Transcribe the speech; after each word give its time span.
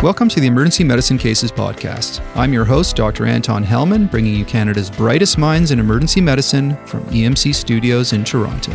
Welcome 0.00 0.28
to 0.28 0.40
the 0.40 0.46
Emergency 0.46 0.84
Medicine 0.84 1.18
Cases 1.18 1.50
Podcast. 1.50 2.24
I'm 2.36 2.52
your 2.52 2.64
host, 2.64 2.94
Dr. 2.94 3.26
Anton 3.26 3.64
Helman, 3.64 4.06
bringing 4.06 4.34
you 4.34 4.44
Canada's 4.44 4.90
brightest 4.90 5.38
minds 5.38 5.72
in 5.72 5.80
emergency 5.80 6.20
medicine 6.20 6.76
from 6.86 7.02
EMC 7.06 7.52
Studios 7.54 8.12
in 8.12 8.22
Toronto. 8.22 8.72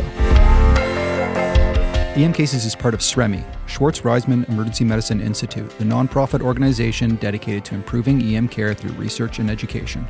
EM 2.14 2.32
Cases 2.32 2.64
is 2.64 2.76
part 2.76 2.92
of 2.92 3.00
SREMI, 3.00 3.42
Schwartz 3.66 4.02
Reisman 4.02 4.48
Emergency 4.48 4.84
Medicine 4.84 5.20
Institute, 5.20 5.70
the 5.78 5.84
nonprofit 5.84 6.42
organization 6.42 7.16
dedicated 7.16 7.64
to 7.64 7.74
improving 7.74 8.22
EM 8.22 8.46
care 8.46 8.74
through 8.74 8.92
research 8.92 9.38
and 9.38 9.50
education. 9.50 10.06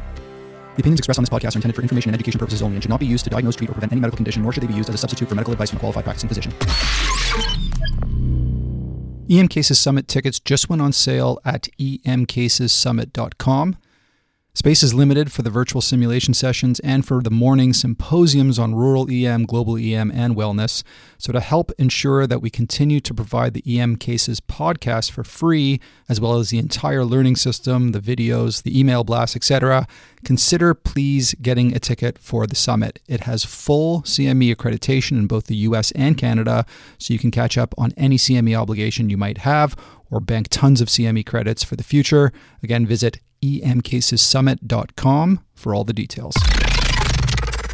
The 0.74 0.80
opinions 0.80 0.98
expressed 0.98 1.18
on 1.18 1.24
this 1.24 1.30
podcast 1.30 1.54
are 1.54 1.58
intended 1.58 1.76
for 1.76 1.82
information 1.82 2.10
and 2.10 2.16
education 2.16 2.40
purposes 2.40 2.60
only 2.60 2.74
and 2.74 2.82
should 2.82 2.90
not 2.90 3.00
be 3.00 3.06
used 3.06 3.22
to 3.24 3.30
diagnose, 3.30 3.54
treat, 3.54 3.70
or 3.70 3.74
prevent 3.74 3.92
any 3.92 4.00
medical 4.00 4.16
condition, 4.16 4.42
nor 4.42 4.52
should 4.52 4.64
they 4.64 4.66
be 4.66 4.74
used 4.74 4.88
as 4.88 4.96
a 4.96 4.98
substitute 4.98 5.28
for 5.28 5.36
medical 5.36 5.52
advice 5.52 5.70
from 5.70 5.76
a 5.76 5.80
qualified 5.80 6.02
practicing 6.02 6.28
physician. 6.28 6.52
EM 9.30 9.48
Cases 9.48 9.78
Summit 9.78 10.06
tickets 10.06 10.38
just 10.38 10.68
went 10.68 10.82
on 10.82 10.92
sale 10.92 11.40
at 11.44 11.68
emcasessummit.com. 11.78 13.76
Space 14.56 14.84
is 14.84 14.94
limited 14.94 15.32
for 15.32 15.42
the 15.42 15.50
virtual 15.50 15.80
simulation 15.80 16.32
sessions 16.32 16.78
and 16.80 17.04
for 17.04 17.20
the 17.20 17.30
morning 17.30 17.72
symposiums 17.72 18.56
on 18.56 18.72
rural 18.72 19.10
EM, 19.10 19.46
global 19.46 19.76
EM, 19.76 20.12
and 20.12 20.36
wellness. 20.36 20.84
So, 21.18 21.32
to 21.32 21.40
help 21.40 21.72
ensure 21.76 22.28
that 22.28 22.40
we 22.40 22.50
continue 22.50 23.00
to 23.00 23.12
provide 23.12 23.54
the 23.54 23.80
EM 23.80 23.96
Cases 23.96 24.40
podcast 24.40 25.10
for 25.10 25.24
free, 25.24 25.80
as 26.08 26.20
well 26.20 26.38
as 26.38 26.50
the 26.50 26.58
entire 26.58 27.04
learning 27.04 27.34
system, 27.34 27.90
the 27.90 27.98
videos, 27.98 28.62
the 28.62 28.78
email 28.78 29.02
blasts, 29.02 29.34
etc., 29.34 29.88
consider 30.24 30.72
please 30.72 31.34
getting 31.42 31.74
a 31.74 31.80
ticket 31.80 32.16
for 32.16 32.46
the 32.46 32.54
summit. 32.54 33.00
It 33.08 33.22
has 33.22 33.44
full 33.44 34.02
CME 34.02 34.54
accreditation 34.54 35.12
in 35.18 35.26
both 35.26 35.46
the 35.46 35.56
US 35.56 35.90
and 35.92 36.16
Canada, 36.16 36.64
so 36.98 37.12
you 37.12 37.18
can 37.18 37.32
catch 37.32 37.58
up 37.58 37.74
on 37.76 37.92
any 37.96 38.16
CME 38.16 38.56
obligation 38.56 39.10
you 39.10 39.16
might 39.16 39.38
have 39.38 39.74
or 40.12 40.20
bank 40.20 40.46
tons 40.48 40.80
of 40.80 40.86
CME 40.86 41.26
credits 41.26 41.64
for 41.64 41.74
the 41.74 41.82
future. 41.82 42.32
Again, 42.62 42.86
visit 42.86 43.18
emcasessummit.com 43.64 45.44
for 45.54 45.74
all 45.74 45.84
the 45.84 45.92
details. 45.92 46.34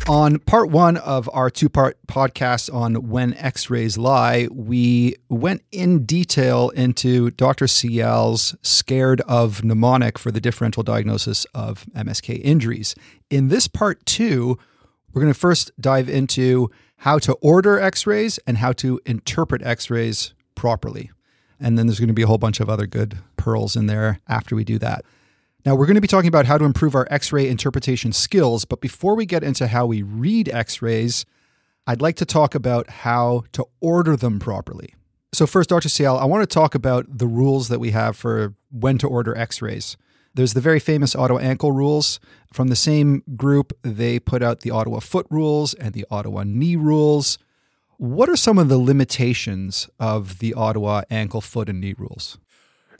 On 0.08 0.40
part 0.40 0.70
one 0.70 0.96
of 0.96 1.30
our 1.32 1.50
two 1.50 1.68
part 1.68 1.96
podcast 2.08 2.72
on 2.74 3.10
when 3.10 3.34
x 3.34 3.70
rays 3.70 3.96
lie, 3.96 4.48
we 4.50 5.14
went 5.28 5.62
in 5.70 6.04
detail 6.04 6.70
into 6.70 7.30
Dr. 7.30 7.66
Sayal's 7.66 8.56
scared 8.62 9.20
of 9.22 9.62
mnemonic 9.62 10.18
for 10.18 10.32
the 10.32 10.40
differential 10.40 10.82
diagnosis 10.82 11.44
of 11.54 11.86
MSK 11.94 12.40
injuries. 12.42 12.96
In 13.28 13.48
this 13.48 13.68
part 13.68 14.04
two, 14.04 14.58
we're 15.12 15.22
going 15.22 15.32
to 15.32 15.38
first 15.38 15.70
dive 15.80 16.08
into 16.08 16.70
how 16.96 17.18
to 17.20 17.34
order 17.34 17.78
x 17.78 18.06
rays 18.06 18.38
and 18.46 18.58
how 18.58 18.72
to 18.72 19.00
interpret 19.06 19.62
x 19.62 19.90
rays 19.90 20.34
properly. 20.54 21.10
And 21.60 21.78
then 21.78 21.86
there's 21.86 22.00
going 22.00 22.08
to 22.08 22.14
be 22.14 22.22
a 22.22 22.26
whole 22.26 22.38
bunch 22.38 22.58
of 22.58 22.68
other 22.68 22.86
good 22.86 23.18
pearls 23.36 23.76
in 23.76 23.86
there 23.86 24.18
after 24.26 24.56
we 24.56 24.64
do 24.64 24.78
that. 24.80 25.04
Now, 25.66 25.74
we're 25.74 25.86
going 25.86 25.96
to 25.96 26.00
be 26.00 26.08
talking 26.08 26.28
about 26.28 26.46
how 26.46 26.56
to 26.56 26.64
improve 26.64 26.94
our 26.94 27.06
x 27.10 27.32
ray 27.32 27.46
interpretation 27.46 28.12
skills, 28.12 28.64
but 28.64 28.80
before 28.80 29.14
we 29.14 29.26
get 29.26 29.44
into 29.44 29.66
how 29.66 29.84
we 29.84 30.02
read 30.02 30.48
x 30.48 30.80
rays, 30.80 31.26
I'd 31.86 32.00
like 32.00 32.16
to 32.16 32.24
talk 32.24 32.54
about 32.54 32.88
how 32.88 33.44
to 33.52 33.66
order 33.80 34.16
them 34.16 34.38
properly. 34.38 34.94
So, 35.32 35.46
first, 35.46 35.68
Dr. 35.68 35.88
Sayal, 35.88 36.18
I 36.18 36.24
want 36.24 36.42
to 36.42 36.52
talk 36.52 36.74
about 36.74 37.06
the 37.18 37.26
rules 37.26 37.68
that 37.68 37.78
we 37.78 37.90
have 37.90 38.16
for 38.16 38.54
when 38.70 38.96
to 38.98 39.06
order 39.06 39.36
x 39.36 39.60
rays. 39.60 39.96
There's 40.34 40.54
the 40.54 40.60
very 40.60 40.80
famous 40.80 41.14
Ottawa 41.14 41.40
ankle 41.40 41.72
rules. 41.72 42.20
From 42.52 42.68
the 42.68 42.76
same 42.76 43.22
group, 43.36 43.76
they 43.82 44.18
put 44.18 44.42
out 44.42 44.60
the 44.60 44.70
Ottawa 44.70 45.00
foot 45.00 45.26
rules 45.28 45.74
and 45.74 45.92
the 45.92 46.06
Ottawa 46.10 46.44
knee 46.44 46.76
rules. 46.76 47.38
What 47.98 48.30
are 48.30 48.36
some 48.36 48.58
of 48.58 48.68
the 48.68 48.78
limitations 48.78 49.90
of 49.98 50.38
the 50.38 50.54
Ottawa 50.54 51.02
ankle, 51.10 51.40
foot, 51.42 51.68
and 51.68 51.80
knee 51.80 51.94
rules? 51.98 52.38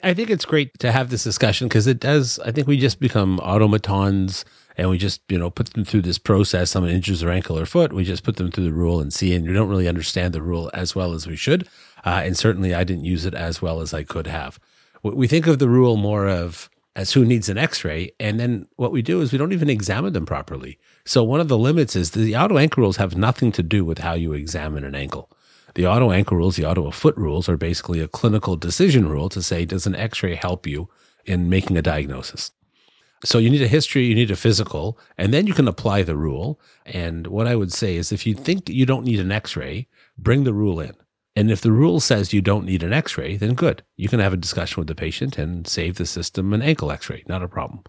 I 0.03 0.13
think 0.13 0.29
it's 0.29 0.45
great 0.45 0.77
to 0.79 0.91
have 0.91 1.09
this 1.09 1.23
discussion 1.23 1.67
because 1.67 1.87
it 1.87 1.99
does. 1.99 2.39
I 2.39 2.51
think 2.51 2.67
we 2.67 2.77
just 2.77 2.99
become 2.99 3.39
automatons 3.39 4.45
and 4.77 4.89
we 4.89 4.97
just, 4.97 5.21
you 5.29 5.37
know, 5.37 5.49
put 5.49 5.73
them 5.73 5.85
through 5.85 6.01
this 6.01 6.17
process. 6.17 6.71
Someone 6.71 6.91
injures 6.91 7.19
their 7.19 7.29
ankle 7.29 7.57
or 7.57 7.65
foot, 7.65 7.93
we 7.93 8.03
just 8.03 8.23
put 8.23 8.37
them 8.37 8.51
through 8.51 8.63
the 8.63 8.73
rule 8.73 8.99
and 8.99 9.13
see, 9.13 9.33
and 9.33 9.45
we 9.45 9.53
don't 9.53 9.69
really 9.69 9.87
understand 9.87 10.33
the 10.33 10.41
rule 10.41 10.71
as 10.73 10.95
well 10.95 11.13
as 11.13 11.27
we 11.27 11.35
should. 11.35 11.67
Uh, 12.05 12.21
and 12.23 12.37
certainly 12.37 12.73
I 12.73 12.83
didn't 12.83 13.05
use 13.05 13.25
it 13.25 13.35
as 13.35 13.61
well 13.61 13.81
as 13.81 13.93
I 13.93 14.03
could 14.03 14.27
have. 14.27 14.59
We 15.03 15.27
think 15.27 15.47
of 15.47 15.59
the 15.59 15.69
rule 15.69 15.97
more 15.97 16.27
of 16.27 16.69
as 16.95 17.13
who 17.13 17.23
needs 17.23 17.47
an 17.47 17.57
x-ray 17.57 18.11
and 18.19 18.39
then 18.39 18.67
what 18.75 18.91
we 18.91 19.01
do 19.01 19.21
is 19.21 19.31
we 19.31 19.37
don't 19.37 19.53
even 19.53 19.69
examine 19.69 20.11
them 20.11 20.25
properly 20.25 20.77
so 21.05 21.23
one 21.23 21.39
of 21.39 21.47
the 21.47 21.57
limits 21.57 21.95
is 21.95 22.11
the 22.11 22.35
Ottawa 22.35 22.59
ankle 22.59 22.81
rules 22.81 22.97
have 22.97 23.15
nothing 23.15 23.51
to 23.51 23.63
do 23.63 23.85
with 23.85 23.99
how 23.99 24.13
you 24.13 24.33
examine 24.33 24.83
an 24.83 24.93
ankle 24.93 25.29
the 25.75 25.85
Ottawa 25.85 26.13
ankle 26.13 26.37
rules, 26.37 26.55
the 26.55 26.65
Ottawa 26.65 26.91
foot 26.91 27.15
rules 27.17 27.47
are 27.47 27.57
basically 27.57 27.99
a 27.99 28.07
clinical 28.07 28.55
decision 28.55 29.07
rule 29.07 29.29
to 29.29 29.41
say, 29.41 29.65
does 29.65 29.85
an 29.85 29.95
x 29.95 30.23
ray 30.23 30.35
help 30.35 30.67
you 30.67 30.89
in 31.25 31.49
making 31.49 31.77
a 31.77 31.81
diagnosis? 31.81 32.51
So 33.23 33.37
you 33.37 33.49
need 33.49 33.61
a 33.61 33.67
history, 33.67 34.05
you 34.05 34.15
need 34.15 34.31
a 34.31 34.35
physical, 34.35 34.97
and 35.17 35.33
then 35.33 35.45
you 35.45 35.53
can 35.53 35.67
apply 35.67 36.01
the 36.03 36.15
rule. 36.15 36.59
And 36.85 37.27
what 37.27 37.47
I 37.47 37.55
would 37.55 37.71
say 37.71 37.95
is 37.95 38.11
if 38.11 38.25
you 38.25 38.33
think 38.33 38.67
you 38.67 38.85
don't 38.85 39.05
need 39.05 39.19
an 39.19 39.31
x 39.31 39.55
ray, 39.55 39.87
bring 40.17 40.43
the 40.43 40.53
rule 40.53 40.79
in. 40.79 40.93
And 41.35 41.49
if 41.49 41.61
the 41.61 41.71
rule 41.71 41.99
says 41.99 42.33
you 42.33 42.41
don't 42.41 42.65
need 42.65 42.83
an 42.83 42.93
x 42.93 43.17
ray, 43.17 43.37
then 43.37 43.53
good. 43.53 43.83
You 43.95 44.09
can 44.09 44.19
have 44.19 44.33
a 44.33 44.37
discussion 44.37 44.81
with 44.81 44.87
the 44.87 44.95
patient 44.95 45.37
and 45.37 45.67
save 45.67 45.95
the 45.95 46.05
system 46.05 46.51
an 46.51 46.61
ankle 46.61 46.91
x 46.91 47.09
ray, 47.09 47.23
not 47.27 47.43
a 47.43 47.47
problem 47.47 47.83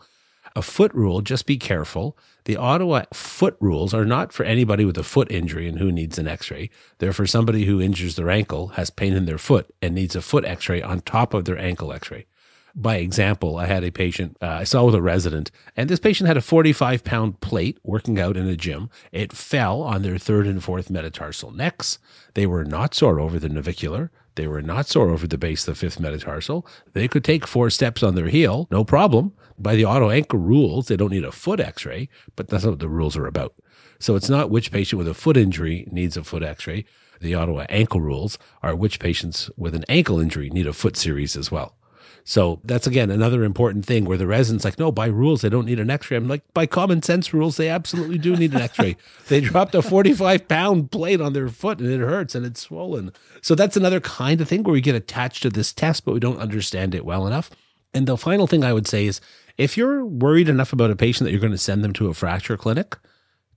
a 0.54 0.62
foot 0.62 0.92
rule, 0.94 1.20
just 1.20 1.46
be 1.46 1.56
careful. 1.56 2.16
The 2.44 2.56
Ottawa 2.56 3.04
foot 3.12 3.56
rules 3.60 3.94
are 3.94 4.04
not 4.04 4.32
for 4.32 4.44
anybody 4.44 4.84
with 4.84 4.98
a 4.98 5.04
foot 5.04 5.30
injury 5.30 5.68
and 5.68 5.78
who 5.78 5.92
needs 5.92 6.18
an 6.18 6.26
x 6.26 6.50
ray. 6.50 6.70
They're 6.98 7.12
for 7.12 7.26
somebody 7.26 7.64
who 7.64 7.80
injures 7.80 8.16
their 8.16 8.30
ankle, 8.30 8.68
has 8.68 8.90
pain 8.90 9.14
in 9.14 9.26
their 9.26 9.38
foot, 9.38 9.72
and 9.80 9.94
needs 9.94 10.16
a 10.16 10.22
foot 10.22 10.44
x 10.44 10.68
ray 10.68 10.82
on 10.82 11.00
top 11.00 11.34
of 11.34 11.44
their 11.44 11.58
ankle 11.58 11.92
x 11.92 12.10
ray. 12.10 12.26
By 12.74 12.96
example, 12.96 13.58
I 13.58 13.66
had 13.66 13.84
a 13.84 13.90
patient 13.90 14.38
uh, 14.40 14.46
I 14.46 14.64
saw 14.64 14.84
with 14.84 14.94
a 14.94 15.02
resident, 15.02 15.50
and 15.76 15.90
this 15.90 16.00
patient 16.00 16.26
had 16.26 16.38
a 16.38 16.42
45 16.42 17.04
pound 17.04 17.40
plate 17.40 17.78
working 17.82 18.18
out 18.18 18.36
in 18.36 18.48
a 18.48 18.56
gym. 18.56 18.88
It 19.12 19.32
fell 19.32 19.82
on 19.82 20.02
their 20.02 20.16
third 20.16 20.46
and 20.46 20.64
fourth 20.64 20.88
metatarsal 20.88 21.50
necks. 21.52 21.98
They 22.34 22.46
were 22.46 22.64
not 22.64 22.94
sore 22.94 23.20
over 23.20 23.38
the 23.38 23.50
navicular. 23.50 24.10
They 24.34 24.46
were 24.46 24.62
not 24.62 24.86
sore 24.86 25.10
over 25.10 25.26
the 25.26 25.38
base 25.38 25.66
of 25.66 25.74
the 25.74 25.78
fifth 25.78 26.00
metatarsal. 26.00 26.66
They 26.92 27.08
could 27.08 27.24
take 27.24 27.46
four 27.46 27.70
steps 27.70 28.02
on 28.02 28.14
their 28.14 28.28
heel, 28.28 28.66
no 28.70 28.84
problem. 28.84 29.32
By 29.58 29.76
the 29.76 29.84
Ottawa 29.84 30.10
ankle 30.10 30.38
rules, 30.38 30.88
they 30.88 30.96
don't 30.96 31.10
need 31.10 31.24
a 31.24 31.32
foot 31.32 31.60
x 31.60 31.84
ray, 31.84 32.08
but 32.34 32.48
that's 32.48 32.64
not 32.64 32.70
what 32.70 32.78
the 32.80 32.88
rules 32.88 33.16
are 33.16 33.26
about. 33.26 33.54
So 33.98 34.16
it's 34.16 34.30
not 34.30 34.50
which 34.50 34.72
patient 34.72 34.98
with 34.98 35.08
a 35.08 35.14
foot 35.14 35.36
injury 35.36 35.86
needs 35.90 36.16
a 36.16 36.24
foot 36.24 36.42
x 36.42 36.66
ray. 36.66 36.84
The 37.20 37.34
Ottawa 37.34 37.66
ankle 37.68 38.00
rules 38.00 38.38
are 38.62 38.74
which 38.74 38.98
patients 38.98 39.50
with 39.56 39.74
an 39.74 39.84
ankle 39.88 40.18
injury 40.18 40.50
need 40.50 40.66
a 40.66 40.72
foot 40.72 40.96
series 40.96 41.36
as 41.36 41.52
well. 41.52 41.76
So 42.24 42.60
that's 42.64 42.86
again 42.86 43.10
another 43.10 43.42
important 43.42 43.84
thing 43.84 44.04
where 44.04 44.16
the 44.16 44.26
residents 44.26 44.64
like, 44.64 44.78
no, 44.78 44.92
by 44.92 45.06
rules 45.06 45.40
they 45.40 45.48
don't 45.48 45.66
need 45.66 45.80
an 45.80 45.90
X-ray. 45.90 46.16
I'm 46.16 46.28
like, 46.28 46.42
by 46.54 46.66
common 46.66 47.02
sense 47.02 47.34
rules, 47.34 47.56
they 47.56 47.68
absolutely 47.68 48.18
do 48.18 48.36
need 48.36 48.54
an 48.54 48.62
X-ray. 48.62 48.96
they 49.28 49.40
dropped 49.40 49.74
a 49.74 49.82
45 49.82 50.46
pound 50.46 50.90
plate 50.90 51.20
on 51.20 51.32
their 51.32 51.48
foot 51.48 51.80
and 51.80 51.90
it 51.90 52.00
hurts 52.00 52.34
and 52.34 52.46
it's 52.46 52.60
swollen. 52.60 53.12
So 53.40 53.54
that's 53.54 53.76
another 53.76 54.00
kind 54.00 54.40
of 54.40 54.48
thing 54.48 54.62
where 54.62 54.72
we 54.72 54.80
get 54.80 54.94
attached 54.94 55.42
to 55.42 55.50
this 55.50 55.72
test, 55.72 56.04
but 56.04 56.14
we 56.14 56.20
don't 56.20 56.38
understand 56.38 56.94
it 56.94 57.04
well 57.04 57.26
enough. 57.26 57.50
And 57.94 58.06
the 58.06 58.16
final 58.16 58.46
thing 58.46 58.64
I 58.64 58.72
would 58.72 58.86
say 58.86 59.06
is, 59.06 59.20
if 59.58 59.76
you're 59.76 60.04
worried 60.04 60.48
enough 60.48 60.72
about 60.72 60.90
a 60.90 60.96
patient 60.96 61.26
that 61.26 61.32
you're 61.32 61.40
going 61.40 61.52
to 61.52 61.58
send 61.58 61.84
them 61.84 61.92
to 61.94 62.08
a 62.08 62.14
fracture 62.14 62.56
clinic, 62.56 62.96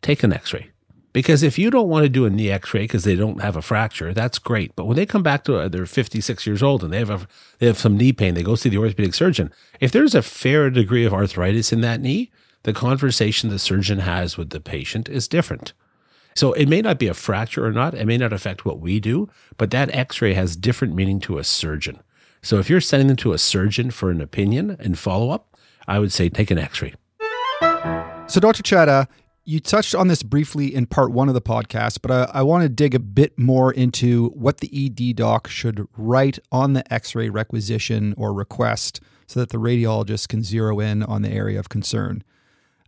take 0.01 0.23
an 0.23 0.33
X-ray. 0.33 0.71
Because 1.15 1.43
if 1.43 1.57
you 1.57 1.69
don't 1.69 1.87
want 1.87 2.03
to 2.03 2.09
do 2.09 2.25
a 2.25 2.29
knee 2.29 2.51
x 2.51 2.73
ray 2.73 2.81
because 2.81 3.05
they 3.05 3.15
don't 3.15 3.41
have 3.41 3.55
a 3.55 3.61
fracture, 3.61 4.13
that's 4.13 4.37
great. 4.37 4.75
But 4.75 4.83
when 4.83 4.97
they 4.97 5.05
come 5.05 5.23
back 5.23 5.45
to, 5.45 5.55
uh, 5.55 5.69
they're 5.69 5.85
56 5.85 6.45
years 6.45 6.61
old 6.61 6.83
and 6.83 6.91
they 6.91 6.99
have, 6.99 7.09
a, 7.09 7.27
they 7.59 7.67
have 7.67 7.77
some 7.77 7.95
knee 7.95 8.11
pain, 8.11 8.33
they 8.33 8.43
go 8.43 8.55
see 8.55 8.67
the 8.67 8.79
orthopedic 8.79 9.13
surgeon. 9.13 9.49
If 9.79 9.93
there's 9.93 10.13
a 10.13 10.21
fair 10.21 10.69
degree 10.69 11.05
of 11.05 11.13
arthritis 11.13 11.71
in 11.71 11.79
that 11.79 12.01
knee, 12.01 12.31
the 12.63 12.73
conversation 12.73 13.49
the 13.49 13.59
surgeon 13.59 13.99
has 13.99 14.35
with 14.35 14.49
the 14.49 14.59
patient 14.59 15.07
is 15.07 15.29
different. 15.29 15.71
So 16.35 16.51
it 16.51 16.67
may 16.67 16.81
not 16.81 16.99
be 16.99 17.07
a 17.07 17.13
fracture 17.13 17.65
or 17.65 17.71
not. 17.71 17.93
It 17.93 18.07
may 18.07 18.17
not 18.17 18.33
affect 18.33 18.65
what 18.65 18.81
we 18.81 18.99
do, 18.99 19.29
but 19.55 19.71
that 19.71 19.95
x 19.95 20.21
ray 20.21 20.33
has 20.33 20.57
different 20.57 20.95
meaning 20.95 21.21
to 21.21 21.37
a 21.37 21.45
surgeon. 21.45 22.03
So 22.41 22.59
if 22.59 22.69
you're 22.69 22.81
sending 22.81 23.07
them 23.07 23.15
to 23.17 23.31
a 23.31 23.37
surgeon 23.37 23.89
for 23.89 24.11
an 24.11 24.19
opinion 24.19 24.75
and 24.81 24.99
follow 24.99 25.29
up, 25.29 25.55
I 25.87 25.97
would 25.97 26.11
say 26.11 26.27
take 26.27 26.51
an 26.51 26.57
x 26.57 26.81
ray. 26.81 26.93
So, 28.27 28.39
Dr. 28.39 28.63
Chadha, 28.63 29.07
you 29.45 29.59
touched 29.59 29.93
on 29.93 30.07
this 30.07 30.23
briefly 30.23 30.73
in 30.73 30.87
part 30.87 31.11
one 31.11 31.27
of 31.27 31.35
the 31.35 31.41
podcast, 31.41 31.99
but 32.01 32.11
I, 32.11 32.39
I, 32.39 32.41
want 32.41 32.63
to 32.63 32.69
dig 32.69 32.95
a 32.95 32.99
bit 32.99 33.37
more 33.37 33.71
into 33.71 34.29
what 34.29 34.57
the 34.57 34.69
ED 34.73 35.15
doc 35.15 35.47
should 35.47 35.87
write 35.95 36.39
on 36.51 36.73
the 36.73 36.91
x 36.91 37.13
ray 37.13 37.29
requisition 37.29 38.15
or 38.17 38.33
request 38.33 38.99
so 39.27 39.39
that 39.39 39.49
the 39.49 39.59
radiologist 39.59 40.27
can 40.29 40.43
zero 40.43 40.79
in 40.79 41.03
on 41.03 41.21
the 41.21 41.29
area 41.29 41.59
of 41.59 41.69
concern. 41.69 42.23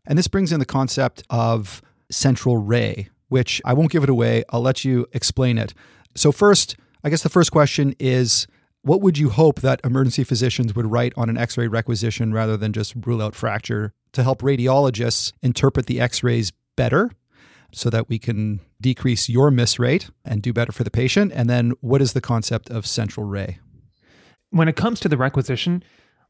And 0.06 0.18
this 0.18 0.27
brings 0.27 0.51
in 0.51 0.59
the 0.59 0.65
concept 0.65 1.24
of 1.30 1.81
central 2.09 2.57
ray, 2.57 3.09
which 3.30 3.62
I 3.63 3.74
won't 3.74 3.92
give 3.92 4.04
it 4.04 4.09
away. 4.09 4.44
I'll 4.50 4.62
let 4.62 4.83
you 4.83 5.07
explain 5.13 5.57
it. 5.57 5.74
So, 6.15 6.31
first, 6.31 6.75
I 7.04 7.09
guess 7.09 7.21
the 7.21 7.30
first 7.30 7.51
question 7.51 7.95
is 8.00 8.48
what 8.87 9.01
would 9.01 9.17
you 9.17 9.29
hope 9.29 9.61
that 9.61 9.81
emergency 9.83 10.23
physicians 10.23 10.75
would 10.75 10.91
write 10.91 11.13
on 11.17 11.29
an 11.29 11.37
x 11.37 11.57
ray 11.57 11.67
requisition 11.67 12.33
rather 12.33 12.57
than 12.57 12.73
just 12.73 12.93
rule 13.05 13.21
out 13.21 13.35
fracture 13.35 13.93
to 14.13 14.23
help 14.23 14.41
radiologists 14.41 15.33
interpret 15.41 15.85
the 15.85 15.99
x 15.99 16.23
rays 16.23 16.51
better 16.75 17.11
so 17.73 17.89
that 17.89 18.07
we 18.07 18.17
can 18.17 18.61
decrease 18.79 19.27
your 19.27 19.51
miss 19.51 19.77
rate 19.77 20.09
and 20.23 20.41
do 20.41 20.53
better 20.53 20.71
for 20.71 20.83
the 20.85 20.91
patient? 20.91 21.33
And 21.35 21.49
then 21.49 21.73
what 21.81 22.01
is 22.01 22.13
the 22.13 22.21
concept 22.21 22.69
of 22.69 22.85
central 22.87 23.25
ray? 23.25 23.59
when 24.51 24.67
it 24.67 24.75
comes 24.75 24.99
to 25.01 25.09
the 25.09 25.17
requisition, 25.17 25.83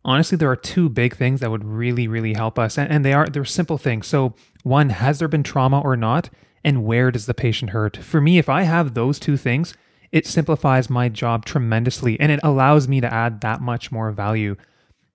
honestly, 0.04 0.38
there 0.38 0.50
are 0.50 0.56
two 0.56 0.90
big 0.90 1.16
things 1.16 1.40
that 1.40 1.52
would 1.52 1.64
really, 1.64 2.08
really 2.08 2.34
help 2.34 2.58
us. 2.58 2.78
And, 2.78 2.92
and 2.92 3.06
they 3.06 3.14
are 3.14 3.28
they're 3.28 3.46
simple 3.46 3.78
things. 3.78 4.08
So 4.08 4.34
one, 4.64 4.90
has 4.90 5.20
there 5.20 5.28
been 5.28 5.44
trauma 5.44 5.80
or 5.80 5.96
not? 5.96 6.30
And 6.64 6.84
where 6.84 7.12
does 7.12 7.28
the 7.28 7.34
patient 7.34 7.72
hurt? 7.72 7.98
For 7.98 8.20
me, 8.20 8.38
if 8.38 8.50
I 8.50 8.64
have 8.64 8.94
those 8.94 9.20
two 9.20 9.38
things, 9.38 9.74
it 10.12 10.26
simplifies 10.26 10.90
my 10.90 11.10
job 11.10 11.46
tremendously 11.46 12.20
and 12.20 12.32
it 12.32 12.40
allows 12.44 12.88
me 12.88 13.02
to 13.02 13.14
add 13.14 13.42
that 13.42 13.62
much 13.62 13.92
more 13.92 14.12
value. 14.12 14.56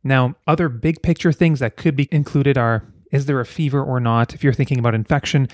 Now, 0.04 0.34
other 0.46 0.68
big 0.68 1.02
picture 1.02 1.32
things 1.32 1.60
that 1.60 1.76
could 1.76 1.96
be 1.96 2.08
included 2.10 2.58
are 2.58 2.84
is 3.12 3.26
there 3.26 3.40
a 3.40 3.46
fever 3.46 3.82
or 3.82 4.00
not? 4.00 4.34
If 4.34 4.42
you're 4.42 4.54
thinking 4.54 4.78
about 4.78 4.94
infection, 4.94 5.48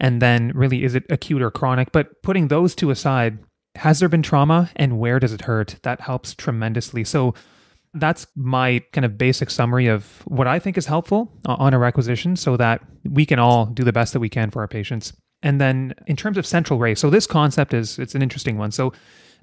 and 0.00 0.20
then 0.20 0.50
really 0.54 0.84
is 0.84 0.94
it 0.94 1.04
acute 1.08 1.40
or 1.40 1.50
chronic? 1.50 1.92
But 1.92 2.22
putting 2.22 2.48
those 2.48 2.74
two 2.74 2.90
aside, 2.90 3.38
has 3.76 4.00
there 4.00 4.08
been 4.08 4.22
trauma 4.22 4.70
and 4.76 4.98
where 4.98 5.20
does 5.20 5.32
it 5.32 5.42
hurt? 5.42 5.76
That 5.82 6.00
helps 6.00 6.34
tremendously. 6.34 7.04
So 7.04 7.34
that's 7.94 8.26
my 8.34 8.82
kind 8.92 9.04
of 9.04 9.16
basic 9.16 9.50
summary 9.50 9.86
of 9.86 10.22
what 10.26 10.48
I 10.48 10.58
think 10.58 10.76
is 10.76 10.86
helpful 10.86 11.32
uh, 11.46 11.54
on 11.58 11.74
a 11.74 11.78
requisition 11.78 12.34
so 12.34 12.56
that 12.56 12.82
we 13.04 13.24
can 13.24 13.38
all 13.38 13.66
do 13.66 13.84
the 13.84 13.92
best 13.92 14.12
that 14.12 14.20
we 14.20 14.28
can 14.28 14.50
for 14.50 14.60
our 14.62 14.68
patients. 14.68 15.12
And 15.44 15.60
then 15.60 15.94
in 16.06 16.16
terms 16.16 16.38
of 16.38 16.46
central 16.46 16.80
ray, 16.80 16.96
so 16.96 17.10
this 17.10 17.26
concept 17.26 17.74
is 17.74 17.98
it's 17.98 18.16
an 18.16 18.22
interesting 18.22 18.58
one. 18.58 18.72
So 18.72 18.92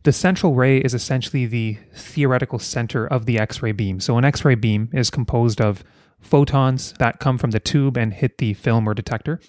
the 0.03 0.12
central 0.12 0.56
ray 0.56 0.80
is 0.80 0.95
essentially 0.95 1.45
the 1.45 1.77
theoretical 1.94 2.57
center 2.57 3.06
of 3.06 3.27
the 3.27 3.38
X-ray 3.38 3.71
beam. 3.71 4.00
So 4.00 4.18
an 4.18 4.25
X-ray 4.25 4.56
beam 4.56 4.89
is 4.94 5.12
composed 5.12 5.62
of 5.62 5.83
photons 6.19 6.94
that 6.98 7.19
come 7.19 7.38
from 7.38 7.51
the 7.51 7.59
tube 7.59 7.98
and 7.98 8.13
hit 8.13 8.39
the 8.39 8.56
film 8.56 8.89
or 8.89 8.95
detector. 8.95 9.39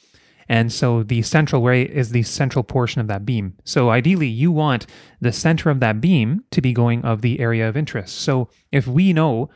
And 0.48 0.70
so 0.70 1.02
the 1.02 1.22
central 1.22 1.62
ray 1.62 1.84
is 1.84 2.10
the 2.10 2.22
central 2.22 2.62
portion 2.62 3.00
of 3.00 3.06
that 3.06 3.24
beam. 3.24 3.56
So 3.64 3.88
ideally, 3.88 4.26
you 4.26 4.52
want 4.52 4.86
the 5.22 5.32
center 5.32 5.70
of 5.70 5.80
that 5.80 6.02
beam 6.02 6.44
to 6.50 6.60
be 6.60 6.74
going 6.74 7.02
of 7.02 7.22
the 7.22 7.40
area 7.40 7.66
of 7.66 7.78
interest. 7.78 8.18
So 8.20 8.50
if 8.70 8.86
we 8.86 9.14
know, 9.14 9.48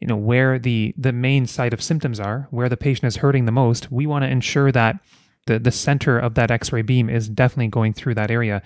you 0.00 0.08
know, 0.08 0.16
where 0.16 0.58
the 0.58 0.94
the 0.98 1.12
main 1.12 1.46
site 1.46 1.74
of 1.74 1.80
symptoms 1.80 2.18
are, 2.18 2.48
where 2.50 2.68
the 2.68 2.76
patient 2.76 3.04
is 3.04 3.16
hurting 3.16 3.44
the 3.44 3.52
most, 3.52 3.92
we 3.92 4.06
want 4.06 4.24
to 4.24 4.28
ensure 4.28 4.72
that 4.72 4.98
the 5.46 5.58
the 5.58 5.70
center 5.70 6.18
of 6.18 6.34
that 6.34 6.50
X-ray 6.50 6.82
beam 6.82 7.08
is 7.08 7.28
definitely 7.28 7.68
going 7.68 7.92
through 7.92 8.14
that 8.14 8.30
area. 8.30 8.62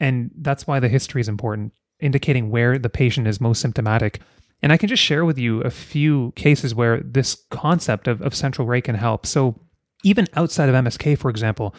And 0.00 0.30
that's 0.36 0.66
why 0.66 0.80
the 0.80 0.88
history 0.88 1.20
is 1.20 1.28
important, 1.28 1.72
indicating 2.00 2.50
where 2.50 2.78
the 2.78 2.90
patient 2.90 3.26
is 3.26 3.40
most 3.40 3.60
symptomatic. 3.60 4.20
And 4.62 4.72
I 4.72 4.76
can 4.76 4.88
just 4.88 5.02
share 5.02 5.24
with 5.24 5.38
you 5.38 5.60
a 5.62 5.70
few 5.70 6.32
cases 6.36 6.74
where 6.74 7.00
this 7.00 7.36
concept 7.50 8.08
of, 8.08 8.20
of 8.22 8.34
central 8.34 8.66
ray 8.66 8.80
can 8.80 8.94
help. 8.94 9.26
So 9.26 9.60
even 10.04 10.26
outside 10.34 10.68
of 10.68 10.74
MSK, 10.74 11.18
for 11.18 11.30
example, 11.30 11.74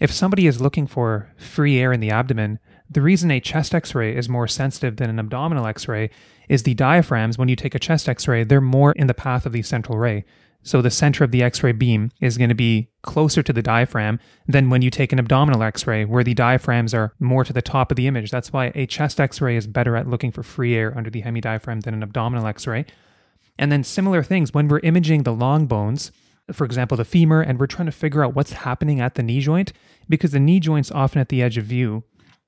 if 0.00 0.12
somebody 0.12 0.46
is 0.46 0.60
looking 0.60 0.86
for 0.86 1.32
free 1.36 1.78
air 1.78 1.92
in 1.92 2.00
the 2.00 2.10
abdomen, 2.10 2.58
the 2.90 3.00
reason 3.00 3.30
a 3.30 3.40
chest 3.40 3.74
x 3.74 3.94
ray 3.94 4.14
is 4.14 4.28
more 4.28 4.48
sensitive 4.48 4.96
than 4.96 5.08
an 5.08 5.18
abdominal 5.18 5.66
x 5.66 5.88
ray 5.88 6.10
is 6.48 6.64
the 6.64 6.74
diaphragms, 6.74 7.38
when 7.38 7.48
you 7.48 7.56
take 7.56 7.74
a 7.74 7.78
chest 7.78 8.08
x 8.08 8.26
ray, 8.28 8.44
they're 8.44 8.60
more 8.60 8.92
in 8.92 9.06
the 9.06 9.14
path 9.14 9.46
of 9.46 9.52
the 9.52 9.62
central 9.62 9.96
ray. 9.96 10.24
So 10.62 10.80
the 10.80 10.90
center 10.90 11.24
of 11.24 11.32
the 11.32 11.42
x 11.42 11.62
ray 11.62 11.72
beam 11.72 12.10
is 12.20 12.38
going 12.38 12.48
to 12.48 12.54
be 12.54 12.88
closer 13.02 13.42
to 13.42 13.52
the 13.52 13.62
diaphragm 13.62 14.20
than 14.46 14.70
when 14.70 14.82
you 14.82 14.90
take 14.90 15.12
an 15.12 15.18
abdominal 15.18 15.62
x 15.62 15.86
ray, 15.86 16.04
where 16.04 16.24
the 16.24 16.34
diaphragms 16.34 16.94
are 16.94 17.12
more 17.18 17.44
to 17.44 17.52
the 17.52 17.62
top 17.62 17.90
of 17.90 17.96
the 17.96 18.06
image. 18.06 18.30
That's 18.30 18.52
why 18.52 18.70
a 18.74 18.86
chest 18.86 19.20
x 19.20 19.40
ray 19.40 19.56
is 19.56 19.66
better 19.66 19.96
at 19.96 20.08
looking 20.08 20.30
for 20.30 20.42
free 20.42 20.74
air 20.74 20.96
under 20.96 21.10
the 21.10 21.22
hemidiaphragm 21.22 21.82
than 21.82 21.94
an 21.94 22.02
abdominal 22.02 22.46
x 22.46 22.66
ray. 22.66 22.86
And 23.58 23.70
then 23.70 23.84
similar 23.84 24.22
things 24.22 24.54
when 24.54 24.68
we're 24.68 24.80
imaging 24.80 25.24
the 25.24 25.32
long 25.32 25.66
bones, 25.66 26.12
for 26.52 26.64
example, 26.64 26.96
the 26.96 27.04
femur, 27.04 27.40
and 27.40 27.58
we're 27.58 27.66
trying 27.66 27.86
to 27.86 27.92
figure 27.92 28.24
out 28.24 28.34
what's 28.34 28.52
happening 28.52 29.00
at 29.00 29.14
the 29.14 29.22
knee 29.22 29.40
joint 29.40 29.72
because 30.08 30.32
the 30.32 30.40
knee 30.40 30.60
joint's 30.60 30.90
often 30.90 31.20
at 31.20 31.28
the 31.28 31.42
edge 31.42 31.58
of 31.58 31.64
view. 31.64 32.04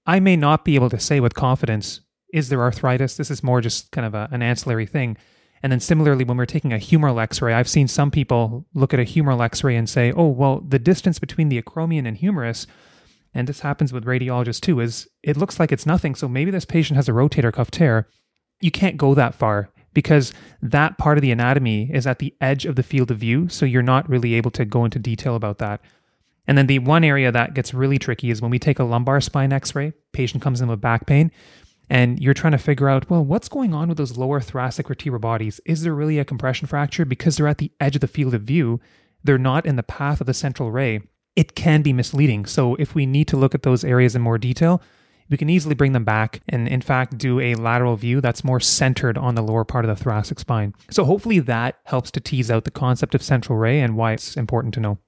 I 0.06 0.20
may 0.20 0.36
not 0.36 0.64
be 0.64 0.74
able 0.74 0.90
to 0.90 1.00
say 1.00 1.20
with 1.20 1.34
confidence, 1.34 2.00
is 2.32 2.48
there 2.48 2.62
arthritis? 2.62 3.16
This 3.16 3.30
is 3.30 3.42
more 3.42 3.60
just 3.60 3.90
kind 3.92 4.06
of 4.06 4.14
a, 4.14 4.28
an 4.32 4.42
ancillary 4.42 4.86
thing. 4.86 5.16
And 5.64 5.72
then 5.72 5.80
similarly, 5.80 6.24
when 6.24 6.36
we're 6.36 6.44
taking 6.44 6.74
a 6.74 6.76
humeral 6.76 7.22
x 7.22 7.40
ray, 7.40 7.54
I've 7.54 7.70
seen 7.70 7.88
some 7.88 8.10
people 8.10 8.66
look 8.74 8.92
at 8.92 9.00
a 9.00 9.04
humeral 9.04 9.42
x 9.42 9.64
ray 9.64 9.76
and 9.76 9.88
say, 9.88 10.12
oh, 10.12 10.28
well, 10.28 10.60
the 10.60 10.78
distance 10.78 11.18
between 11.18 11.48
the 11.48 11.60
acromion 11.60 12.06
and 12.06 12.18
humerus, 12.18 12.66
and 13.32 13.48
this 13.48 13.60
happens 13.60 13.90
with 13.90 14.04
radiologists 14.04 14.60
too, 14.60 14.78
is 14.80 15.08
it 15.22 15.38
looks 15.38 15.58
like 15.58 15.72
it's 15.72 15.86
nothing. 15.86 16.16
So 16.16 16.28
maybe 16.28 16.50
this 16.50 16.66
patient 16.66 16.96
has 16.96 17.08
a 17.08 17.12
rotator 17.12 17.50
cuff 17.50 17.70
tear. 17.70 18.06
You 18.60 18.70
can't 18.70 18.98
go 18.98 19.14
that 19.14 19.34
far 19.34 19.70
because 19.94 20.34
that 20.60 20.98
part 20.98 21.16
of 21.16 21.22
the 21.22 21.32
anatomy 21.32 21.90
is 21.90 22.06
at 22.06 22.18
the 22.18 22.34
edge 22.42 22.66
of 22.66 22.76
the 22.76 22.82
field 22.82 23.10
of 23.10 23.16
view. 23.16 23.48
So 23.48 23.64
you're 23.64 23.80
not 23.80 24.06
really 24.06 24.34
able 24.34 24.50
to 24.50 24.66
go 24.66 24.84
into 24.84 24.98
detail 24.98 25.34
about 25.34 25.60
that. 25.60 25.80
And 26.46 26.58
then 26.58 26.66
the 26.66 26.80
one 26.80 27.04
area 27.04 27.32
that 27.32 27.54
gets 27.54 27.72
really 27.72 27.98
tricky 27.98 28.28
is 28.28 28.42
when 28.42 28.50
we 28.50 28.58
take 28.58 28.80
a 28.80 28.84
lumbar 28.84 29.22
spine 29.22 29.50
x 29.50 29.74
ray, 29.74 29.94
patient 30.12 30.42
comes 30.42 30.60
in 30.60 30.68
with 30.68 30.82
back 30.82 31.06
pain, 31.06 31.32
and 31.90 32.18
you're 32.20 32.34
trying 32.34 32.52
to 32.52 32.58
figure 32.58 32.88
out, 32.88 33.10
well, 33.10 33.24
what's 33.24 33.48
going 33.48 33.74
on 33.74 33.88
with 33.88 33.98
those 33.98 34.16
lower 34.16 34.40
thoracic 34.40 34.88
vertebral 34.88 35.20
bodies? 35.20 35.60
Is 35.64 35.82
there 35.82 35.94
really 35.94 36.18
a 36.18 36.24
compression 36.24 36.66
fracture? 36.66 37.04
Because 37.04 37.36
they're 37.36 37.48
at 37.48 37.58
the 37.58 37.72
edge 37.80 37.94
of 37.94 38.00
the 38.00 38.08
field 38.08 38.34
of 38.34 38.42
view, 38.42 38.80
they're 39.22 39.38
not 39.38 39.66
in 39.66 39.76
the 39.76 39.82
path 39.82 40.20
of 40.20 40.26
the 40.26 40.34
central 40.34 40.70
ray. 40.70 41.00
It 41.36 41.54
can 41.54 41.82
be 41.82 41.92
misleading. 41.92 42.46
So 42.46 42.74
if 42.76 42.94
we 42.94 43.06
need 43.06 43.28
to 43.28 43.36
look 43.36 43.54
at 43.54 43.62
those 43.62 43.84
areas 43.84 44.14
in 44.14 44.22
more 44.22 44.38
detail, 44.38 44.80
we 45.30 45.36
can 45.36 45.48
easily 45.48 45.74
bring 45.74 45.92
them 45.92 46.04
back 46.04 46.42
and, 46.48 46.68
in 46.68 46.80
fact, 46.80 47.16
do 47.18 47.40
a 47.40 47.54
lateral 47.54 47.96
view 47.96 48.20
that's 48.20 48.44
more 48.44 48.60
centered 48.60 49.16
on 49.16 49.34
the 49.34 49.42
lower 49.42 49.64
part 49.64 49.84
of 49.84 49.88
the 49.88 50.02
thoracic 50.02 50.38
spine. 50.38 50.74
So, 50.90 51.04
hopefully, 51.04 51.38
that 51.40 51.78
helps 51.84 52.10
to 52.12 52.20
tease 52.20 52.50
out 52.50 52.64
the 52.64 52.70
concept 52.70 53.14
of 53.14 53.22
central 53.22 53.58
ray 53.58 53.80
and 53.80 53.96
why 53.96 54.12
it's 54.12 54.36
important 54.36 54.74
to 54.74 54.80
know. 54.80 54.98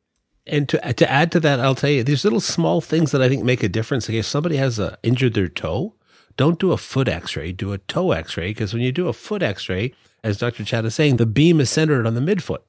And 0.46 0.68
to 0.70 0.92
to 0.94 1.10
add 1.10 1.32
to 1.32 1.40
that, 1.40 1.60
I'll 1.60 1.74
tell 1.74 1.90
you, 1.90 2.02
there's 2.02 2.24
little 2.24 2.40
small 2.40 2.80
things 2.80 3.10
that 3.10 3.20
I 3.20 3.28
think 3.28 3.44
make 3.44 3.62
a 3.62 3.68
difference. 3.68 4.08
Like 4.08 4.18
if 4.18 4.26
somebody 4.26 4.56
has 4.56 4.78
a, 4.78 4.96
injured 5.02 5.34
their 5.34 5.48
toe, 5.48 5.95
don't 6.36 6.58
do 6.58 6.72
a 6.72 6.76
foot 6.76 7.08
X-ray, 7.08 7.52
do 7.52 7.72
a 7.72 7.78
toe 7.78 8.12
X-ray 8.12 8.50
because 8.50 8.72
when 8.72 8.82
you 8.82 8.92
do 8.92 9.08
a 9.08 9.12
foot 9.12 9.42
X-ray, 9.42 9.92
as 10.22 10.38
Dr. 10.38 10.64
Chadha 10.64 10.86
is 10.86 10.94
saying, 10.94 11.16
the 11.16 11.26
beam 11.26 11.60
is 11.60 11.70
centered 11.70 12.06
on 12.06 12.14
the 12.14 12.20
midfoot. 12.20 12.62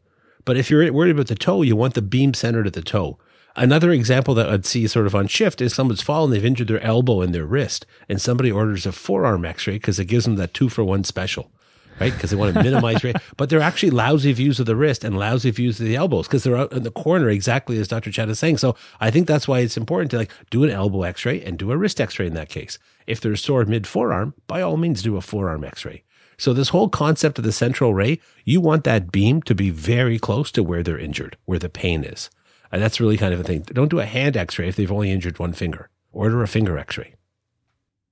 But 0.45 0.57
if 0.57 0.69
you're 0.69 0.91
worried 0.93 1.11
about 1.11 1.27
the 1.27 1.35
toe, 1.35 1.61
you 1.61 1.75
want 1.75 1.93
the 1.93 2.01
beam 2.01 2.33
centered 2.33 2.67
at 2.67 2.73
the 2.73 2.81
toe. 2.81 3.17
Another 3.55 3.91
example 3.91 4.33
that 4.35 4.49
I'd 4.49 4.65
see 4.65 4.87
sort 4.87 5.07
of 5.07 5.15
on 5.15 5.27
shift 5.27 5.61
is 5.61 5.73
someone's 5.73 6.03
fallen, 6.03 6.29
they've 6.31 6.45
injured 6.45 6.67
their 6.67 6.81
elbow 6.81 7.21
and 7.21 7.33
their 7.33 7.45
wrist, 7.45 7.85
and 8.07 8.21
somebody 8.21 8.51
orders 8.51 8.85
a 8.85 8.91
forearm 8.91 9.43
x 9.45 9.65
ray 9.65 9.73
because 9.73 9.99
it 9.99 10.05
gives 10.05 10.25
them 10.25 10.35
that 10.35 10.53
two 10.53 10.69
for 10.69 10.83
one 10.83 11.03
special 11.03 11.51
right? 11.99 12.13
Because 12.13 12.29
they 12.29 12.35
want 12.35 12.53
to 12.53 12.63
minimize 12.63 13.03
rate. 13.03 13.15
But 13.37 13.49
they're 13.49 13.61
actually 13.61 13.91
lousy 13.91 14.31
views 14.31 14.59
of 14.59 14.65
the 14.65 14.75
wrist 14.75 15.03
and 15.03 15.17
lousy 15.17 15.51
views 15.51 15.79
of 15.79 15.85
the 15.85 15.95
elbows 15.95 16.27
because 16.27 16.43
they're 16.43 16.57
out 16.57 16.71
in 16.71 16.83
the 16.83 16.91
corner, 16.91 17.29
exactly 17.29 17.77
as 17.77 17.87
Dr. 17.87 18.09
Chadha 18.09 18.29
is 18.29 18.39
saying. 18.39 18.57
So 18.57 18.75
I 18.99 19.11
think 19.11 19.27
that's 19.27 19.47
why 19.47 19.59
it's 19.59 19.77
important 19.77 20.11
to 20.11 20.17
like 20.17 20.31
do 20.49 20.63
an 20.63 20.71
elbow 20.71 21.03
x 21.03 21.25
ray 21.25 21.43
and 21.43 21.57
do 21.57 21.71
a 21.71 21.77
wrist 21.77 22.01
x 22.01 22.17
ray 22.17 22.27
in 22.27 22.33
that 22.33 22.49
case. 22.49 22.79
If 23.05 23.21
they're 23.21 23.35
sore 23.35 23.65
mid 23.65 23.85
forearm, 23.85 24.33
by 24.47 24.61
all 24.61 24.77
means 24.77 25.03
do 25.03 25.17
a 25.17 25.21
forearm 25.21 25.63
x 25.63 25.85
ray. 25.85 26.03
So 26.37 26.53
this 26.53 26.69
whole 26.69 26.89
concept 26.89 27.39
of 27.39 27.43
the 27.43 27.51
central 27.51 27.93
ray, 27.93 28.19
you 28.45 28.61
want 28.61 28.83
that 28.83 29.11
beam 29.11 29.41
to 29.43 29.55
be 29.55 29.69
very 29.69 30.19
close 30.19 30.51
to 30.51 30.63
where 30.63 30.83
they're 30.83 30.99
injured, 30.99 31.37
where 31.45 31.59
the 31.59 31.69
pain 31.69 32.03
is. 32.03 32.29
And 32.71 32.81
that's 32.81 32.99
really 32.99 33.17
kind 33.17 33.33
of 33.33 33.39
a 33.39 33.43
thing. 33.43 33.61
Don't 33.61 33.89
do 33.89 33.99
a 33.99 34.05
hand 34.05 34.37
x 34.37 34.59
ray 34.59 34.67
if 34.67 34.75
they've 34.75 34.91
only 34.91 35.11
injured 35.11 35.39
one 35.39 35.53
finger. 35.53 35.89
Order 36.11 36.43
a 36.43 36.47
finger 36.47 36.77
x 36.77 36.97
ray. 36.97 37.16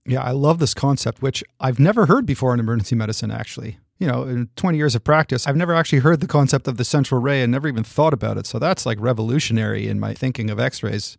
Yeah, 0.05 0.21
I 0.21 0.31
love 0.31 0.59
this 0.59 0.73
concept, 0.73 1.21
which 1.21 1.43
I've 1.59 1.79
never 1.79 2.05
heard 2.05 2.25
before 2.25 2.53
in 2.53 2.59
emergency 2.59 2.95
medicine, 2.95 3.31
actually. 3.31 3.79
You 3.97 4.07
know, 4.07 4.23
in 4.23 4.49
20 4.55 4.77
years 4.77 4.93
of 4.93 5.03
practice, 5.03 5.47
I've 5.47 5.55
never 5.55 5.73
actually 5.73 5.99
heard 5.99 6.19
the 6.19 6.27
concept 6.27 6.67
of 6.67 6.77
the 6.77 6.85
central 6.85 7.21
ray 7.21 7.41
and 7.41 7.51
never 7.51 7.67
even 7.67 7.83
thought 7.83 8.13
about 8.13 8.37
it. 8.37 8.45
So 8.45 8.59
that's 8.59 8.85
like 8.85 8.99
revolutionary 8.99 9.87
in 9.87 9.99
my 9.99 10.13
thinking 10.13 10.49
of 10.49 10.59
x 10.59 10.83
rays. 10.83 11.15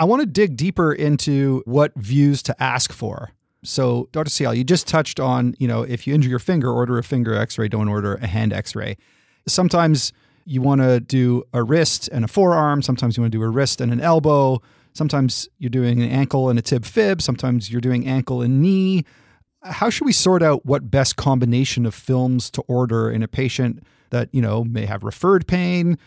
I 0.00 0.04
want 0.04 0.20
to 0.20 0.26
dig 0.26 0.56
deeper 0.56 0.92
into 0.92 1.62
what 1.66 1.94
views 1.94 2.42
to 2.44 2.62
ask 2.62 2.92
for. 2.92 3.32
So, 3.62 4.08
Dr. 4.12 4.30
Sayal, 4.30 4.56
you 4.56 4.64
just 4.64 4.88
touched 4.88 5.20
on, 5.20 5.54
you 5.58 5.68
know, 5.68 5.82
if 5.82 6.06
you 6.06 6.14
injure 6.14 6.30
your 6.30 6.38
finger, 6.38 6.72
order 6.72 6.96
a 6.96 7.04
finger 7.04 7.34
x 7.34 7.58
ray, 7.58 7.68
don't 7.68 7.88
order 7.88 8.14
a 8.14 8.26
hand 8.26 8.54
x 8.54 8.74
ray. 8.74 8.96
Sometimes 9.46 10.14
you 10.46 10.62
want 10.62 10.80
to 10.80 10.98
do 10.98 11.44
a 11.52 11.62
wrist 11.62 12.08
and 12.10 12.24
a 12.24 12.28
forearm. 12.28 12.80
Sometimes 12.80 13.16
you 13.16 13.22
want 13.22 13.32
to 13.32 13.38
do 13.38 13.44
a 13.44 13.48
wrist 13.48 13.82
and 13.82 13.92
an 13.92 14.00
elbow. 14.00 14.62
Sometimes 14.92 15.48
you're 15.58 15.70
doing 15.70 16.02
an 16.02 16.10
ankle 16.10 16.48
and 16.48 16.58
a 16.58 16.62
tib 16.62 16.84
fib. 16.84 17.22
Sometimes 17.22 17.70
you're 17.70 17.80
doing 17.80 18.06
ankle 18.06 18.42
and 18.42 18.60
knee. 18.60 19.04
How 19.62 19.90
should 19.90 20.04
we 20.04 20.12
sort 20.12 20.42
out 20.42 20.64
what 20.64 20.90
best 20.90 21.16
combination 21.16 21.86
of 21.86 21.94
films 21.94 22.50
to 22.52 22.62
order 22.62 23.10
in 23.10 23.22
a 23.22 23.28
patient 23.28 23.82
that, 24.10 24.28
you 24.32 24.40
know, 24.40 24.64
may 24.64 24.86
have 24.86 25.04
referred 25.04 25.46
pain, 25.46 25.98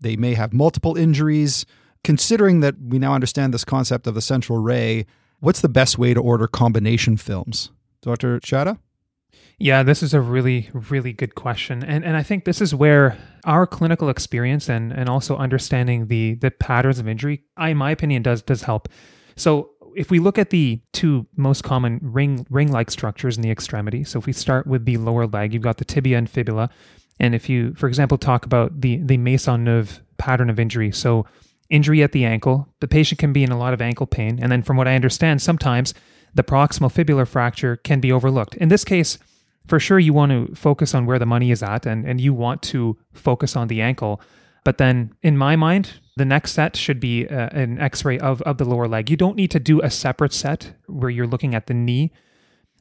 they 0.00 0.16
may 0.16 0.34
have 0.34 0.52
multiple 0.52 0.96
injuries? 0.96 1.66
Considering 2.04 2.60
that 2.60 2.74
we 2.80 2.98
now 2.98 3.14
understand 3.14 3.54
this 3.54 3.64
concept 3.64 4.06
of 4.06 4.14
the 4.14 4.22
central 4.22 4.58
ray, 4.58 5.06
what's 5.40 5.60
the 5.60 5.68
best 5.68 5.98
way 5.98 6.14
to 6.14 6.20
order 6.20 6.48
combination 6.48 7.16
films? 7.16 7.70
Dr. 8.00 8.40
Chadha? 8.40 8.78
Yeah, 9.62 9.84
this 9.84 10.02
is 10.02 10.12
a 10.12 10.20
really, 10.20 10.70
really 10.72 11.12
good 11.12 11.36
question. 11.36 11.84
And 11.84 12.04
and 12.04 12.16
I 12.16 12.24
think 12.24 12.46
this 12.46 12.60
is 12.60 12.74
where 12.74 13.16
our 13.44 13.64
clinical 13.64 14.08
experience 14.08 14.68
and 14.68 14.90
and 14.90 15.08
also 15.08 15.36
understanding 15.36 16.08
the 16.08 16.34
the 16.34 16.50
patterns 16.50 16.98
of 16.98 17.06
injury, 17.06 17.44
I, 17.56 17.68
in 17.68 17.76
my 17.76 17.92
opinion, 17.92 18.24
does 18.24 18.42
does 18.42 18.62
help. 18.62 18.88
So 19.36 19.70
if 19.94 20.10
we 20.10 20.18
look 20.18 20.36
at 20.36 20.50
the 20.50 20.80
two 20.92 21.28
most 21.36 21.62
common 21.62 22.00
ring 22.02 22.44
ring-like 22.50 22.90
structures 22.90 23.36
in 23.36 23.42
the 23.44 23.52
extremity, 23.52 24.02
so 24.02 24.18
if 24.18 24.26
we 24.26 24.32
start 24.32 24.66
with 24.66 24.84
the 24.84 24.96
lower 24.96 25.28
leg, 25.28 25.54
you've 25.54 25.62
got 25.62 25.76
the 25.76 25.84
tibia 25.84 26.18
and 26.18 26.28
fibula. 26.28 26.68
And 27.20 27.32
if 27.32 27.48
you, 27.48 27.72
for 27.74 27.86
example, 27.86 28.18
talk 28.18 28.44
about 28.44 28.80
the 28.80 28.96
the 28.96 29.16
Maisonneuve 29.16 30.00
pattern 30.18 30.50
of 30.50 30.58
injury, 30.58 30.90
so 30.90 31.24
injury 31.70 32.02
at 32.02 32.10
the 32.10 32.24
ankle, 32.24 32.66
the 32.80 32.88
patient 32.88 33.20
can 33.20 33.32
be 33.32 33.44
in 33.44 33.52
a 33.52 33.58
lot 33.58 33.74
of 33.74 33.80
ankle 33.80 34.06
pain, 34.08 34.40
and 34.42 34.50
then 34.50 34.64
from 34.64 34.76
what 34.76 34.88
I 34.88 34.96
understand, 34.96 35.40
sometimes 35.40 35.94
the 36.34 36.42
proximal 36.42 36.92
fibular 36.92 37.28
fracture 37.28 37.76
can 37.76 38.00
be 38.00 38.10
overlooked. 38.10 38.56
In 38.56 38.68
this 38.68 38.84
case, 38.84 39.18
for 39.66 39.78
sure, 39.78 39.98
you 39.98 40.12
want 40.12 40.32
to 40.32 40.54
focus 40.54 40.94
on 40.94 41.06
where 41.06 41.18
the 41.18 41.26
money 41.26 41.50
is 41.50 41.62
at 41.62 41.86
and, 41.86 42.06
and 42.06 42.20
you 42.20 42.34
want 42.34 42.62
to 42.62 42.96
focus 43.12 43.56
on 43.56 43.68
the 43.68 43.80
ankle. 43.80 44.20
But 44.64 44.78
then, 44.78 45.12
in 45.22 45.36
my 45.36 45.56
mind, 45.56 45.90
the 46.16 46.24
next 46.24 46.52
set 46.52 46.76
should 46.76 47.00
be 47.00 47.26
uh, 47.26 47.48
an 47.52 47.80
x 47.80 48.04
ray 48.04 48.18
of, 48.18 48.42
of 48.42 48.58
the 48.58 48.64
lower 48.64 48.86
leg. 48.86 49.10
You 49.10 49.16
don't 49.16 49.36
need 49.36 49.50
to 49.52 49.60
do 49.60 49.80
a 49.80 49.90
separate 49.90 50.32
set 50.32 50.74
where 50.86 51.10
you're 51.10 51.26
looking 51.26 51.54
at 51.54 51.66
the 51.66 51.74
knee 51.74 52.12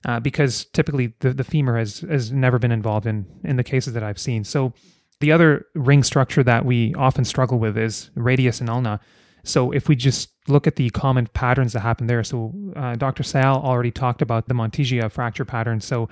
uh, 0.05 0.19
because 0.19 0.65
typically 0.65 1.13
the, 1.19 1.33
the 1.33 1.43
femur 1.43 1.77
has, 1.77 1.99
has 2.01 2.31
never 2.31 2.59
been 2.59 2.71
involved 2.71 3.05
in, 3.05 3.25
in 3.43 3.55
the 3.55 3.63
cases 3.63 3.93
that 3.93 4.03
I've 4.03 4.19
seen. 4.19 4.43
So, 4.43 4.73
the 5.21 5.31
other 5.31 5.67
ring 5.75 6.03
structure 6.03 6.43
that 6.43 6.65
we 6.65 6.95
often 6.95 7.25
struggle 7.25 7.59
with 7.59 7.77
is 7.77 8.09
radius 8.15 8.59
and 8.59 8.69
ulna. 8.69 8.99
So 9.43 9.71
if 9.71 9.87
we 9.87 9.95
just 9.95 10.31
look 10.47 10.67
at 10.67 10.75
the 10.75 10.89
common 10.89 11.27
patterns 11.27 11.73
that 11.73 11.81
happen 11.81 12.07
there, 12.07 12.23
so 12.23 12.53
uh, 12.75 12.95
Dr. 12.95 13.23
Sayal 13.23 13.63
already 13.63 13.91
talked 13.91 14.21
about 14.21 14.47
the 14.47 14.53
Monteggia 14.53 15.11
fracture 15.11 15.45
pattern. 15.45 15.79
So 15.79 16.09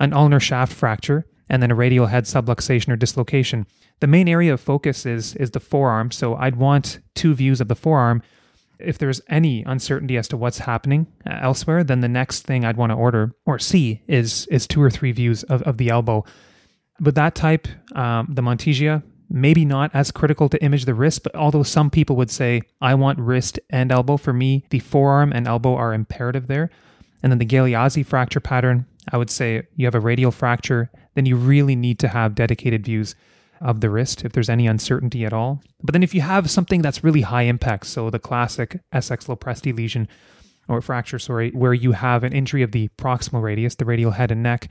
an 0.00 0.12
ulnar 0.12 0.40
shaft 0.40 0.72
fracture 0.72 1.26
and 1.48 1.62
then 1.62 1.70
a 1.70 1.74
radial 1.74 2.06
head 2.06 2.24
subluxation 2.24 2.92
or 2.92 2.96
dislocation. 2.96 3.66
The 4.00 4.06
main 4.06 4.28
area 4.28 4.52
of 4.52 4.60
focus 4.60 5.06
is 5.06 5.34
is 5.36 5.52
the 5.52 5.60
forearm. 5.60 6.10
So 6.10 6.34
I'd 6.36 6.56
want 6.56 7.00
two 7.14 7.34
views 7.34 7.60
of 7.60 7.68
the 7.68 7.76
forearm. 7.76 8.22
If 8.78 8.98
there's 8.98 9.20
any 9.28 9.62
uncertainty 9.62 10.16
as 10.16 10.28
to 10.28 10.36
what's 10.36 10.58
happening 10.58 11.06
uh, 11.26 11.38
elsewhere, 11.40 11.84
then 11.84 12.00
the 12.00 12.08
next 12.08 12.42
thing 12.42 12.64
I'd 12.64 12.76
want 12.76 12.90
to 12.90 12.96
order 12.96 13.32
or 13.46 13.58
see 13.58 14.02
is 14.08 14.46
is 14.48 14.66
two 14.66 14.82
or 14.82 14.90
three 14.90 15.12
views 15.12 15.42
of, 15.44 15.62
of 15.62 15.78
the 15.78 15.90
elbow. 15.90 16.24
With 17.00 17.14
that 17.16 17.34
type, 17.34 17.66
um, 17.94 18.28
the 18.30 18.42
Monteggia, 18.42 19.02
maybe 19.28 19.64
not 19.64 19.90
as 19.94 20.10
critical 20.10 20.48
to 20.48 20.62
image 20.62 20.84
the 20.84 20.94
wrist, 20.94 21.22
but 21.22 21.34
although 21.34 21.62
some 21.62 21.90
people 21.90 22.16
would 22.16 22.30
say, 22.30 22.62
I 22.80 22.94
want 22.94 23.18
wrist 23.18 23.58
and 23.70 23.90
elbow, 23.90 24.16
for 24.16 24.32
me, 24.32 24.64
the 24.70 24.78
forearm 24.78 25.32
and 25.32 25.48
elbow 25.48 25.74
are 25.74 25.92
imperative 25.92 26.46
there. 26.46 26.70
And 27.22 27.32
then 27.32 27.38
the 27.38 27.46
Galeazzi 27.46 28.04
fracture 28.06 28.40
pattern, 28.40 28.86
I 29.12 29.16
would 29.16 29.30
say 29.30 29.62
you 29.76 29.86
have 29.86 29.94
a 29.94 30.00
radial 30.00 30.30
fracture, 30.30 30.90
then 31.14 31.26
you 31.26 31.36
really 31.36 31.76
need 31.76 31.98
to 32.00 32.08
have 32.08 32.34
dedicated 32.34 32.84
views 32.84 33.14
of 33.60 33.80
the 33.80 33.90
wrist 33.90 34.24
if 34.24 34.32
there's 34.32 34.48
any 34.48 34.66
uncertainty 34.66 35.24
at 35.24 35.32
all. 35.32 35.62
But 35.82 35.92
then 35.92 36.02
if 36.02 36.14
you 36.14 36.20
have 36.20 36.50
something 36.50 36.82
that's 36.82 37.04
really 37.04 37.22
high 37.22 37.42
impact, 37.42 37.86
so 37.86 38.10
the 38.10 38.18
classic 38.18 38.80
Essex-Lopresti 38.92 39.74
lesion 39.74 40.08
or 40.68 40.80
fracture, 40.80 41.18
sorry, 41.18 41.50
where 41.50 41.74
you 41.74 41.92
have 41.92 42.24
an 42.24 42.32
injury 42.32 42.62
of 42.62 42.72
the 42.72 42.88
proximal 42.98 43.42
radius, 43.42 43.74
the 43.74 43.84
radial 43.84 44.12
head 44.12 44.30
and 44.30 44.42
neck, 44.42 44.68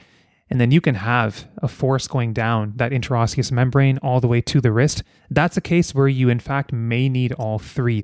and 0.49 0.59
then 0.59 0.71
you 0.71 0.81
can 0.81 0.95
have 0.95 1.47
a 1.57 1.67
force 1.67 2.07
going 2.07 2.33
down 2.33 2.73
that 2.75 2.91
interosseous 2.91 3.51
membrane 3.51 3.97
all 3.99 4.19
the 4.19 4.27
way 4.27 4.41
to 4.41 4.59
the 4.59 4.71
wrist. 4.71 5.03
That's 5.29 5.57
a 5.57 5.61
case 5.61 5.95
where 5.95 6.07
you, 6.07 6.29
in 6.29 6.39
fact, 6.39 6.73
may 6.73 7.09
need 7.09 7.31
all 7.33 7.59
three 7.59 8.03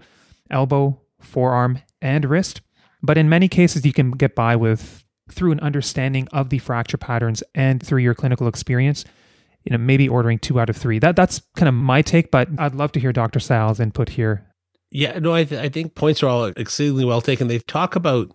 elbow, 0.50 1.02
forearm, 1.20 1.80
and 2.02 2.26
wrist. 2.26 2.62
But 3.04 3.18
in 3.18 3.30
many 3.30 3.48
cases, 3.48 3.86
you 3.86 3.94
can 3.94 4.12
get 4.12 4.36
by 4.36 4.56
with 4.56 5.04
through 5.32 5.52
an 5.52 5.60
understanding 5.60 6.28
of 6.32 6.50
the 6.50 6.60
fracture 6.60 6.98
patterns 6.98 7.44
and 7.56 7.86
through 7.86 8.02
your 8.02 8.14
clinical 8.14 8.48
experience. 8.48 9.06
You 9.66 9.72
know, 9.72 9.84
maybe 9.84 10.08
ordering 10.08 10.40
two 10.40 10.60
out 10.60 10.70
of 10.70 10.78
three. 10.78 11.00
That 11.00 11.16
that's 11.16 11.42
kind 11.56 11.68
of 11.68 11.76
my 11.76 12.02
take, 12.02 12.32
but 12.32 12.48
I'd 12.58 12.76
love 12.76 12.92
to 12.94 13.00
hear 13.00 13.12
Dr. 13.12 13.40
Sayal's 13.40 13.80
input 13.80 14.10
here. 14.10 14.46
Yeah, 14.92 15.20
no, 15.20 15.34
I, 15.34 15.44
th- 15.44 15.62
I 15.62 15.70
think 15.70 15.96
points 15.96 16.24
are 16.24 16.28
all 16.28 16.46
exceedingly 16.46 17.06
well 17.06 17.22
taken. 17.22 17.48
They 17.48 17.60
talk 17.60 17.96
about 17.96 18.32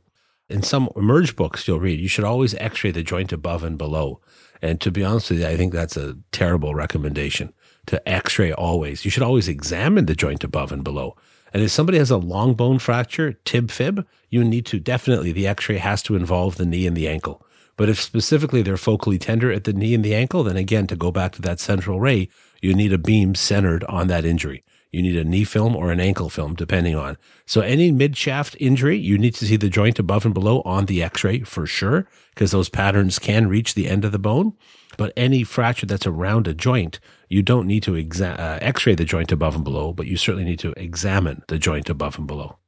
in 0.48 0.62
some 0.62 0.90
emerge 0.94 1.36
books 1.36 1.66
you'll 1.66 1.80
read, 1.80 2.00
you 2.00 2.08
should 2.08 2.24
always 2.24 2.54
x 2.56 2.84
ray 2.84 2.90
the 2.90 3.02
joint 3.02 3.32
above 3.32 3.64
and 3.64 3.78
below. 3.78 4.20
And 4.62 4.80
to 4.80 4.90
be 4.90 5.04
honest 5.04 5.30
with 5.30 5.40
you, 5.40 5.46
I 5.46 5.56
think 5.56 5.72
that's 5.72 5.96
a 5.96 6.16
terrible 6.32 6.74
recommendation 6.74 7.52
to 7.86 8.06
x 8.08 8.38
ray 8.38 8.52
always. 8.52 9.04
You 9.04 9.10
should 9.10 9.22
always 9.22 9.48
examine 9.48 10.06
the 10.06 10.14
joint 10.14 10.44
above 10.44 10.72
and 10.72 10.84
below. 10.84 11.16
And 11.54 11.62
if 11.62 11.70
somebody 11.70 11.99
has 11.99 12.11
a 12.11 12.16
long 12.16 12.54
bone 12.54 12.80
fracture, 12.80 13.34
tib 13.44 13.70
fib, 13.70 14.04
you 14.28 14.42
need 14.42 14.66
to 14.66 14.80
definitely, 14.80 15.30
the 15.30 15.46
x 15.46 15.68
ray 15.68 15.78
has 15.78 16.02
to 16.02 16.16
involve 16.16 16.56
the 16.56 16.66
knee 16.66 16.87
and 16.87 16.96
the 16.96 17.08
ankle. 17.08 17.46
But 17.76 17.88
if 17.88 18.02
specifically 18.02 18.61
they're 18.61 18.75
focally 18.75 19.20
tender 19.20 19.52
at 19.52 19.62
the 19.62 19.73
knee 19.73 19.94
and 19.94 20.04
the 20.04 20.16
ankle, 20.16 20.42
then 20.42 20.56
again, 20.56 20.88
to 20.88 20.96
go 20.96 21.12
back 21.12 21.32
to 21.32 21.42
that 21.42 21.61
central 21.61 22.00
ray, 22.00 22.28
you 22.61 22.75
need 22.75 22.92
a 22.92 22.99
beam 22.99 23.37
centered 23.37 23.84
on 23.84 24.08
that 24.08 24.25
injury. 24.25 24.64
You 24.94 25.02
need 25.02 25.16
a 25.16 25.24
knee 25.24 25.44
film 25.44 25.74
or 25.74 25.90
an 25.90 26.00
ankle 26.00 26.30
film, 26.30 26.54
depending 26.54 26.94
on. 26.94 27.18
So 27.46 27.60
any 27.60 27.90
mid 27.90 28.16
shaft 28.16 28.56
injury, 28.60 28.96
you 28.96 29.18
need 29.18 29.34
to 29.34 29.46
see 29.46 29.56
the 29.56 29.68
joint 29.68 29.98
above 29.98 30.24
and 30.24 30.32
below 30.32 30.62
on 30.62 30.86
the 30.86 31.02
x-ray 31.02 31.40
for 31.40 31.66
sure, 31.66 32.06
because 32.30 32.52
those 32.52 32.68
patterns 32.68 33.18
can 33.18 33.48
reach 33.48 33.74
the 33.74 33.88
end 33.88 34.04
of 34.04 34.12
the 34.12 34.18
bone. 34.18 34.54
But 34.96 35.12
any 35.16 35.42
fracture 35.44 35.86
that's 35.86 36.06
around 36.06 36.46
a 36.46 36.54
joint, 36.54 37.00
you 37.28 37.42
don't 37.42 37.66
need 37.66 37.82
to 37.82 37.92
exa- 37.92 38.38
uh, 38.38 38.58
x-ray 38.60 38.94
the 38.94 39.04
joint 39.04 39.32
above 39.32 39.56
and 39.56 39.64
below, 39.64 39.92
but 39.92 40.06
you 40.06 40.16
certainly 40.16 40.44
need 40.44 40.60
to 40.60 40.72
examine 40.76 41.42
the 41.48 41.58
joint 41.58 41.90
above 41.90 42.16
and 42.16 42.26
below. 42.26 42.58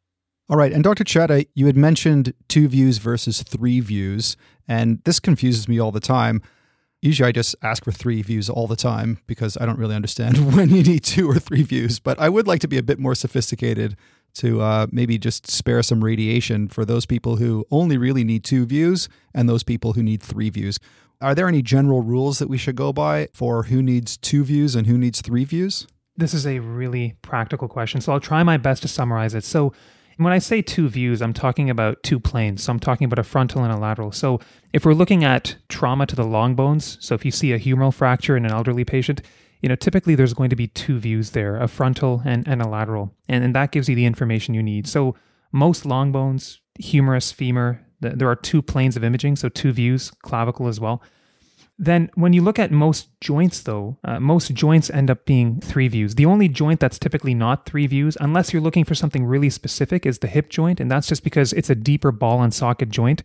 All 0.49 0.57
right. 0.57 0.73
And 0.73 0.85
Dr. 0.85 1.03
Chadha, 1.03 1.47
you 1.55 1.67
had 1.67 1.77
mentioned 1.77 2.33
two 2.49 2.69
views 2.69 2.99
versus 2.99 3.43
three 3.43 3.81
views, 3.81 4.37
and 4.69 5.03
this 5.05 5.19
confuses 5.19 5.69
me 5.69 5.81
all 5.81 5.91
the 5.91 6.01
time. 6.01 6.41
Usually 7.07 7.29
I 7.29 7.33
just 7.33 7.55
ask 7.63 7.85
for 7.85 7.93
three 7.93 8.21
views 8.21 8.51
all 8.51 8.67
the 8.67 8.75
time 8.75 9.19
because 9.29 9.57
I 9.61 9.65
don't 9.65 9.79
really 9.79 9.95
understand 9.95 10.53
when 10.57 10.71
you 10.71 10.83
need 10.83 11.05
two 11.05 11.31
or 11.31 11.39
three 11.39 11.63
views. 11.63 12.01
But 12.01 12.19
I 12.19 12.29
would 12.29 12.49
like 12.49 12.61
to 12.63 12.69
be 12.69 12.79
a 12.79 12.83
bit 12.83 12.99
more 12.99 13.15
sophisticated 13.15 13.97
to 14.35 14.61
uh, 14.61 14.87
maybe 14.91 15.17
just 15.17 15.49
spare 15.49 15.85
some 15.85 16.03
radiation 16.03 16.67
for 16.67 16.85
those 16.85 17.07
people 17.07 17.37
who 17.37 17.65
only 17.71 17.97
really 17.97 18.25
need 18.25 18.43
two 18.43 18.67
views 18.67 19.09
and 19.33 19.49
those 19.49 19.63
people 19.63 19.93
who 19.93 20.03
need 20.03 20.21
three 20.21 20.51
views. 20.51 20.81
Are 21.21 21.33
there 21.33 21.47
any 21.47 21.63
general 21.63 22.03
rules 22.03 22.41
that 22.41 22.49
we 22.49 22.59
should 22.59 22.75
go 22.75 22.93
by 22.93 23.29
for 23.33 23.63
who 23.63 23.83
needs 23.83 24.17
two 24.17 24.43
views 24.45 24.75
and 24.75 24.89
who 24.89 24.99
needs 24.99 25.21
three 25.21 25.45
views? 25.45 25.87
This 26.17 26.35
is 26.35 26.45
a 26.45 26.59
really 26.59 27.15
practical 27.23 27.69
question. 27.69 28.01
So 28.01 28.13
I'll 28.13 28.21
try 28.21 28.43
my 28.43 28.57
best 28.57 28.83
to 28.83 28.89
summarize 28.89 29.33
it. 29.33 29.45
So 29.45 29.73
when 30.17 30.33
I 30.33 30.39
say 30.39 30.63
two 30.63 30.89
views, 30.89 31.21
I'm 31.21 31.33
talking 31.33 31.69
about 31.69 32.03
two 32.03 32.19
planes. 32.19 32.63
So 32.63 32.73
I'm 32.73 32.81
talking 32.81 33.05
about 33.05 33.19
a 33.19 33.25
frontal 33.25 33.63
and 33.65 33.73
a 33.73 33.77
lateral. 33.77 34.13
So 34.13 34.41
if 34.73 34.85
we're 34.85 34.95
looking 34.95 35.25
at 35.25 35.57
trauma 35.69 36.07
to 36.07 36.17
the 36.17 36.25
long 36.25 36.55
bones, 36.55 36.97
so 37.01 37.15
if 37.15 37.25
you 37.25 37.31
see 37.31 37.53
a 37.53 37.59
humeral 37.59 37.93
fracture 37.93 38.37
in 38.37 38.45
an 38.45 38.53
elderly 38.53 38.85
patient, 38.85 39.23
you 39.61 39.69
know, 39.69 39.77
typically 39.77 40.15
there's 40.15 40.35
going 40.35 40.51
to 40.51 40.57
be 40.57 40.69
two 40.69 40.99
views 40.99 41.31
there, 41.31 41.57
a 41.57 41.69
frontal 41.69 42.23
and, 42.25 42.47
and 42.47 42.63
a 42.63 42.69
lateral. 42.69 43.15
And, 43.29 43.45
and 43.45 43.55
that 43.55 43.73
gives 43.73 43.89
you 43.89 43.95
the 43.95 44.07
information 44.07 44.55
you 44.55 44.63
need. 44.63 44.87
So 44.87 45.17
most 45.53 45.87
long 45.87 46.13
bones, 46.13 46.61
humerus, 46.79 47.33
femur, 47.33 47.81
there 48.01 48.29
are 48.29 48.37
two 48.37 48.61
planes 48.61 48.97
of 48.97 49.05
imaging, 49.05 49.37
so 49.37 49.49
two 49.49 49.73
views, 49.73 50.11
clavicle 50.11 50.69
as 50.69 50.79
well. 50.79 51.03
Then, 51.79 52.11
when 52.15 52.33
you 52.33 52.41
look 52.41 52.59
at 52.59 52.71
most 52.71 53.09
joints, 53.21 53.61
though, 53.61 53.99
uh, 54.03 54.19
most 54.19 54.55
joints 54.55 54.89
end 54.89 55.11
up 55.11 55.27
being 55.27 55.61
three 55.61 55.89
views. 55.89 56.15
The 56.15 56.25
only 56.25 56.49
joint 56.49 56.81
that's 56.81 56.99
typically 56.99 57.35
not 57.35 57.67
three 57.67 57.87
views, 57.87 58.17
unless 58.19 58.53
you're 58.53 58.63
looking 58.63 58.85
for 58.85 58.95
something 58.95 59.27
really 59.27 59.51
specific, 59.51 60.07
is 60.07 60.21
the 60.21 60.27
hip 60.27 60.49
joint. 60.49 60.81
And 60.81 60.91
that's 60.91 61.07
just 61.07 61.23
because 61.23 61.53
it's 61.53 61.69
a 61.69 61.75
deeper 61.75 62.13
ball 62.13 62.43
and 62.43 62.55
socket 62.55 62.89
joint. 62.89 63.23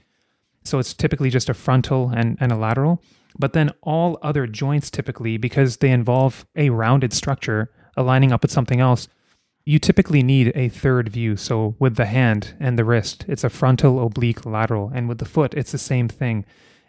So 0.64 0.80
it's 0.80 0.94
typically 0.94 1.30
just 1.30 1.50
a 1.50 1.54
frontal 1.54 2.12
and, 2.14 2.38
and 2.42 2.52
a 2.52 2.58
lateral. 2.58 3.02
But 3.40 3.54
then 3.54 3.72
all 3.82 4.20
other 4.22 4.46
joints, 4.48 4.92
typically, 4.92 5.38
because 5.38 5.78
they 5.78 5.92
involve 5.92 6.46
a 6.56 6.72
rounded 6.72 7.14
structure 7.14 7.72
aligning 7.96 8.34
up 8.34 8.42
with 8.42 8.52
something 8.52 8.82
else, 8.82 9.08
you 9.64 9.80
typically 9.80 10.24
need 10.24 10.52
a 10.56 10.70
third 10.70 11.08
view. 11.08 11.38
So 11.38 11.76
with 11.80 11.96
the 11.96 12.06
hand 12.06 12.56
and 12.60 12.78
the 12.78 12.84
wrist, 12.84 13.26
it's 13.28 13.44
a 13.44 13.50
frontal, 13.50 14.04
oblique, 14.06 14.46
lateral. 14.46 14.92
And 14.94 15.08
with 15.08 15.20
the 15.20 15.26
foot, 15.26 15.54
it's 15.54 15.72
the 15.72 15.78
same 15.78 16.10
thing. 16.10 16.46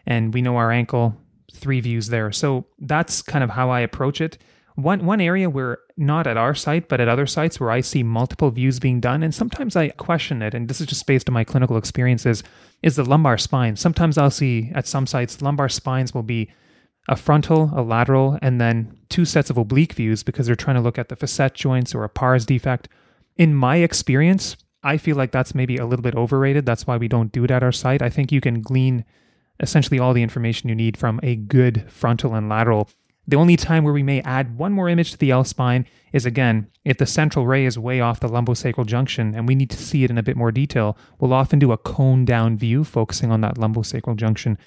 And 0.06 0.34
we 0.34 0.42
know 0.42 0.56
our 0.56 0.72
ankle, 0.72 1.16
three 1.52 1.80
views 1.80 2.08
there. 2.08 2.32
So 2.32 2.66
that's 2.78 3.22
kind 3.22 3.44
of 3.44 3.50
how 3.50 3.70
I 3.70 3.80
approach 3.80 4.20
it. 4.20 4.38
One 4.74 5.04
one 5.04 5.20
area 5.20 5.50
where 5.50 5.78
not 5.98 6.26
at 6.26 6.38
our 6.38 6.54
site, 6.54 6.88
but 6.88 7.00
at 7.00 7.08
other 7.08 7.26
sites 7.26 7.60
where 7.60 7.70
I 7.70 7.82
see 7.82 8.02
multiple 8.02 8.50
views 8.50 8.80
being 8.80 9.00
done, 9.00 9.22
and 9.22 9.34
sometimes 9.34 9.76
I 9.76 9.90
question 9.90 10.40
it, 10.40 10.54
and 10.54 10.66
this 10.66 10.80
is 10.80 10.86
just 10.86 11.06
based 11.06 11.28
on 11.28 11.34
my 11.34 11.44
clinical 11.44 11.76
experiences, 11.76 12.42
is 12.82 12.96
the 12.96 13.04
lumbar 13.04 13.36
spine. 13.36 13.76
Sometimes 13.76 14.16
I'll 14.16 14.30
see 14.30 14.72
at 14.74 14.86
some 14.86 15.06
sites 15.06 15.42
lumbar 15.42 15.68
spines 15.68 16.14
will 16.14 16.22
be 16.22 16.50
a 17.08 17.16
frontal, 17.16 17.70
a 17.74 17.82
lateral, 17.82 18.38
and 18.40 18.60
then 18.60 18.96
two 19.08 19.24
sets 19.24 19.50
of 19.50 19.58
oblique 19.58 19.92
views 19.92 20.22
because 20.22 20.46
they're 20.46 20.56
trying 20.56 20.76
to 20.76 20.82
look 20.82 20.98
at 20.98 21.08
the 21.08 21.16
facet 21.16 21.54
joints 21.54 21.94
or 21.94 22.04
a 22.04 22.08
pars 22.08 22.46
defect. 22.46 22.88
In 23.36 23.54
my 23.54 23.76
experience, 23.76 24.56
I 24.82 24.96
feel 24.96 25.16
like 25.16 25.32
that's 25.32 25.54
maybe 25.54 25.76
a 25.76 25.86
little 25.86 26.02
bit 26.02 26.14
overrated. 26.14 26.64
That's 26.64 26.86
why 26.86 26.96
we 26.96 27.08
don't 27.08 27.32
do 27.32 27.44
it 27.44 27.50
at 27.50 27.62
our 27.62 27.72
site. 27.72 28.02
I 28.02 28.08
think 28.08 28.32
you 28.32 28.40
can 28.40 28.62
glean 28.62 29.04
essentially 29.60 29.98
all 29.98 30.12
the 30.12 30.22
information 30.22 30.68
you 30.68 30.74
need 30.74 30.96
from 30.96 31.20
a 31.22 31.36
good 31.36 31.90
frontal 31.90 32.34
and 32.34 32.48
lateral. 32.48 32.88
The 33.26 33.36
only 33.36 33.56
time 33.56 33.84
where 33.84 33.92
we 33.92 34.02
may 34.02 34.20
add 34.22 34.58
one 34.58 34.72
more 34.72 34.88
image 34.88 35.12
to 35.12 35.18
the 35.18 35.30
L 35.30 35.44
spine 35.44 35.86
is 36.12 36.26
again, 36.26 36.66
if 36.84 36.98
the 36.98 37.06
central 37.06 37.46
ray 37.46 37.64
is 37.64 37.78
way 37.78 38.00
off 38.00 38.18
the 38.18 38.28
lumbosacral 38.28 38.84
junction 38.84 39.34
and 39.34 39.46
we 39.46 39.54
need 39.54 39.70
to 39.70 39.76
see 39.76 40.02
it 40.02 40.10
in 40.10 40.18
a 40.18 40.22
bit 40.22 40.36
more 40.36 40.50
detail, 40.50 40.96
we'll 41.20 41.32
often 41.32 41.60
do 41.60 41.70
a 41.70 41.78
cone 41.78 42.24
down 42.24 42.56
view 42.56 42.82
focusing 42.82 43.30
on 43.30 43.40
that 43.42 43.56
lumbosacral 43.56 44.16
junction. 44.16 44.58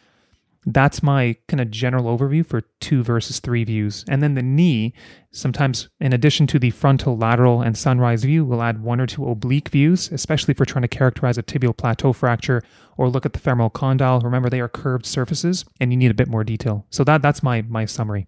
That's 0.68 1.04
my 1.04 1.36
kind 1.48 1.62
of 1.62 1.70
general 1.70 2.06
overview 2.06 2.44
for 2.46 2.62
two 2.80 3.04
versus 3.04 3.40
three 3.40 3.64
views. 3.64 4.04
And 4.10 4.24
then 4.24 4.34
the 4.34 4.42
knee, 4.42 4.94
sometimes 5.32 5.90
in 6.00 6.12
addition 6.12 6.48
to 6.48 6.60
the 6.60 6.72
frontal, 6.72 7.18
lateral, 7.18 7.62
and 7.62 7.78
sunrise 7.78 8.24
view, 8.24 8.44
we'll 8.44 8.64
add 8.64 8.82
one 8.82 9.00
or 9.00 9.06
two 9.06 9.28
oblique 9.28 9.70
views, 9.70 10.10
especially 10.12 10.54
if 10.54 10.60
we're 10.60 10.66
trying 10.66 10.82
to 10.82 10.88
characterize 10.88 11.38
a 11.38 11.44
tibial 11.44 11.78
plateau 11.78 12.14
fracture 12.14 12.64
or 12.98 13.10
look 13.10 13.28
at 13.28 13.34
the 13.34 13.40
femoral 13.40 13.70
condyle. 13.70 14.20
Remember, 14.22 14.50
they 14.50 14.60
are 14.60 14.68
curved 14.68 15.06
surfaces 15.06 15.66
and 15.80 15.92
you 15.92 15.98
need 15.98 16.12
a 16.12 16.16
bit 16.16 16.28
more 16.28 16.44
detail. 16.44 16.88
So 16.90 17.04
that 17.04 17.22
that's 17.22 17.44
my 17.44 17.62
my 17.62 17.86
summary. 17.86 18.28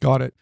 Got 0.00 0.22
it. 0.22 0.34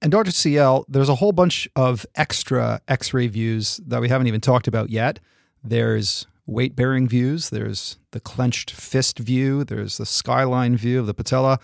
And 0.00 0.12
Dr. 0.12 0.30
Sayal, 0.30 0.84
there's 0.88 1.08
a 1.08 1.14
whole 1.16 1.32
bunch 1.32 1.68
of 1.76 2.06
extra 2.14 2.80
x 2.88 3.12
ray 3.12 3.26
views 3.28 3.80
that 3.86 4.00
we 4.00 4.08
haven't 4.08 4.26
even 4.26 4.40
talked 4.40 4.68
about 4.68 4.90
yet. 4.90 5.20
There's 5.64 6.26
weight 6.46 6.76
bearing 6.76 7.08
views. 7.08 7.50
There's 7.50 7.98
the 8.12 8.20
clenched 8.20 8.70
fist 8.70 9.18
view. 9.18 9.64
There's 9.64 9.98
the 9.98 10.06
skyline 10.06 10.76
view 10.76 11.00
of 11.00 11.06
the 11.06 11.14
patella. 11.14 11.58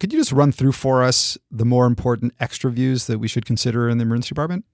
Could 0.00 0.12
you 0.12 0.18
just 0.18 0.32
run 0.32 0.52
through 0.52 0.72
for 0.72 1.02
us 1.02 1.38
the 1.50 1.64
more 1.64 1.86
important 1.86 2.34
extra 2.40 2.70
views 2.70 3.06
that 3.06 3.18
we 3.18 3.28
should 3.28 3.46
consider 3.46 3.88
in 3.88 3.98
the 3.98 4.02
emergency 4.02 4.28
department? 4.28 4.64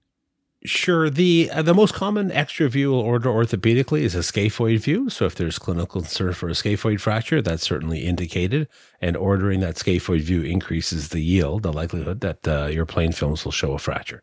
Sure. 0.63 1.09
The 1.09 1.49
uh, 1.51 1.63
the 1.63 1.73
most 1.73 1.95
common 1.95 2.31
extra 2.31 2.69
view 2.69 2.91
we'll 2.91 3.01
order 3.01 3.29
orthopedically 3.29 4.01
is 4.01 4.13
a 4.13 4.19
scaphoid 4.19 4.79
view. 4.79 5.09
So 5.09 5.25
if 5.25 5.33
there's 5.33 5.57
clinical 5.57 6.01
concern 6.01 6.33
for 6.33 6.49
a 6.49 6.53
scaphoid 6.53 6.99
fracture, 6.99 7.41
that's 7.41 7.63
certainly 7.63 8.05
indicated. 8.05 8.67
And 9.01 9.17
ordering 9.17 9.59
that 9.61 9.75
scaphoid 9.75 10.21
view 10.21 10.43
increases 10.43 11.09
the 11.09 11.21
yield, 11.21 11.63
the 11.63 11.73
likelihood 11.73 12.21
that 12.21 12.47
uh, 12.47 12.67
your 12.67 12.85
plain 12.85 13.11
films 13.11 13.43
will 13.43 13.51
show 13.51 13.73
a 13.73 13.79
fracture. 13.79 14.21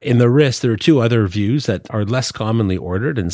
In 0.00 0.16
the 0.16 0.30
wrist, 0.30 0.62
there 0.62 0.72
are 0.72 0.78
two 0.78 1.00
other 1.00 1.26
views 1.26 1.66
that 1.66 1.86
are 1.90 2.06
less 2.06 2.32
commonly 2.32 2.76
ordered, 2.78 3.18
and 3.18 3.30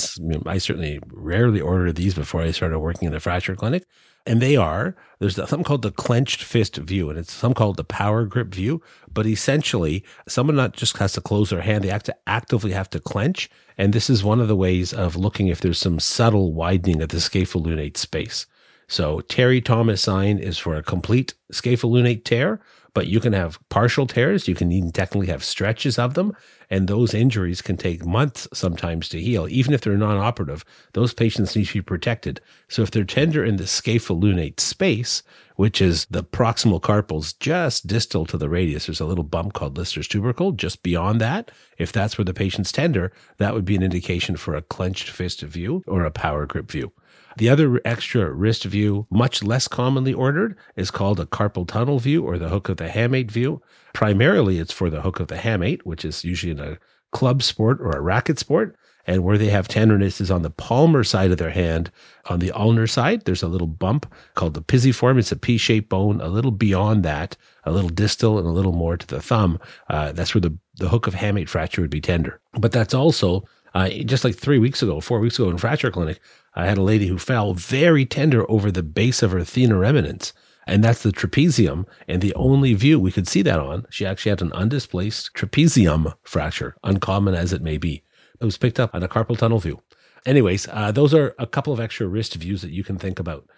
I 0.47 0.59
certainly 0.59 0.99
rarely 1.07 1.61
ordered 1.61 1.95
these 1.95 2.15
before 2.15 2.43
I 2.43 2.51
started 2.51 2.81
working 2.81 3.07
in 3.07 3.13
the 3.13 3.21
fracture 3.21 3.55
clinic. 3.55 3.85
And 4.27 4.43
they 4.43 4.57
are 4.57 4.97
there's 5.21 5.37
something 5.37 5.63
called 5.63 5.83
the 5.83 5.93
clenched 5.93 6.43
fist 6.43 6.77
view, 6.79 7.09
and 7.09 7.17
it's 7.17 7.33
something 7.33 7.55
called 7.55 7.77
the 7.77 7.85
power 7.85 8.25
grip 8.25 8.49
view. 8.49 8.83
But 9.13 9.27
essentially, 9.27 10.05
someone 10.27 10.57
not 10.57 10.73
just 10.73 10.97
has 10.97 11.13
to 11.13 11.21
close 11.21 11.51
their 11.51 11.61
hand; 11.61 11.85
they 11.85 11.89
have 11.89 12.03
to 12.03 12.17
actively 12.27 12.73
have 12.73 12.91
to 12.91 12.99
clench. 12.99 13.49
And 13.79 13.93
this 13.93 14.11
is 14.11 14.25
one 14.25 14.41
of 14.41 14.49
the 14.49 14.57
ways 14.57 14.93
of 14.93 15.15
looking 15.15 15.47
if 15.47 15.61
there's 15.61 15.79
some 15.79 16.01
subtle 16.01 16.53
widening 16.53 17.01
of 17.01 17.11
the 17.11 17.19
scapholunate 17.19 17.97
space. 17.97 18.47
So 18.89 19.21
Terry 19.21 19.61
Thomas 19.61 20.03
sign 20.03 20.39
is 20.39 20.59
for 20.59 20.75
a 20.75 20.83
complete 20.83 21.35
scapholunate 21.53 22.25
tear, 22.25 22.61
but 22.97 23.09
you 23.09 23.21
can 23.21 23.35
have 23.35 23.59
partial 23.69 24.07
tears. 24.07 24.49
You 24.49 24.55
can 24.55 24.73
even 24.73 24.91
technically 24.91 25.26
have 25.26 25.45
stretches 25.45 25.99
of 25.99 26.15
them. 26.15 26.35
And 26.71 26.88
those 26.88 27.12
injuries 27.12 27.61
can 27.61 27.76
take 27.76 28.07
months 28.07 28.49
sometimes 28.55 29.11
to 29.11 29.21
heal. 29.21 29.47
Even 29.50 29.75
if 29.75 29.83
they're 29.83 29.99
non 29.99 30.17
operative, 30.17 30.65
those 30.95 31.12
patients 31.12 31.55
need 31.55 31.67
to 31.67 31.75
be 31.75 31.83
protected. 31.83 32.41
So 32.69 32.81
if 32.81 32.91
they're 32.91 33.05
tender 33.05 33.45
in 33.45 33.57
the 33.57 33.65
scapholunate 33.65 34.61
space, 34.61 35.23
which 35.57 35.83
is 35.83 36.07
the 36.07 36.25
proximal 36.25 36.81
carpals 36.81 37.35
just 37.35 37.87
distal 37.87 38.25
to 38.25 38.38
the 38.38 38.49
radius, 38.49 38.87
there's 38.87 39.00
a 39.00 39.05
little 39.05 39.25
bump 39.25 39.53
called 39.53 39.76
Lister's 39.76 40.09
tubercle 40.09 40.53
just 40.53 40.83
beyond 40.83 41.21
that. 41.21 41.50
If 41.76 41.93
that's 41.93 42.17
where 42.17 42.25
the 42.25 42.33
patient's 42.33 42.73
tender, 42.73 43.12
that 43.37 43.53
would 43.53 43.67
be 43.67 43.76
an 43.76 43.83
indication 43.83 44.38
for 44.38 44.55
a 44.55 44.62
clenched 44.62 45.11
fist 45.11 45.43
view 45.43 45.85
or 45.87 46.05
a 46.05 46.11
power 46.11 46.47
grip 46.47 46.71
view. 46.71 46.93
The 47.37 47.50
other 47.50 47.81
extra 47.85 48.33
wrist 48.33 48.64
view, 48.64 49.07
much 49.11 49.43
less 49.43 49.69
commonly 49.69 50.14
ordered, 50.14 50.57
is 50.75 50.90
called 50.90 51.21
a 51.21 51.26
carpal 51.26 51.69
tunnel 51.69 51.99
view 51.99 52.25
or 52.25 52.38
the 52.38 52.49
hook 52.49 52.69
of 52.71 52.78
the 52.78 52.88
hamate 52.88 53.31
view. 53.31 53.61
Primarily, 53.93 54.59
it's 54.59 54.73
for 54.73 54.88
the 54.88 55.02
hook 55.02 55.21
of 55.21 55.28
the 55.28 55.37
hamate, 55.37 55.83
which 55.83 56.05
is 56.05 56.25
usually 56.25 56.52
in 56.52 56.61
a 56.61 56.78
club 57.12 57.43
sport 57.43 57.78
or 57.81 57.90
a 57.90 58.00
racket 58.00 58.38
sport. 58.38 58.76
And 59.09 59.23
where 59.23 59.38
they 59.38 59.50
have 59.50 59.69
tenderness 59.69 60.21
is 60.21 60.33
on 60.33 60.43
the 60.43 60.50
palmar 60.50 61.05
side 61.05 61.31
of 61.31 61.38
their 61.38 61.50
hand. 61.50 61.93
On 62.28 62.40
the 62.40 62.50
ulnar 62.50 62.88
side, 62.88 63.25
there's 63.25 63.43
a 63.43 63.49
little 63.49 63.69
bump 63.69 64.12
called 64.35 64.55
the 64.55 64.62
pisiform. 64.62 65.16
It's 65.19 65.31
a 65.31 65.37
P-shaped 65.37 65.88
bone. 65.88 66.21
A 66.21 66.26
little 66.28 66.50
beyond 66.50 67.05
that, 67.05 67.37
a 67.64 67.71
little 67.71 67.90
distal 67.90 68.37
and 68.38 68.49
a 68.49 68.50
little 68.50 68.73
more 68.73 68.97
to 68.97 69.07
the 69.07 69.23
thumb. 69.23 69.61
Uh, 69.88 70.11
that's 70.11 70.35
where 70.35 70.40
the, 70.40 70.59
the 70.78 70.88
hook 70.88 71.07
of 71.07 71.14
hamate 71.14 71.49
fracture 71.49 71.83
would 71.83 71.90
be 71.90 72.00
tender. 72.00 72.40
But 72.55 72.73
that's 72.73 72.95
also 72.95 73.45
uh, 73.76 73.90
just 73.90 74.25
like 74.25 74.35
three 74.35 74.59
weeks 74.59 74.83
ago, 74.83 75.00
four 75.00 75.21
weeks 75.21 75.38
ago 75.38 75.50
in 75.50 75.59
fracture 75.59 75.90
clinic, 75.90 76.19
I 76.57 76.67
had 76.67 76.79
a 76.79 76.83
lady 76.83 77.07
who 77.07 77.19
fell 77.19 77.53
very 77.53 78.07
tender 78.07 78.51
over 78.51 78.73
the 78.73 78.83
base 78.83 79.23
of 79.23 79.33
her 79.33 79.41
thenar 79.41 79.87
eminence. 79.87 80.33
And 80.67 80.83
that's 80.83 81.03
the 81.03 81.13
trapezium. 81.13 81.85
And 82.09 82.21
the 82.21 82.35
only 82.35 82.75
view 82.75 82.99
we 82.99 83.13
could 83.13 83.29
see 83.29 83.43
that 83.43 83.61
on, 83.61 83.87
she 83.91 84.05
actually 84.05 84.31
had 84.31 84.43
an 84.43 84.53
undisplaced 84.53 85.33
trapezium 85.35 86.15
fracture, 86.25 86.77
uncommon 86.83 87.35
as 87.35 87.53
it 87.53 87.63
may 87.63 87.77
be. 87.77 88.03
It 88.41 88.45
was 88.45 88.59
picked 88.59 88.81
up 88.81 88.95
on 88.95 89.03
a 89.03 89.09
carpal 89.09 89.39
tunnel 89.39 89.59
view. 89.59 89.81
Anyways, 90.25 90.67
uh, 90.73 90.91
those 90.91 91.15
are 91.15 91.37
a 91.39 91.47
couple 91.47 91.73
of 91.73 91.79
extra 91.79 92.09
wrist 92.09 92.35
views 92.35 92.63
that 92.63 92.73
you 92.73 92.83
can 92.83 92.99
think 92.99 93.21
about. 93.21 93.49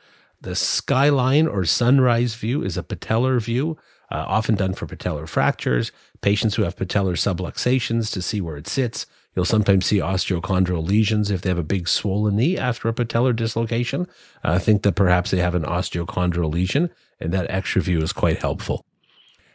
The 0.41 0.55
skyline 0.55 1.47
or 1.47 1.65
sunrise 1.65 2.35
view 2.35 2.63
is 2.63 2.77
a 2.77 2.83
patellar 2.83 3.41
view, 3.41 3.79
uh, 4.11 4.25
often 4.29 4.55
done 4.55 4.75
for 4.75 4.87
patellar 4.87 5.27
fractures, 5.27 5.93
patients 6.21 6.57
who 6.57 6.63
have 6.63 6.77
patellar 6.77 7.17
subluxations 7.17 8.13
to 8.13 8.23
see 8.23 8.41
where 8.41 8.57
it 8.57 8.69
sits. 8.69 9.07
You'll 9.39 9.45
sometimes 9.45 9.87
see 9.87 9.99
osteochondral 9.99 10.85
lesions 10.85 11.31
if 11.31 11.43
they 11.43 11.49
have 11.49 11.59
a 11.59 11.63
big 11.63 11.87
swollen 11.87 12.35
knee 12.35 12.59
after 12.59 12.89
a 12.89 12.93
patellar 12.93 13.37
dislocation. 13.37 14.09
I 14.43 14.57
uh, 14.57 14.59
think 14.59 14.83
that 14.83 14.97
perhaps 14.97 15.31
they 15.31 15.39
have 15.39 15.55
an 15.55 15.63
osteochondral 15.63 16.53
lesion, 16.53 16.91
and 17.21 17.33
that 17.33 17.49
extra 17.49 17.81
view 17.81 18.03
is 18.03 18.13
quite 18.13 18.41
helpful. 18.41 18.85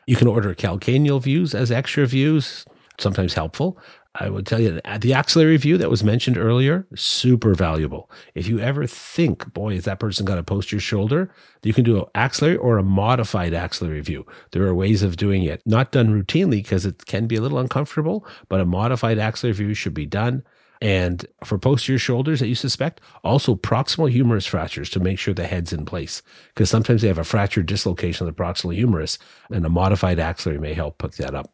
You 0.07 0.15
can 0.15 0.29
order 0.29 0.55
calcaneal 0.55 1.21
views 1.21 1.53
as 1.53 1.69
extra 1.69 2.05
views, 2.05 2.63
sometimes 2.97 3.33
helpful. 3.33 3.77
I 4.15 4.29
would 4.29 4.45
tell 4.45 4.59
you 4.59 4.73
that 4.73 4.87
uh, 4.87 4.97
the 4.99 5.13
axillary 5.13 5.57
view 5.57 5.77
that 5.79 5.89
was 5.89 6.03
mentioned 6.03 6.37
earlier, 6.37 6.85
super 6.93 7.55
valuable. 7.55 8.11
If 8.35 8.47
you 8.47 8.59
ever 8.59 8.85
think, 8.85 9.51
boy, 9.53 9.73
is 9.73 9.85
that 9.85 9.99
person 9.99 10.25
got 10.25 10.37
a 10.37 10.43
posterior 10.43 10.79
shoulder, 10.79 11.33
you 11.63 11.73
can 11.73 11.83
do 11.83 11.97
an 11.97 12.05
axillary 12.13 12.57
or 12.57 12.77
a 12.77 12.83
modified 12.83 13.55
axillary 13.55 14.01
view. 14.01 14.27
There 14.51 14.63
are 14.67 14.75
ways 14.75 15.01
of 15.01 15.17
doing 15.17 15.43
it, 15.43 15.63
not 15.65 15.91
done 15.91 16.09
routinely 16.09 16.61
because 16.61 16.85
it 16.85 17.07
can 17.07 17.25
be 17.25 17.37
a 17.37 17.41
little 17.41 17.57
uncomfortable, 17.57 18.25
but 18.49 18.59
a 18.59 18.65
modified 18.65 19.17
axillary 19.17 19.55
view 19.55 19.73
should 19.73 19.95
be 19.95 20.05
done. 20.05 20.43
And 20.79 21.25
for 21.43 21.57
posterior 21.57 21.97
shoulders 21.97 22.39
that 22.39 22.49
you 22.49 22.55
suspect, 22.55 23.01
also 23.23 23.55
proximal 23.55 24.11
humerus 24.11 24.45
fractures 24.45 24.91
to 24.91 24.99
make 24.99 25.17
sure 25.17 25.33
the 25.33 25.47
head's 25.47 25.73
in 25.73 25.85
place. 25.85 26.21
Because 26.49 26.69
sometimes 26.69 27.01
they 27.01 27.07
have 27.07 27.17
a 27.17 27.23
fractured 27.23 27.65
dislocation 27.65 28.27
of 28.27 28.35
the 28.35 28.43
proximal 28.43 28.75
humerus, 28.75 29.17
and 29.49 29.65
a 29.65 29.69
modified 29.69 30.19
axillary 30.19 30.59
may 30.59 30.73
help 30.73 30.99
pick 30.99 31.13
that 31.13 31.33
up. 31.33 31.51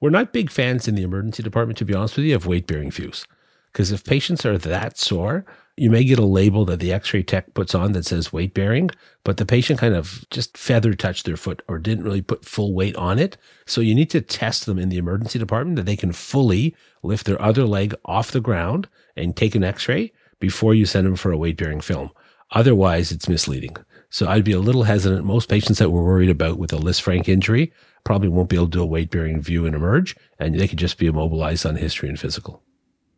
We're 0.00 0.10
not 0.10 0.32
big 0.32 0.50
fans 0.50 0.88
in 0.88 0.94
the 0.94 1.02
emergency 1.02 1.42
department, 1.42 1.78
to 1.78 1.84
be 1.84 1.94
honest 1.94 2.16
with 2.16 2.26
you, 2.26 2.34
of 2.34 2.46
weight 2.46 2.66
bearing 2.66 2.90
views. 2.90 3.26
Because 3.72 3.92
if 3.92 4.04
patients 4.04 4.46
are 4.46 4.56
that 4.56 4.96
sore, 4.96 5.44
you 5.76 5.90
may 5.90 6.02
get 6.02 6.18
a 6.18 6.24
label 6.24 6.64
that 6.64 6.80
the 6.80 6.92
x 6.92 7.12
ray 7.12 7.22
tech 7.22 7.52
puts 7.52 7.74
on 7.74 7.92
that 7.92 8.06
says 8.06 8.32
weight 8.32 8.54
bearing, 8.54 8.90
but 9.22 9.36
the 9.36 9.44
patient 9.44 9.78
kind 9.78 9.94
of 9.94 10.24
just 10.30 10.56
feather 10.56 10.94
touched 10.94 11.26
their 11.26 11.36
foot 11.36 11.62
or 11.68 11.78
didn't 11.78 12.04
really 12.04 12.22
put 12.22 12.46
full 12.46 12.72
weight 12.72 12.96
on 12.96 13.18
it. 13.18 13.36
So 13.66 13.82
you 13.82 13.94
need 13.94 14.08
to 14.10 14.22
test 14.22 14.64
them 14.64 14.78
in 14.78 14.88
the 14.88 14.96
emergency 14.96 15.38
department 15.38 15.76
that 15.76 15.84
they 15.84 15.96
can 15.96 16.12
fully 16.12 16.74
lift 17.02 17.26
their 17.26 17.40
other 17.40 17.66
leg 17.66 17.94
off 18.06 18.30
the 18.30 18.40
ground 18.40 18.88
and 19.14 19.36
take 19.36 19.54
an 19.54 19.64
x 19.64 19.86
ray 19.88 20.12
before 20.40 20.74
you 20.74 20.86
send 20.86 21.06
them 21.06 21.16
for 21.16 21.30
a 21.30 21.36
weight 21.36 21.58
bearing 21.58 21.82
film. 21.82 22.10
Otherwise, 22.52 23.12
it's 23.12 23.28
misleading. 23.28 23.76
So 24.08 24.28
I'd 24.28 24.44
be 24.44 24.52
a 24.52 24.60
little 24.60 24.84
hesitant. 24.84 25.26
Most 25.26 25.48
patients 25.50 25.78
that 25.78 25.90
we're 25.90 26.02
worried 26.02 26.30
about 26.30 26.58
with 26.58 26.72
a 26.72 26.76
Lisfranc 26.76 27.28
injury 27.28 27.72
probably 28.06 28.28
won't 28.28 28.48
be 28.48 28.56
able 28.56 28.66
to 28.66 28.70
do 28.70 28.82
a 28.82 28.86
weight 28.86 29.10
bearing 29.10 29.42
view 29.42 29.66
and 29.66 29.74
emerge, 29.74 30.16
and 30.38 30.54
they 30.54 30.68
could 30.68 30.78
just 30.78 30.96
be 30.96 31.06
immobilized 31.06 31.66
on 31.66 31.74
history 31.74 32.08
and 32.08 32.18
physical. 32.18 32.62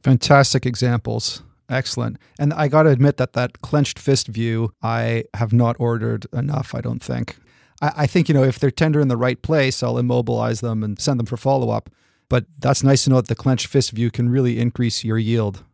Fantastic 0.03 0.65
examples. 0.65 1.43
Excellent. 1.69 2.17
And 2.39 2.55
I 2.55 2.69
got 2.69 2.85
to 2.85 2.89
admit 2.89 3.19
that 3.19 3.35
that 3.35 3.61
clenched 3.61 3.99
fist 3.99 4.29
view, 4.29 4.73
I 4.83 5.25
have 5.35 5.53
not 5.53 5.77
ordered 5.79 6.27
enough, 6.33 6.75
I 6.75 6.81
don't 6.81 7.03
think. 7.03 7.37
I, 7.83 7.93
I 7.99 8.07
think, 8.07 8.29
you 8.29 8.35
know, 8.35 8.43
if 8.45 8.59
they're 8.59 8.71
tender 8.71 9.01
in 9.01 9.09
the 9.09 9.19
right 9.19 9.41
place, 9.43 9.83
I'll 9.83 9.99
immobilize 9.99 10.63
them 10.63 10.83
and 10.83 10.99
send 10.99 11.21
them 11.21 11.27
for 11.27 11.37
follow 11.37 11.69
up. 11.69 11.91
But 12.31 12.47
that's 12.59 12.83
nice 12.83 13.05
to 13.05 13.11
know 13.11 13.17
that 13.17 13.29
the 13.29 13.35
clenched 13.35 13.67
fist 13.67 13.91
view 13.91 14.11
can 14.11 14.31
really 14.31 14.59
increase 14.59 15.05
your 15.05 15.19
yield. 15.19 15.65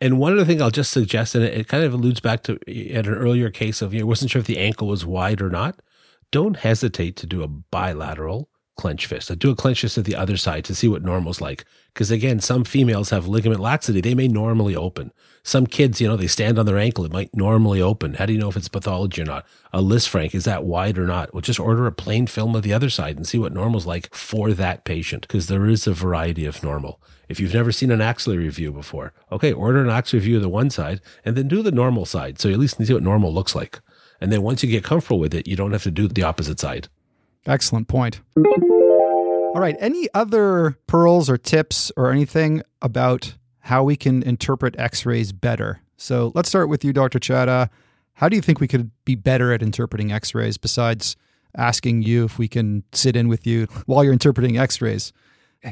And 0.00 0.20
one 0.20 0.32
other 0.32 0.44
thing 0.44 0.62
I'll 0.62 0.70
just 0.70 0.92
suggest, 0.92 1.34
and 1.34 1.44
it 1.44 1.66
kind 1.66 1.82
of 1.82 1.92
alludes 1.92 2.20
back 2.20 2.44
to 2.44 2.52
at 2.94 3.06
an 3.08 3.14
earlier 3.14 3.50
case 3.50 3.82
of 3.82 3.92
you 3.92 4.00
know, 4.00 4.06
wasn't 4.06 4.30
sure 4.30 4.40
if 4.40 4.46
the 4.46 4.58
ankle 4.58 4.86
was 4.86 5.04
wide 5.04 5.42
or 5.42 5.50
not. 5.50 5.80
Don't 6.30 6.58
hesitate 6.58 7.16
to 7.16 7.26
do 7.26 7.42
a 7.42 7.48
bilateral 7.48 8.49
clench 8.80 9.04
fist. 9.04 9.30
I 9.30 9.34
do 9.34 9.50
a 9.50 9.54
clench 9.54 9.82
fist 9.82 9.98
at 9.98 10.06
the 10.06 10.16
other 10.16 10.38
side 10.38 10.64
to 10.64 10.74
see 10.74 10.88
what 10.88 11.02
normal's 11.02 11.42
like. 11.42 11.66
Because 11.92 12.10
again, 12.10 12.40
some 12.40 12.64
females 12.64 13.10
have 13.10 13.28
ligament 13.28 13.60
laxity. 13.60 14.00
They 14.00 14.14
may 14.14 14.26
normally 14.26 14.74
open. 14.74 15.12
Some 15.42 15.66
kids, 15.66 16.00
you 16.00 16.08
know, 16.08 16.16
they 16.16 16.26
stand 16.26 16.58
on 16.58 16.64
their 16.64 16.78
ankle. 16.78 17.04
It 17.04 17.12
might 17.12 17.36
normally 17.36 17.82
open. 17.82 18.14
How 18.14 18.24
do 18.24 18.32
you 18.32 18.38
know 18.38 18.48
if 18.48 18.56
it's 18.56 18.68
pathology 18.68 19.20
or 19.20 19.26
not? 19.26 19.44
A 19.74 19.82
Lisfranc, 19.82 20.34
is 20.34 20.44
that 20.44 20.64
wide 20.64 20.96
or 20.96 21.06
not? 21.06 21.34
Well, 21.34 21.42
just 21.42 21.60
order 21.60 21.86
a 21.86 21.92
plain 21.92 22.26
film 22.26 22.56
of 22.56 22.62
the 22.62 22.72
other 22.72 22.88
side 22.88 23.16
and 23.16 23.28
see 23.28 23.38
what 23.38 23.52
normal's 23.52 23.86
like 23.86 24.14
for 24.14 24.52
that 24.54 24.84
patient. 24.84 25.28
Because 25.28 25.48
there 25.48 25.66
is 25.66 25.86
a 25.86 25.92
variety 25.92 26.46
of 26.46 26.62
normal. 26.62 27.02
If 27.28 27.38
you've 27.38 27.54
never 27.54 27.72
seen 27.72 27.90
an 27.90 28.00
axillary 28.00 28.48
view 28.48 28.72
before, 28.72 29.12
okay, 29.30 29.52
order 29.52 29.82
an 29.82 29.90
axillary 29.90 30.24
view 30.24 30.36
of 30.36 30.42
the 30.42 30.48
one 30.48 30.70
side 30.70 31.02
and 31.22 31.36
then 31.36 31.48
do 31.48 31.62
the 31.62 31.70
normal 31.70 32.06
side. 32.06 32.40
So 32.40 32.48
you 32.48 32.54
at 32.54 32.60
least 32.60 32.82
see 32.82 32.94
what 32.94 33.02
normal 33.02 33.32
looks 33.32 33.54
like. 33.54 33.80
And 34.22 34.32
then 34.32 34.40
once 34.42 34.62
you 34.62 34.70
get 34.70 34.84
comfortable 34.84 35.18
with 35.18 35.34
it, 35.34 35.46
you 35.46 35.54
don't 35.54 35.72
have 35.72 35.82
to 35.82 35.90
do 35.90 36.08
the 36.08 36.22
opposite 36.22 36.60
side. 36.60 36.88
Excellent 37.46 37.88
point. 37.88 38.20
All 38.36 39.60
right. 39.60 39.76
Any 39.80 40.08
other 40.14 40.78
pearls 40.86 41.28
or 41.28 41.36
tips 41.36 41.90
or 41.96 42.10
anything 42.10 42.62
about 42.82 43.34
how 43.60 43.82
we 43.82 43.96
can 43.96 44.22
interpret 44.22 44.78
x 44.78 45.04
rays 45.04 45.32
better? 45.32 45.80
So 45.96 46.32
let's 46.34 46.48
start 46.48 46.68
with 46.68 46.84
you, 46.84 46.92
Dr. 46.92 47.18
Chadha. 47.18 47.68
How 48.14 48.28
do 48.28 48.36
you 48.36 48.42
think 48.42 48.60
we 48.60 48.68
could 48.68 48.90
be 49.04 49.14
better 49.14 49.52
at 49.52 49.62
interpreting 49.62 50.12
x 50.12 50.34
rays 50.34 50.58
besides 50.58 51.16
asking 51.56 52.02
you 52.02 52.24
if 52.24 52.38
we 52.38 52.48
can 52.48 52.84
sit 52.92 53.16
in 53.16 53.28
with 53.28 53.46
you 53.46 53.66
while 53.86 54.04
you're 54.04 54.12
interpreting 54.12 54.58
x 54.58 54.80
rays? 54.80 55.12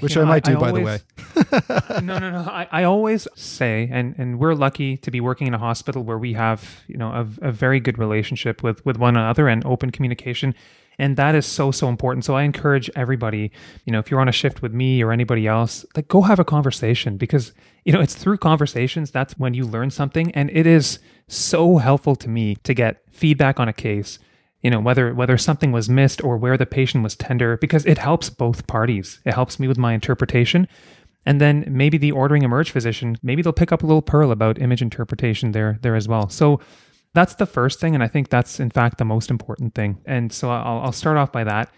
Which 0.00 0.16
you 0.16 0.22
know, 0.22 0.26
I 0.26 0.30
might 0.30 0.44
do, 0.44 0.52
I, 0.52 0.56
I 0.56 0.58
by 0.58 0.68
always, 0.68 1.04
the 1.34 1.46
way. 1.90 2.00
no, 2.02 2.18
no, 2.18 2.30
no. 2.30 2.40
I, 2.40 2.68
I 2.70 2.84
always 2.84 3.26
say, 3.34 3.88
and, 3.90 4.14
and 4.18 4.38
we're 4.38 4.54
lucky 4.54 4.98
to 4.98 5.10
be 5.10 5.20
working 5.22 5.46
in 5.46 5.54
a 5.54 5.58
hospital 5.58 6.02
where 6.04 6.18
we 6.18 6.34
have, 6.34 6.82
you 6.88 6.98
know, 6.98 7.08
a, 7.08 7.48
a 7.48 7.52
very 7.52 7.80
good 7.80 7.98
relationship 7.98 8.62
with, 8.62 8.84
with 8.84 8.98
one 8.98 9.16
another 9.16 9.48
and 9.48 9.64
open 9.64 9.90
communication 9.90 10.54
And 10.98 11.16
that 11.16 11.34
is 11.34 11.46
so, 11.46 11.70
so 11.70 11.88
important. 11.88 12.24
So 12.24 12.34
I 12.34 12.42
encourage 12.42 12.90
everybody, 12.96 13.52
you 13.84 13.92
know, 13.92 14.00
if 14.00 14.10
you're 14.10 14.20
on 14.20 14.28
a 14.28 14.32
shift 14.32 14.62
with 14.62 14.72
me 14.72 15.02
or 15.02 15.12
anybody 15.12 15.46
else, 15.46 15.86
like 15.94 16.08
go 16.08 16.22
have 16.22 16.40
a 16.40 16.44
conversation 16.44 17.16
because, 17.16 17.52
you 17.84 17.92
know, 17.92 18.00
it's 18.00 18.16
through 18.16 18.38
conversations 18.38 19.10
that's 19.10 19.38
when 19.38 19.54
you 19.54 19.64
learn 19.64 19.90
something. 19.90 20.32
And 20.32 20.50
it 20.50 20.66
is 20.66 20.98
so 21.28 21.76
helpful 21.76 22.16
to 22.16 22.28
me 22.28 22.56
to 22.64 22.74
get 22.74 23.02
feedback 23.10 23.60
on 23.60 23.68
a 23.68 23.72
case, 23.72 24.18
you 24.62 24.70
know, 24.70 24.80
whether 24.80 25.14
whether 25.14 25.38
something 25.38 25.70
was 25.70 25.88
missed 25.88 26.22
or 26.24 26.36
where 26.36 26.56
the 26.56 26.66
patient 26.66 27.04
was 27.04 27.14
tender, 27.14 27.56
because 27.58 27.86
it 27.86 27.98
helps 27.98 28.28
both 28.28 28.66
parties. 28.66 29.20
It 29.24 29.34
helps 29.34 29.60
me 29.60 29.68
with 29.68 29.78
my 29.78 29.92
interpretation. 29.92 30.66
And 31.24 31.40
then 31.40 31.64
maybe 31.68 31.98
the 31.98 32.12
ordering 32.12 32.42
emerge 32.42 32.70
physician, 32.70 33.18
maybe 33.22 33.42
they'll 33.42 33.52
pick 33.52 33.70
up 33.70 33.82
a 33.82 33.86
little 33.86 34.02
pearl 34.02 34.32
about 34.32 34.60
image 34.60 34.82
interpretation 34.82 35.52
there 35.52 35.78
there 35.82 35.94
as 35.94 36.08
well. 36.08 36.28
So 36.28 36.60
that's 37.18 37.34
the 37.34 37.46
first 37.46 37.80
thing. 37.80 37.94
And 37.94 38.04
I 38.04 38.06
think 38.06 38.28
that's, 38.28 38.60
in 38.60 38.70
fact, 38.70 38.98
the 38.98 39.04
most 39.04 39.28
important 39.28 39.74
thing. 39.74 39.98
And 40.06 40.32
so 40.32 40.50
I'll, 40.50 40.78
I'll 40.78 40.92
start 40.92 41.16
off 41.16 41.32
by 41.32 41.42
that. 41.42 41.74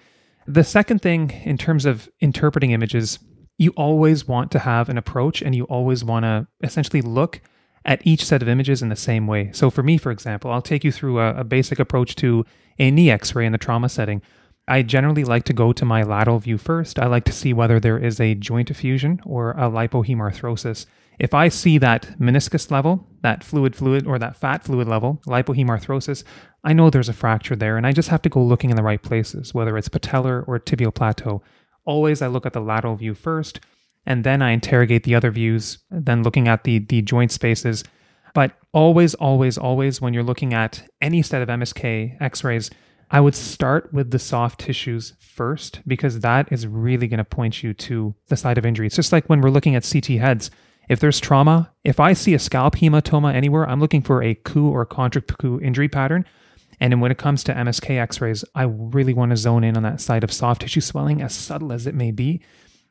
The 0.46 0.64
second 0.64 1.00
thing, 1.00 1.30
in 1.44 1.56
terms 1.56 1.86
of 1.86 2.10
interpreting 2.20 2.72
images, 2.72 3.18
you 3.56 3.70
always 3.70 4.28
want 4.28 4.50
to 4.50 4.58
have 4.58 4.90
an 4.90 4.98
approach 4.98 5.40
and 5.40 5.54
you 5.54 5.64
always 5.64 6.04
want 6.04 6.24
to 6.24 6.46
essentially 6.62 7.00
look 7.00 7.40
at 7.86 8.06
each 8.06 8.22
set 8.22 8.42
of 8.42 8.48
images 8.50 8.82
in 8.82 8.90
the 8.90 8.96
same 8.96 9.26
way. 9.26 9.50
So 9.52 9.70
for 9.70 9.82
me, 9.82 9.96
for 9.96 10.12
example, 10.12 10.50
I'll 10.50 10.60
take 10.60 10.84
you 10.84 10.92
through 10.92 11.20
a, 11.20 11.36
a 11.36 11.44
basic 11.44 11.78
approach 11.78 12.16
to 12.16 12.44
a 12.78 12.90
knee 12.90 13.10
x 13.10 13.34
ray 13.34 13.46
in 13.46 13.52
the 13.52 13.58
trauma 13.58 13.88
setting. 13.88 14.20
I 14.68 14.82
generally 14.82 15.24
like 15.24 15.44
to 15.44 15.54
go 15.54 15.72
to 15.72 15.84
my 15.86 16.02
lateral 16.02 16.38
view 16.38 16.58
first. 16.58 16.98
I 16.98 17.06
like 17.06 17.24
to 17.24 17.32
see 17.32 17.54
whether 17.54 17.80
there 17.80 17.98
is 17.98 18.20
a 18.20 18.34
joint 18.34 18.70
effusion 18.70 19.22
or 19.24 19.52
a 19.52 19.70
lipohemarthrosis. 19.70 20.84
If 21.20 21.34
I 21.34 21.48
see 21.48 21.76
that 21.76 22.18
meniscus 22.18 22.70
level, 22.70 23.06
that 23.20 23.44
fluid 23.44 23.76
fluid 23.76 24.06
or 24.06 24.18
that 24.18 24.36
fat 24.36 24.64
fluid 24.64 24.88
level, 24.88 25.20
lipohemarthrosis, 25.26 26.24
I 26.64 26.72
know 26.72 26.88
there's 26.88 27.10
a 27.10 27.12
fracture 27.12 27.54
there 27.54 27.76
and 27.76 27.86
I 27.86 27.92
just 27.92 28.08
have 28.08 28.22
to 28.22 28.30
go 28.30 28.42
looking 28.42 28.70
in 28.70 28.76
the 28.76 28.82
right 28.82 29.02
places, 29.02 29.52
whether 29.52 29.76
it's 29.76 29.90
patellar 29.90 30.48
or 30.48 30.58
tibial 30.58 30.94
plateau. 30.94 31.42
Always 31.84 32.22
I 32.22 32.28
look 32.28 32.46
at 32.46 32.54
the 32.54 32.60
lateral 32.62 32.96
view 32.96 33.12
first 33.12 33.60
and 34.06 34.24
then 34.24 34.40
I 34.40 34.52
interrogate 34.52 35.02
the 35.02 35.14
other 35.14 35.30
views, 35.30 35.78
then 35.90 36.22
looking 36.22 36.48
at 36.48 36.64
the 36.64 36.78
the 36.78 37.02
joint 37.02 37.32
spaces. 37.32 37.84
But 38.32 38.56
always 38.72 39.12
always 39.14 39.58
always 39.58 40.00
when 40.00 40.14
you're 40.14 40.22
looking 40.22 40.54
at 40.54 40.88
any 41.02 41.20
set 41.20 41.42
of 41.42 41.50
MSK 41.50 42.16
x-rays, 42.22 42.70
I 43.10 43.20
would 43.20 43.34
start 43.34 43.92
with 43.92 44.10
the 44.10 44.18
soft 44.18 44.60
tissues 44.60 45.12
first 45.18 45.82
because 45.86 46.20
that 46.20 46.50
is 46.50 46.66
really 46.66 47.08
going 47.08 47.18
to 47.18 47.24
point 47.24 47.62
you 47.62 47.74
to 47.74 48.14
the 48.28 48.38
site 48.38 48.56
of 48.56 48.64
injury. 48.64 48.86
It's 48.86 48.96
just 48.96 49.12
like 49.12 49.26
when 49.26 49.42
we're 49.42 49.50
looking 49.50 49.74
at 49.74 49.86
CT 49.90 50.18
heads, 50.18 50.50
if 50.90 50.98
there's 50.98 51.20
trauma, 51.20 51.70
if 51.84 52.00
I 52.00 52.14
see 52.14 52.34
a 52.34 52.38
scalp 52.40 52.74
hematoma 52.74 53.32
anywhere, 53.32 53.66
I'm 53.66 53.78
looking 53.78 54.02
for 54.02 54.24
a 54.24 54.34
coup 54.34 54.68
or 54.68 54.84
contrecoup 54.84 55.62
injury 55.62 55.88
pattern. 55.88 56.26
And 56.80 56.92
then 56.92 56.98
when 56.98 57.12
it 57.12 57.16
comes 57.16 57.44
to 57.44 57.54
MSK 57.54 57.96
x 57.96 58.20
rays, 58.20 58.44
I 58.56 58.64
really 58.64 59.14
want 59.14 59.30
to 59.30 59.36
zone 59.36 59.62
in 59.62 59.76
on 59.76 59.84
that 59.84 60.00
side 60.00 60.24
of 60.24 60.32
soft 60.32 60.62
tissue 60.62 60.80
swelling, 60.80 61.22
as 61.22 61.32
subtle 61.32 61.72
as 61.72 61.86
it 61.86 61.94
may 61.94 62.10
be, 62.10 62.42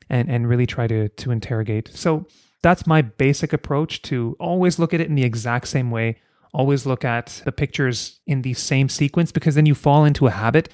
and, 0.09 0.29
and 0.29 0.47
really 0.47 0.65
try 0.65 0.88
to, 0.88 1.09
to 1.09 1.31
interrogate. 1.31 1.89
So 1.93 2.25
that's 2.62 2.88
my 2.88 3.01
basic 3.01 3.51
approach 3.51 4.01
to 4.03 4.38
always 4.39 4.79
look 4.79 4.93
at 4.93 5.01
it 5.01 5.09
in 5.09 5.15
the 5.15 5.25
exact 5.25 5.67
same 5.67 5.91
way, 5.91 6.21
always 6.53 6.85
look 6.85 7.03
at 7.03 7.41
the 7.43 7.51
pictures 7.51 8.21
in 8.25 8.43
the 8.43 8.53
same 8.53 8.88
sequence, 8.88 9.33
because 9.33 9.55
then 9.55 9.65
you 9.65 9.75
fall 9.75 10.05
into 10.05 10.25
a 10.25 10.31
habit 10.31 10.69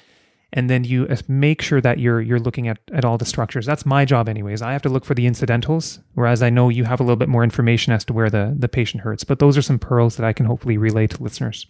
and 0.52 0.70
then 0.70 0.84
you 0.84 1.08
make 1.28 1.60
sure 1.60 1.80
that 1.80 1.98
you're 1.98 2.20
you're 2.20 2.38
looking 2.38 2.68
at, 2.68 2.78
at 2.92 3.04
all 3.04 3.18
the 3.18 3.24
structures. 3.24 3.66
That's 3.66 3.84
my 3.84 4.04
job 4.04 4.28
anyways. 4.28 4.62
I 4.62 4.72
have 4.72 4.82
to 4.82 4.88
look 4.88 5.04
for 5.04 5.14
the 5.14 5.26
incidentals, 5.26 6.00
whereas 6.14 6.42
I 6.42 6.50
know 6.50 6.68
you 6.68 6.84
have 6.84 7.00
a 7.00 7.02
little 7.02 7.16
bit 7.16 7.28
more 7.28 7.44
information 7.44 7.92
as 7.92 8.04
to 8.06 8.12
where 8.12 8.30
the, 8.30 8.54
the 8.56 8.68
patient 8.68 9.02
hurts. 9.02 9.24
But 9.24 9.38
those 9.38 9.56
are 9.58 9.62
some 9.62 9.78
pearls 9.78 10.16
that 10.16 10.24
I 10.24 10.32
can 10.32 10.46
hopefully 10.46 10.78
relay 10.78 11.06
to 11.08 11.22
listeners. 11.22 11.66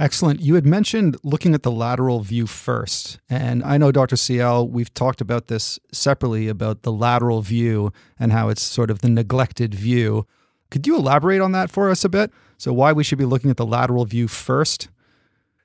Excellent. 0.00 0.40
You 0.40 0.54
had 0.54 0.64
mentioned 0.64 1.16
looking 1.24 1.54
at 1.54 1.64
the 1.64 1.72
lateral 1.72 2.20
view 2.20 2.46
first. 2.46 3.18
And 3.28 3.64
I 3.64 3.78
know, 3.78 3.90
Dr. 3.90 4.14
Sayal, 4.14 4.70
we've 4.70 4.94
talked 4.94 5.20
about 5.20 5.48
this 5.48 5.80
separately 5.90 6.46
about 6.46 6.82
the 6.82 6.92
lateral 6.92 7.42
view 7.42 7.92
and 8.18 8.30
how 8.30 8.48
it's 8.48 8.62
sort 8.62 8.90
of 8.92 9.00
the 9.00 9.08
neglected 9.08 9.74
view. 9.74 10.24
Could 10.70 10.86
you 10.86 10.96
elaborate 10.96 11.40
on 11.40 11.50
that 11.52 11.68
for 11.68 11.90
us 11.90 12.04
a 12.04 12.08
bit? 12.08 12.30
So, 12.58 12.72
why 12.72 12.92
we 12.92 13.02
should 13.02 13.18
be 13.18 13.24
looking 13.24 13.50
at 13.50 13.56
the 13.56 13.66
lateral 13.66 14.04
view 14.04 14.28
first? 14.28 14.88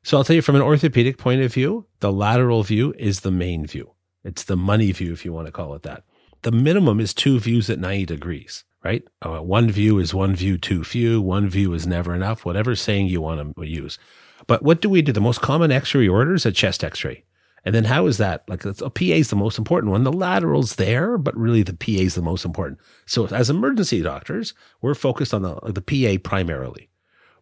So 0.04 0.18
I'll 0.18 0.26
tell 0.26 0.36
you 0.36 0.42
from 0.42 0.58
an 0.58 0.62
orthopedic 0.62 1.18
point 1.18 1.42
of 1.42 1.54
view, 1.54 1.86
the 2.02 2.12
lateral 2.12 2.62
view 2.64 2.94
is 3.00 3.22
the 3.22 3.32
main 3.32 3.66
view. 3.66 3.92
It's 4.24 4.44
the 4.44 4.58
money 4.58 4.92
view, 4.92 5.14
if 5.14 5.24
you 5.24 5.32
want 5.32 5.48
to 5.48 5.52
call 5.52 5.74
it 5.76 5.84
that. 5.84 6.04
The 6.42 6.52
minimum 6.52 7.00
is 7.00 7.14
two 7.14 7.40
views 7.40 7.70
at 7.70 7.80
90 7.80 8.06
degrees, 8.08 8.66
right? 8.84 9.04
Uh, 9.22 9.40
one 9.40 9.72
view 9.72 10.00
is 10.00 10.14
one 10.14 10.36
view 10.36 10.58
too 10.58 10.84
few. 10.84 11.22
One 11.22 11.48
view 11.48 11.74
is 11.74 11.88
never 11.88 12.14
enough, 12.14 12.44
whatever 12.44 12.76
saying 12.76 13.08
you 13.08 13.22
want 13.22 13.56
to 13.56 13.66
use. 13.66 13.98
But 14.46 14.62
what 14.62 14.82
do 14.82 14.90
we 14.90 15.02
do? 15.02 15.14
The 15.14 15.22
most 15.22 15.42
common 15.42 15.72
x-ray 15.72 16.10
order 16.10 16.34
is 16.34 16.46
a 16.46 16.52
chest 16.52 16.84
x-ray. 16.84 17.24
And 17.64 17.74
then 17.74 17.86
how 17.86 18.08
is 18.08 18.18
that? 18.18 18.44
Like 18.50 18.66
a 18.66 18.74
PA 18.74 19.04
is 19.06 19.30
the 19.30 19.38
most 19.38 19.58
important 19.58 19.90
one. 19.90 20.04
The 20.04 20.12
lateral's 20.12 20.76
there, 20.76 21.18
but 21.18 21.38
really 21.38 21.64
the 21.64 21.74
PA 21.74 22.04
is 22.04 22.16
the 22.16 22.22
most 22.22 22.44
important. 22.44 22.80
So 23.06 23.26
as 23.28 23.50
emergency 23.50 24.02
doctors, 24.02 24.54
we're 24.82 24.96
focused 24.96 25.34
on 25.34 25.44
the, 25.44 25.56
the 25.72 25.82
PA 25.82 26.22
primarily. 26.22 26.90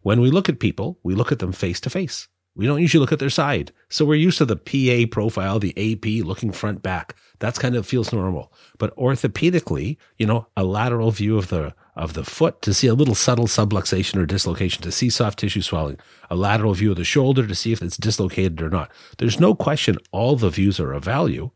When 0.02 0.20
we 0.20 0.30
look 0.30 0.48
at 0.48 0.60
people, 0.60 1.00
we 1.02 1.16
look 1.16 1.32
at 1.32 1.40
them 1.40 1.50
face 1.50 1.80
to 1.80 1.90
face. 1.90 2.28
We 2.54 2.66
don't 2.66 2.82
usually 2.82 3.00
look 3.00 3.12
at 3.12 3.18
their 3.18 3.30
side. 3.30 3.72
So 3.88 4.04
we're 4.04 4.16
used 4.16 4.38
to 4.38 4.44
the 4.44 4.56
PA 4.56 5.10
profile, 5.10 5.58
the 5.58 5.72
AP 5.76 6.26
looking 6.26 6.52
front 6.52 6.82
back. 6.82 7.16
That's 7.38 7.58
kind 7.58 7.74
of 7.74 7.86
feels 7.86 8.12
normal. 8.12 8.52
But 8.78 8.94
orthopedically, 8.96 9.96
you 10.18 10.26
know, 10.26 10.46
a 10.56 10.64
lateral 10.64 11.10
view 11.10 11.38
of 11.38 11.48
the 11.48 11.74
of 11.94 12.14
the 12.14 12.24
foot 12.24 12.62
to 12.62 12.72
see 12.72 12.86
a 12.86 12.94
little 12.94 13.14
subtle 13.14 13.46
subluxation 13.46 14.16
or 14.16 14.24
dislocation, 14.24 14.82
to 14.82 14.92
see 14.92 15.10
soft 15.10 15.38
tissue 15.38 15.60
swelling, 15.60 15.98
a 16.30 16.36
lateral 16.36 16.72
view 16.72 16.90
of 16.90 16.96
the 16.96 17.04
shoulder 17.04 17.46
to 17.46 17.54
see 17.54 17.72
if 17.72 17.82
it's 17.82 17.98
dislocated 17.98 18.62
or 18.62 18.70
not. 18.70 18.90
There's 19.18 19.38
no 19.38 19.54
question 19.54 19.98
all 20.10 20.36
the 20.36 20.48
views 20.48 20.80
are 20.80 20.92
of 20.92 21.04
value, 21.04 21.50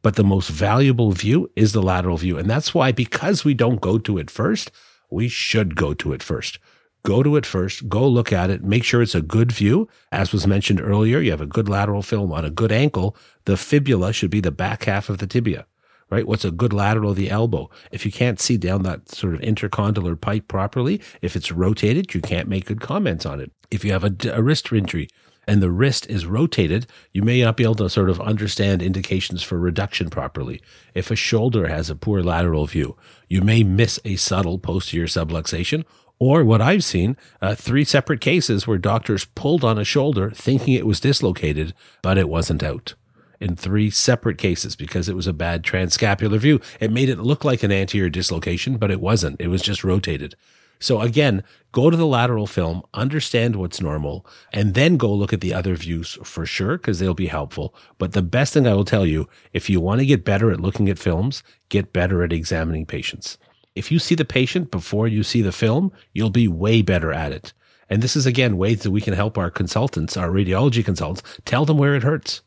but 0.00 0.14
the 0.14 0.22
most 0.22 0.50
valuable 0.50 1.10
view 1.10 1.50
is 1.56 1.72
the 1.72 1.82
lateral 1.82 2.16
view. 2.16 2.38
And 2.38 2.48
that's 2.48 2.72
why, 2.72 2.92
because 2.92 3.44
we 3.44 3.54
don't 3.54 3.80
go 3.80 3.98
to 3.98 4.18
it 4.18 4.30
first, 4.30 4.70
we 5.10 5.28
should 5.28 5.74
go 5.74 5.94
to 5.94 6.12
it 6.12 6.22
first 6.22 6.58
go 7.04 7.22
to 7.22 7.36
it 7.36 7.46
first, 7.46 7.88
go 7.88 8.06
look 8.06 8.32
at 8.32 8.50
it, 8.50 8.62
make 8.62 8.84
sure 8.84 9.02
it's 9.02 9.14
a 9.14 9.22
good 9.22 9.52
view. 9.52 9.88
As 10.10 10.32
was 10.32 10.46
mentioned 10.46 10.80
earlier, 10.80 11.20
you 11.20 11.30
have 11.30 11.40
a 11.40 11.46
good 11.46 11.68
lateral 11.68 12.02
film 12.02 12.32
on 12.32 12.44
a 12.44 12.50
good 12.50 12.72
ankle. 12.72 13.16
The 13.44 13.56
fibula 13.56 14.12
should 14.12 14.30
be 14.30 14.40
the 14.40 14.50
back 14.50 14.84
half 14.84 15.08
of 15.08 15.18
the 15.18 15.26
tibia, 15.26 15.66
right? 16.10 16.26
What's 16.26 16.44
a 16.44 16.50
good 16.50 16.72
lateral 16.72 17.10
of 17.10 17.16
the 17.16 17.30
elbow? 17.30 17.70
If 17.90 18.06
you 18.06 18.12
can't 18.12 18.40
see 18.40 18.56
down 18.56 18.82
that 18.82 19.10
sort 19.10 19.34
of 19.34 19.40
intercondylar 19.40 20.20
pipe 20.20 20.48
properly, 20.48 21.00
if 21.20 21.34
it's 21.36 21.50
rotated, 21.50 22.14
you 22.14 22.20
can't 22.20 22.48
make 22.48 22.66
good 22.66 22.80
comments 22.80 23.26
on 23.26 23.40
it. 23.40 23.50
If 23.70 23.84
you 23.84 23.92
have 23.92 24.04
a, 24.04 24.14
a 24.32 24.42
wrist 24.42 24.72
injury, 24.72 25.08
and 25.46 25.60
the 25.60 25.70
wrist 25.70 26.06
is 26.06 26.24
rotated, 26.24 26.86
you 27.12 27.22
may 27.22 27.42
not 27.42 27.56
be 27.56 27.64
able 27.64 27.74
to 27.74 27.90
sort 27.90 28.10
of 28.10 28.20
understand 28.20 28.80
indications 28.80 29.42
for 29.42 29.58
reduction 29.58 30.08
properly. 30.08 30.62
If 30.94 31.10
a 31.10 31.16
shoulder 31.16 31.66
has 31.66 31.90
a 31.90 31.96
poor 31.96 32.22
lateral 32.22 32.66
view, 32.66 32.96
you 33.28 33.40
may 33.40 33.64
miss 33.64 33.98
a 34.04 34.14
subtle 34.16 34.58
posterior 34.58 35.08
subluxation 35.08 35.84
or 36.22 36.44
what 36.44 36.60
I've 36.60 36.84
seen, 36.84 37.16
uh, 37.40 37.56
three 37.56 37.82
separate 37.82 38.20
cases 38.20 38.64
where 38.64 38.78
doctors 38.78 39.24
pulled 39.24 39.64
on 39.64 39.76
a 39.76 39.82
shoulder 39.82 40.30
thinking 40.30 40.74
it 40.74 40.86
was 40.86 41.00
dislocated, 41.00 41.74
but 42.00 42.16
it 42.16 42.28
wasn't 42.28 42.62
out. 42.62 42.94
In 43.40 43.56
three 43.56 43.90
separate 43.90 44.38
cases 44.38 44.76
because 44.76 45.08
it 45.08 45.16
was 45.16 45.26
a 45.26 45.32
bad 45.32 45.64
transscapular 45.64 46.38
view. 46.38 46.60
It 46.78 46.92
made 46.92 47.08
it 47.08 47.18
look 47.18 47.44
like 47.44 47.64
an 47.64 47.72
anterior 47.72 48.08
dislocation, 48.08 48.76
but 48.76 48.92
it 48.92 49.00
wasn't. 49.00 49.40
It 49.40 49.48
was 49.48 49.62
just 49.62 49.82
rotated. 49.82 50.36
So 50.78 51.00
again, 51.00 51.42
go 51.72 51.90
to 51.90 51.96
the 51.96 52.06
lateral 52.06 52.46
film, 52.46 52.82
understand 52.94 53.56
what's 53.56 53.80
normal, 53.80 54.24
and 54.52 54.74
then 54.74 54.98
go 54.98 55.12
look 55.12 55.32
at 55.32 55.40
the 55.40 55.52
other 55.52 55.74
views 55.74 56.18
for 56.22 56.46
sure, 56.46 56.76
because 56.76 57.00
they'll 57.00 57.14
be 57.14 57.26
helpful. 57.26 57.74
But 57.98 58.12
the 58.12 58.22
best 58.22 58.54
thing 58.54 58.68
I 58.68 58.74
will 58.74 58.84
tell 58.84 59.06
you, 59.06 59.28
if 59.52 59.68
you 59.68 59.80
want 59.80 59.98
to 59.98 60.06
get 60.06 60.24
better 60.24 60.52
at 60.52 60.60
looking 60.60 60.88
at 60.88 61.00
films, 61.00 61.42
get 61.68 61.92
better 61.92 62.22
at 62.22 62.32
examining 62.32 62.86
patients. 62.86 63.38
If 63.74 63.90
you 63.90 63.98
see 63.98 64.14
the 64.14 64.24
patient 64.24 64.70
before 64.70 65.08
you 65.08 65.22
see 65.22 65.40
the 65.40 65.52
film, 65.52 65.92
you'll 66.12 66.30
be 66.30 66.48
way 66.48 66.82
better 66.82 67.12
at 67.12 67.32
it. 67.32 67.52
And 67.88 68.02
this 68.02 68.16
is 68.16 68.26
again 68.26 68.56
ways 68.56 68.82
that 68.82 68.90
we 68.90 69.00
can 69.00 69.14
help 69.14 69.38
our 69.38 69.50
consultants, 69.50 70.16
our 70.16 70.28
radiology 70.28 70.84
consultants, 70.84 71.40
tell 71.44 71.64
them 71.64 71.78
where 71.78 71.94
it 71.94 72.02
hurts. 72.02 72.42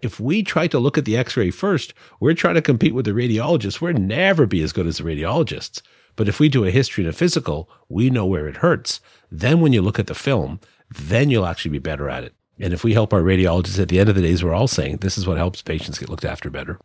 If 0.00 0.18
we 0.18 0.42
try 0.42 0.66
to 0.66 0.78
look 0.78 0.98
at 0.98 1.04
the 1.04 1.16
x 1.16 1.36
ray 1.36 1.50
first, 1.50 1.94
we're 2.20 2.34
trying 2.34 2.54
to 2.54 2.62
compete 2.62 2.94
with 2.94 3.04
the 3.04 3.12
radiologists. 3.12 3.80
We'll 3.80 3.94
never 3.94 4.46
be 4.46 4.62
as 4.62 4.72
good 4.72 4.86
as 4.86 4.98
the 4.98 5.04
radiologists. 5.04 5.82
But 6.16 6.28
if 6.28 6.40
we 6.40 6.48
do 6.48 6.64
a 6.64 6.70
history 6.70 7.04
and 7.04 7.10
a 7.10 7.16
physical, 7.16 7.70
we 7.88 8.10
know 8.10 8.26
where 8.26 8.48
it 8.48 8.58
hurts. 8.58 9.00
Then 9.30 9.60
when 9.60 9.72
you 9.72 9.80
look 9.80 9.98
at 9.98 10.08
the 10.08 10.14
film, 10.14 10.60
then 10.90 11.30
you'll 11.30 11.46
actually 11.46 11.70
be 11.70 11.78
better 11.78 12.10
at 12.10 12.24
it. 12.24 12.34
And 12.58 12.74
if 12.74 12.84
we 12.84 12.92
help 12.92 13.12
our 13.12 13.22
radiologists 13.22 13.80
at 13.80 13.88
the 13.88 14.00
end 14.00 14.08
of 14.08 14.14
the 14.14 14.22
days, 14.22 14.42
we're 14.42 14.54
all 14.54 14.68
saying 14.68 14.98
this 14.98 15.16
is 15.16 15.26
what 15.26 15.38
helps 15.38 15.62
patients 15.62 15.98
get 15.98 16.08
looked 16.08 16.24
after 16.24 16.50
better. 16.50 16.78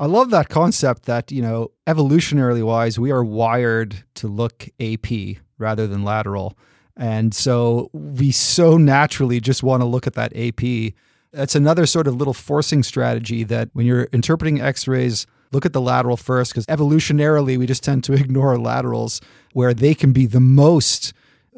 I 0.00 0.06
love 0.06 0.30
that 0.30 0.48
concept 0.48 1.04
that, 1.04 1.30
you 1.30 1.42
know, 1.42 1.72
evolutionarily 1.86 2.62
wise, 2.62 2.98
we 2.98 3.10
are 3.10 3.22
wired 3.22 4.02
to 4.14 4.28
look 4.28 4.66
AP 4.80 5.36
rather 5.58 5.86
than 5.86 6.04
lateral. 6.04 6.56
And 6.96 7.34
so 7.34 7.90
we 7.92 8.32
so 8.32 8.78
naturally 8.78 9.40
just 9.40 9.62
want 9.62 9.82
to 9.82 9.84
look 9.86 10.06
at 10.06 10.14
that 10.14 10.34
AP. 10.34 10.94
That's 11.32 11.54
another 11.54 11.84
sort 11.84 12.06
of 12.06 12.16
little 12.16 12.32
forcing 12.32 12.82
strategy 12.82 13.44
that 13.44 13.68
when 13.74 13.84
you're 13.84 14.04
interpreting 14.04 14.58
x 14.58 14.88
rays, 14.88 15.26
look 15.52 15.66
at 15.66 15.74
the 15.74 15.82
lateral 15.82 16.16
first, 16.16 16.52
because 16.52 16.64
evolutionarily 16.66 17.58
we 17.58 17.66
just 17.66 17.84
tend 17.84 18.02
to 18.04 18.12
ignore 18.14 18.58
laterals 18.58 19.20
where 19.52 19.74
they 19.74 19.94
can 19.94 20.14
be 20.14 20.24
the 20.24 20.40
most 20.40 21.12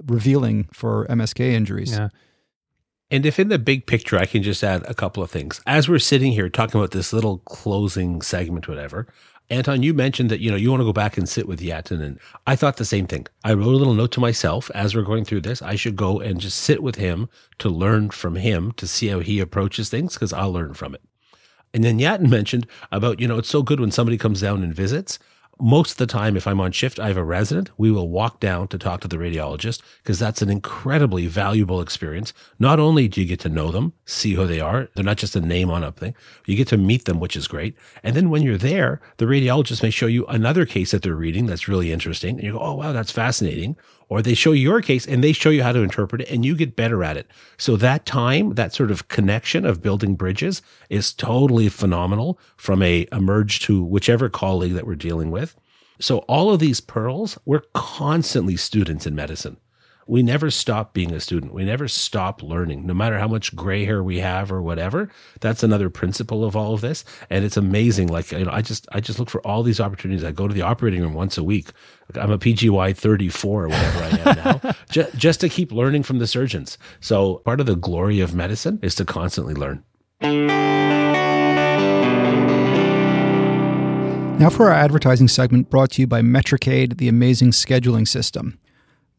revealing 0.06 0.68
for 0.72 1.06
MSK 1.06 1.40
injuries. 1.40 1.92
Yeah. 1.92 2.08
And 3.12 3.26
if 3.26 3.38
in 3.38 3.48
the 3.48 3.58
big 3.58 3.86
picture, 3.86 4.16
I 4.16 4.24
can 4.24 4.42
just 4.42 4.64
add 4.64 4.84
a 4.88 4.94
couple 4.94 5.22
of 5.22 5.30
things. 5.30 5.60
As 5.66 5.86
we're 5.86 5.98
sitting 5.98 6.32
here 6.32 6.48
talking 6.48 6.80
about 6.80 6.92
this 6.92 7.12
little 7.12 7.38
closing 7.40 8.22
segment, 8.22 8.66
whatever, 8.66 9.06
Anton, 9.50 9.82
you 9.82 9.92
mentioned 9.92 10.30
that, 10.30 10.40
you 10.40 10.50
know, 10.50 10.56
you 10.56 10.70
want 10.70 10.80
to 10.80 10.86
go 10.86 10.94
back 10.94 11.18
and 11.18 11.28
sit 11.28 11.46
with 11.46 11.60
Yatin. 11.60 12.00
And 12.00 12.18
I 12.46 12.56
thought 12.56 12.78
the 12.78 12.86
same 12.86 13.06
thing. 13.06 13.26
I 13.44 13.52
wrote 13.52 13.74
a 13.74 13.76
little 13.76 13.92
note 13.92 14.12
to 14.12 14.20
myself 14.20 14.70
as 14.74 14.94
we're 14.94 15.02
going 15.02 15.26
through 15.26 15.42
this. 15.42 15.60
I 15.60 15.74
should 15.74 15.94
go 15.94 16.20
and 16.20 16.40
just 16.40 16.56
sit 16.56 16.82
with 16.82 16.94
him 16.94 17.28
to 17.58 17.68
learn 17.68 18.08
from 18.08 18.36
him 18.36 18.72
to 18.78 18.86
see 18.86 19.08
how 19.08 19.20
he 19.20 19.40
approaches 19.40 19.90
things 19.90 20.14
because 20.14 20.32
I'll 20.32 20.52
learn 20.52 20.72
from 20.72 20.94
it. 20.94 21.02
And 21.74 21.84
then 21.84 21.98
Yatin 21.98 22.30
mentioned 22.30 22.66
about, 22.90 23.20
you 23.20 23.28
know, 23.28 23.36
it's 23.36 23.50
so 23.50 23.62
good 23.62 23.78
when 23.78 23.90
somebody 23.90 24.16
comes 24.16 24.40
down 24.40 24.62
and 24.62 24.74
visits 24.74 25.18
most 25.62 25.92
of 25.92 25.96
the 25.98 26.06
time, 26.08 26.36
if 26.36 26.48
I'm 26.48 26.60
on 26.60 26.72
shift, 26.72 26.98
I 26.98 27.06
have 27.06 27.16
a 27.16 27.22
resident. 27.22 27.70
We 27.76 27.92
will 27.92 28.08
walk 28.08 28.40
down 28.40 28.66
to 28.68 28.78
talk 28.78 29.00
to 29.02 29.08
the 29.08 29.16
radiologist 29.16 29.80
because 30.02 30.18
that's 30.18 30.42
an 30.42 30.50
incredibly 30.50 31.28
valuable 31.28 31.80
experience. 31.80 32.32
Not 32.58 32.80
only 32.80 33.06
do 33.06 33.20
you 33.20 33.28
get 33.28 33.38
to 33.40 33.48
know 33.48 33.70
them, 33.70 33.92
see 34.04 34.34
who 34.34 34.44
they 34.44 34.58
are, 34.58 34.88
they're 34.96 35.04
not 35.04 35.18
just 35.18 35.36
a 35.36 35.40
name 35.40 35.70
on 35.70 35.84
a 35.84 35.92
thing, 35.92 36.16
you 36.46 36.56
get 36.56 36.66
to 36.68 36.76
meet 36.76 37.04
them, 37.04 37.20
which 37.20 37.36
is 37.36 37.46
great. 37.46 37.76
And 38.02 38.16
then 38.16 38.28
when 38.28 38.42
you're 38.42 38.58
there, 38.58 39.00
the 39.18 39.26
radiologist 39.26 39.84
may 39.84 39.90
show 39.90 40.06
you 40.06 40.26
another 40.26 40.66
case 40.66 40.90
that 40.90 41.02
they're 41.02 41.14
reading 41.14 41.46
that's 41.46 41.68
really 41.68 41.92
interesting. 41.92 42.36
And 42.36 42.42
you 42.42 42.52
go, 42.54 42.60
oh, 42.60 42.74
wow, 42.74 42.90
that's 42.90 43.12
fascinating 43.12 43.76
or 44.08 44.22
they 44.22 44.34
show 44.34 44.52
you 44.52 44.62
your 44.62 44.82
case 44.82 45.06
and 45.06 45.22
they 45.22 45.32
show 45.32 45.50
you 45.50 45.62
how 45.62 45.72
to 45.72 45.80
interpret 45.80 46.22
it 46.22 46.30
and 46.30 46.44
you 46.44 46.56
get 46.56 46.76
better 46.76 47.02
at 47.02 47.16
it. 47.16 47.26
So 47.56 47.76
that 47.76 48.06
time, 48.06 48.54
that 48.54 48.74
sort 48.74 48.90
of 48.90 49.08
connection 49.08 49.64
of 49.64 49.82
building 49.82 50.14
bridges 50.14 50.62
is 50.88 51.12
totally 51.12 51.68
phenomenal 51.68 52.38
from 52.56 52.82
a 52.82 53.06
emerge 53.12 53.60
to 53.60 53.82
whichever 53.82 54.28
colleague 54.28 54.74
that 54.74 54.86
we're 54.86 54.94
dealing 54.94 55.30
with. 55.30 55.56
So 56.00 56.18
all 56.20 56.50
of 56.50 56.60
these 56.60 56.80
pearls, 56.80 57.38
we're 57.44 57.62
constantly 57.74 58.56
students 58.56 59.06
in 59.06 59.14
medicine 59.14 59.58
we 60.06 60.22
never 60.22 60.50
stop 60.50 60.92
being 60.92 61.12
a 61.12 61.20
student. 61.20 61.54
We 61.54 61.64
never 61.64 61.88
stop 61.88 62.42
learning, 62.42 62.86
no 62.86 62.94
matter 62.94 63.18
how 63.18 63.28
much 63.28 63.54
gray 63.54 63.84
hair 63.84 64.02
we 64.02 64.18
have 64.20 64.50
or 64.50 64.60
whatever. 64.60 65.08
That's 65.40 65.62
another 65.62 65.90
principle 65.90 66.44
of 66.44 66.56
all 66.56 66.74
of 66.74 66.80
this. 66.80 67.04
And 67.30 67.44
it's 67.44 67.56
amazing. 67.56 68.08
Like, 68.08 68.32
you 68.32 68.44
know, 68.44 68.50
I 68.50 68.62
just, 68.62 68.88
I 68.92 69.00
just 69.00 69.18
look 69.18 69.30
for 69.30 69.40
all 69.46 69.62
these 69.62 69.80
opportunities. 69.80 70.24
I 70.24 70.32
go 70.32 70.48
to 70.48 70.54
the 70.54 70.62
operating 70.62 71.02
room 71.02 71.14
once 71.14 71.38
a 71.38 71.44
week. 71.44 71.70
I'm 72.14 72.30
a 72.30 72.38
PGY 72.38 72.96
34 72.96 73.64
or 73.64 73.68
whatever 73.68 73.98
I 73.98 74.08
am 74.08 74.36
now, 74.64 74.74
just, 74.90 75.16
just 75.16 75.40
to 75.40 75.48
keep 75.48 75.72
learning 75.72 76.02
from 76.02 76.18
the 76.18 76.26
surgeons. 76.26 76.76
So 77.00 77.36
part 77.44 77.60
of 77.60 77.66
the 77.66 77.76
glory 77.76 78.20
of 78.20 78.34
medicine 78.34 78.78
is 78.82 78.94
to 78.96 79.04
constantly 79.04 79.54
learn. 79.54 79.84
Now 84.38 84.50
for 84.50 84.68
our 84.68 84.74
advertising 84.74 85.28
segment 85.28 85.70
brought 85.70 85.92
to 85.92 86.02
you 86.02 86.06
by 86.08 86.20
Metricaid, 86.20 86.98
the 86.98 87.08
amazing 87.08 87.52
scheduling 87.52 88.08
system. 88.08 88.58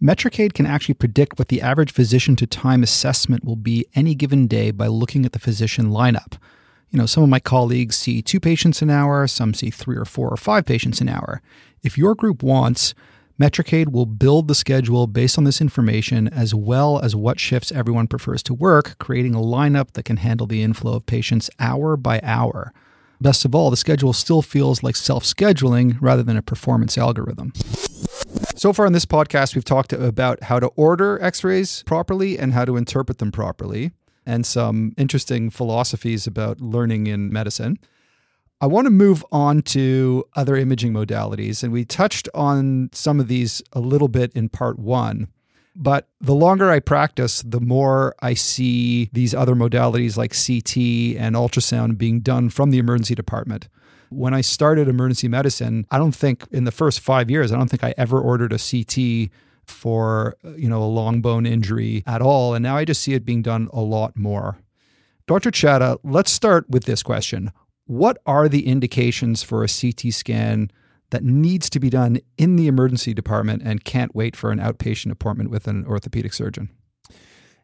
Metricaid 0.04 0.54
can 0.54 0.66
actually 0.66 0.96
predict 0.96 1.40
what 1.40 1.48
the 1.48 1.62
average 1.62 1.90
physician 1.90 2.36
to 2.36 2.46
time 2.46 2.84
assessment 2.84 3.46
will 3.46 3.56
be 3.56 3.86
any 3.96 4.14
given 4.14 4.48
day 4.48 4.70
by 4.70 4.88
looking 4.88 5.26
at 5.26 5.32
the 5.32 5.40
physician 5.40 5.92
lineup. 5.92 6.34
You 6.90 7.00
know, 7.00 7.06
some 7.06 7.24
of 7.24 7.30
my 7.30 7.40
colleagues 7.40 7.96
see 7.96 8.22
two 8.22 8.42
patients 8.42 8.82
an 8.82 8.90
hour, 8.90 9.26
some 9.28 9.54
see 9.54 9.70
three 9.70 9.96
or 9.96 10.04
four 10.04 10.28
or 10.30 10.36
five 10.36 10.66
patients 10.66 11.00
an 11.00 11.08
hour. 11.08 11.42
If 11.84 11.98
your 11.98 12.16
group 12.16 12.44
wants, 12.44 12.94
Metricaid 13.40 13.94
will 13.94 14.06
build 14.06 14.50
the 14.50 14.56
schedule 14.56 15.08
based 15.08 15.38
on 15.38 15.46
this 15.46 15.62
information 15.62 16.28
as 16.28 16.54
well 16.54 17.00
as 17.00 17.16
what 17.16 17.40
shifts 17.40 17.72
everyone 17.72 18.08
prefers 18.08 18.44
to 18.44 18.54
work, 18.54 18.98
creating 18.98 19.34
a 19.34 19.40
lineup 19.40 19.94
that 19.94 20.04
can 20.04 20.18
handle 20.18 20.48
the 20.48 20.64
inflow 20.64 20.96
of 20.96 21.06
patients 21.06 21.50
hour 21.62 21.96
by 21.96 22.20
hour. 22.24 22.74
Best 23.24 23.46
of 23.46 23.56
all, 23.56 23.70
the 23.70 23.78
schedule 23.78 24.12
still 24.12 24.42
feels 24.42 24.84
like 24.84 24.98
self 24.98 25.24
scheduling 25.24 25.98
rather 26.02 26.24
than 26.24 26.36
a 26.36 26.42
performance 26.42 26.98
algorithm. 26.98 27.54
So 28.58 28.74
far 28.74 28.86
in 28.86 28.92
this 28.92 29.06
podcast, 29.06 29.56
we've 29.56 29.64
talked 29.64 29.94
about 29.94 30.44
how 30.44 30.60
to 30.60 30.68
order 30.76 31.22
x 31.24 31.42
rays 31.42 31.84
properly 31.84 32.38
and 32.38 32.52
how 32.52 32.66
to 32.66 32.76
interpret 32.76 33.20
them 33.20 33.32
properly, 33.32 33.92
and 34.26 34.46
some 34.46 34.92
interesting 34.98 35.50
philosophies 35.50 36.28
about 36.28 36.60
learning 36.60 37.08
in 37.08 37.32
medicine. 37.32 37.80
I 38.60 38.68
want 38.68 38.88
to 38.88 38.92
move 38.92 39.24
on 39.32 39.62
to 39.62 40.26
other 40.36 40.58
imaging 40.58 40.92
modalities, 40.92 41.64
and 41.64 41.72
we 41.72 41.86
touched 41.86 42.28
on 42.34 42.90
some 42.92 43.22
of 43.22 43.30
these 43.30 43.62
a 43.72 43.80
little 43.80 44.10
bit 44.10 44.34
in 44.34 44.50
part 44.50 44.78
one. 44.78 45.30
But 45.76 46.08
the 46.22 46.36
longer 46.36 46.70
I 46.70 46.80
practice, 46.80 47.42
the 47.42 47.60
more 47.60 48.16
I 48.22 48.36
see 48.36 49.10
these 49.12 49.34
other 49.34 49.56
modalities 49.56 50.18
like 50.18 50.32
CT 50.32 51.18
and 51.20 51.36
ultrasound 51.36 51.98
being 51.98 52.20
done 52.20 52.50
from 52.50 52.70
the 52.70 52.78
emergency 52.78 53.16
department. 53.16 53.68
When 54.10 54.34
I 54.34 54.42
started 54.42 54.88
emergency 54.88 55.28
medicine, 55.28 55.88
I 55.90 55.98
don't 55.98 56.16
think 56.16 56.46
in 56.52 56.66
the 56.66 56.72
first 56.72 57.00
five 57.00 57.32
years, 57.32 57.52
I 57.52 57.58
don't 57.58 57.70
think 57.70 57.84
I 57.84 57.96
ever 57.98 58.20
ordered 58.20 58.54
a 58.54 58.60
CT 58.60 59.32
for 59.66 60.36
you 60.58 60.70
know 60.70 60.84
a 60.84 60.86
long 60.86 61.22
bone 61.22 61.46
injury 61.46 62.04
at 62.06 62.22
all. 62.22 62.54
And 62.54 62.62
now 62.62 62.78
I 62.78 62.86
just 62.86 63.02
see 63.02 63.14
it 63.14 63.26
being 63.26 63.42
done 63.42 63.70
a 63.74 63.82
lot 63.82 64.16
more. 64.16 64.58
Dr. 65.26 65.52
Chadha, 65.52 65.98
let's 66.04 66.32
start 66.32 66.70
with 66.70 66.84
this 66.84 67.02
question. 67.02 67.52
What 67.86 68.18
are 68.26 68.48
the 68.48 68.68
indications 68.68 69.42
for 69.42 69.64
a 69.64 69.68
CT 69.68 70.14
scan 70.14 70.70
that 71.14 71.24
needs 71.24 71.70
to 71.70 71.80
be 71.80 71.92
done 71.92 72.18
in 72.40 72.56
the 72.56 72.68
emergency 72.68 73.14
department 73.14 73.62
and 73.64 73.86
can't 73.86 74.16
wait 74.16 74.36
for 74.36 74.52
an 74.52 74.58
outpatient 74.58 75.12
appointment 75.12 75.52
with 75.52 75.68
an 75.68 75.86
orthopedic 75.86 76.34
surgeon? 76.34 76.70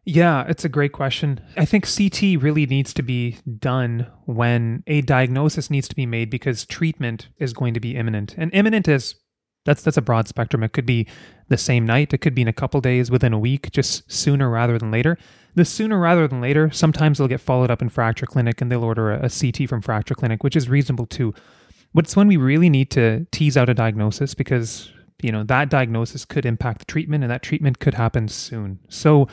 Yeah, 0.06 0.46
it's 0.48 0.64
a 0.64 0.70
great 0.70 0.92
question. 0.92 1.42
I 1.58 1.66
think 1.66 1.88
CT 1.88 2.44
really 2.44 2.68
needs 2.68 2.94
to 2.94 3.02
be 3.02 3.38
done 3.60 4.06
when 4.26 4.84
a 4.86 5.02
diagnosis 5.02 5.72
needs 5.72 5.88
to 5.88 5.96
be 5.96 6.06
made 6.06 6.30
because 6.30 6.64
treatment 6.64 7.30
is 7.40 7.54
going 7.54 7.74
to 7.74 7.80
be 7.80 7.96
imminent. 7.96 8.36
And 8.38 8.54
imminent 8.54 8.88
is 8.88 9.16
that's 9.66 9.82
that's 9.82 9.98
a 9.98 10.02
broad 10.02 10.28
spectrum. 10.28 10.62
It 10.62 10.74
could 10.74 10.86
be 10.86 11.08
the 11.48 11.58
same 11.58 11.88
night, 11.88 12.14
it 12.14 12.20
could 12.20 12.36
be 12.36 12.44
in 12.44 12.48
a 12.48 12.54
couple 12.54 12.80
days, 12.82 13.10
within 13.10 13.34
a 13.34 13.40
week, 13.40 13.72
just 13.72 14.10
sooner 14.12 14.48
rather 14.48 14.78
than 14.78 14.92
later. 14.92 15.18
The 15.56 15.66
sooner 15.66 16.00
rather 16.00 16.28
than 16.28 16.40
later, 16.40 16.70
sometimes 16.70 17.18
they'll 17.18 17.28
get 17.28 17.42
followed 17.42 17.72
up 17.72 17.82
in 17.82 17.90
fracture 17.90 18.28
clinic 18.28 18.62
and 18.62 18.72
they'll 18.72 18.84
order 18.84 19.12
a, 19.12 19.26
a 19.26 19.30
CT 19.30 19.68
from 19.68 19.82
fracture 19.82 20.14
clinic, 20.14 20.44
which 20.44 20.56
is 20.56 20.70
reasonable 20.70 21.08
too. 21.08 21.34
But 21.94 22.06
it's 22.06 22.16
when 22.16 22.28
we 22.28 22.38
really 22.38 22.70
need 22.70 22.92
to 22.92 23.26
tease 23.32 23.58
out 23.58 23.70
a 23.70 23.74
diagnosis 23.74 24.34
because 24.34 24.92
you 25.22 25.32
know 25.32 25.44
that 25.44 25.70
diagnosis 25.70 26.26
could 26.26 26.46
impact 26.46 26.80
the 26.80 26.86
treatment 26.86 27.24
and 27.24 27.32
that 27.32 27.44
treatment 27.44 27.80
could 27.80 27.96
happen 27.96 28.28
soon. 28.28 28.80
So 28.90 29.28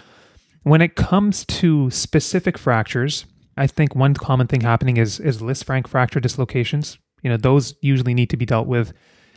when 0.63 0.81
it 0.81 0.97
comes 0.97 1.45
to 1.45 1.91
specific 1.91 2.59
fractures, 2.59 3.27
I 3.57 3.67
think 3.67 3.95
one 3.95 4.15
common 4.15 4.47
thing 4.47 4.63
happening 4.63 4.97
is 4.97 5.21
is 5.21 5.39
Lisfranc 5.39 5.87
fracture 5.87 6.21
dislocations. 6.21 6.99
You 7.23 7.31
know, 7.31 7.37
those 7.37 7.75
usually 7.83 8.15
need 8.15 8.31
to 8.31 8.37
be 8.37 8.47
dealt 8.47 8.67
with 8.67 8.93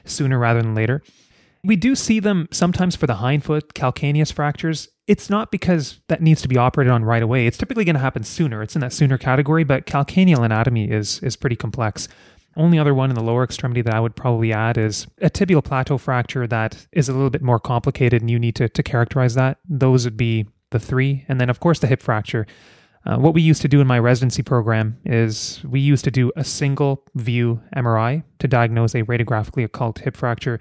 sooner 0.05 0.39
rather 0.39 0.61
than 0.61 0.75
later. 0.75 1.01
We 1.63 1.75
do 1.75 1.93
see 1.93 2.19
them 2.19 2.47
sometimes 2.51 2.95
for 2.95 3.05
the 3.05 3.15
hindfoot 3.15 3.73
calcaneus 3.73 4.31
fractures. 4.31 4.87
It's 5.07 5.29
not 5.29 5.51
because 5.51 5.99
that 6.07 6.21
needs 6.21 6.41
to 6.43 6.47
be 6.47 6.55
operated 6.55 6.91
on 6.91 7.03
right 7.03 7.21
away. 7.21 7.47
It's 7.47 7.57
typically 7.57 7.83
going 7.83 7.95
to 7.95 7.99
happen 7.99 8.23
sooner. 8.23 8.61
It's 8.61 8.75
in 8.75 8.81
that 8.81 8.93
sooner 8.93 9.17
category, 9.17 9.65
but 9.65 9.85
calcaneal 9.85 10.43
anatomy 10.43 10.89
is 10.89 11.19
is 11.21 11.35
pretty 11.35 11.55
complex. 11.55 12.07
Only 12.59 12.77
other 12.77 12.93
one 12.93 13.09
in 13.09 13.15
the 13.15 13.23
lower 13.23 13.45
extremity 13.45 13.81
that 13.83 13.93
I 13.93 14.01
would 14.01 14.17
probably 14.17 14.51
add 14.51 14.77
is 14.77 15.07
a 15.21 15.29
tibial 15.29 15.63
plateau 15.63 15.97
fracture 15.97 16.45
that 16.45 16.85
is 16.91 17.07
a 17.07 17.13
little 17.13 17.29
bit 17.29 17.41
more 17.41 17.57
complicated 17.57 18.21
and 18.21 18.29
you 18.29 18.37
need 18.37 18.55
to, 18.57 18.67
to 18.67 18.83
characterize 18.83 19.33
that. 19.35 19.59
Those 19.69 20.03
would 20.03 20.17
be 20.17 20.45
the 20.71 20.79
three, 20.79 21.23
and 21.29 21.39
then 21.39 21.49
of 21.49 21.61
course 21.61 21.79
the 21.79 21.87
hip 21.87 22.01
fracture. 22.01 22.45
Uh, 23.05 23.17
what 23.17 23.33
we 23.33 23.41
used 23.41 23.61
to 23.61 23.69
do 23.69 23.79
in 23.79 23.87
my 23.87 23.97
residency 23.97 24.43
program 24.43 24.97
is 25.05 25.63
we 25.63 25.79
used 25.79 26.03
to 26.03 26.11
do 26.11 26.33
a 26.35 26.43
single 26.43 27.05
view 27.15 27.61
MRI 27.77 28.23
to 28.39 28.47
diagnose 28.49 28.93
a 28.93 29.03
radiographically 29.03 29.63
occult 29.63 29.99
hip 29.99 30.17
fracture. 30.17 30.59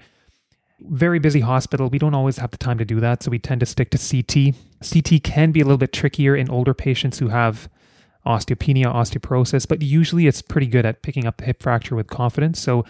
Very 0.79 1.19
busy 1.19 1.41
hospital. 1.41 1.89
We 1.89 1.99
don't 1.99 2.15
always 2.15 2.37
have 2.37 2.51
the 2.51 2.57
time 2.57 2.77
to 2.77 2.85
do 2.85 3.01
that, 3.01 3.23
so 3.23 3.29
we 3.29 3.39
tend 3.39 3.59
to 3.59 3.65
stick 3.65 3.91
to 3.91 3.97
CT. 3.97 4.55
CT 4.89 5.21
can 5.21 5.51
be 5.51 5.59
a 5.59 5.65
little 5.65 5.77
bit 5.77 5.91
trickier 5.91 6.33
in 6.33 6.49
older 6.49 6.73
patients 6.73 7.19
who 7.19 7.27
have 7.27 7.67
osteopenia, 8.25 8.85
osteoporosis, 8.85 9.67
but 9.67 9.81
usually 9.81 10.27
it's 10.27 10.41
pretty 10.41 10.67
good 10.67 10.85
at 10.85 11.01
picking 11.01 11.25
up 11.25 11.37
the 11.37 11.45
hip 11.45 11.61
fracture 11.61 11.95
with 11.95 12.07
confidence. 12.07 12.59
So 12.59 12.85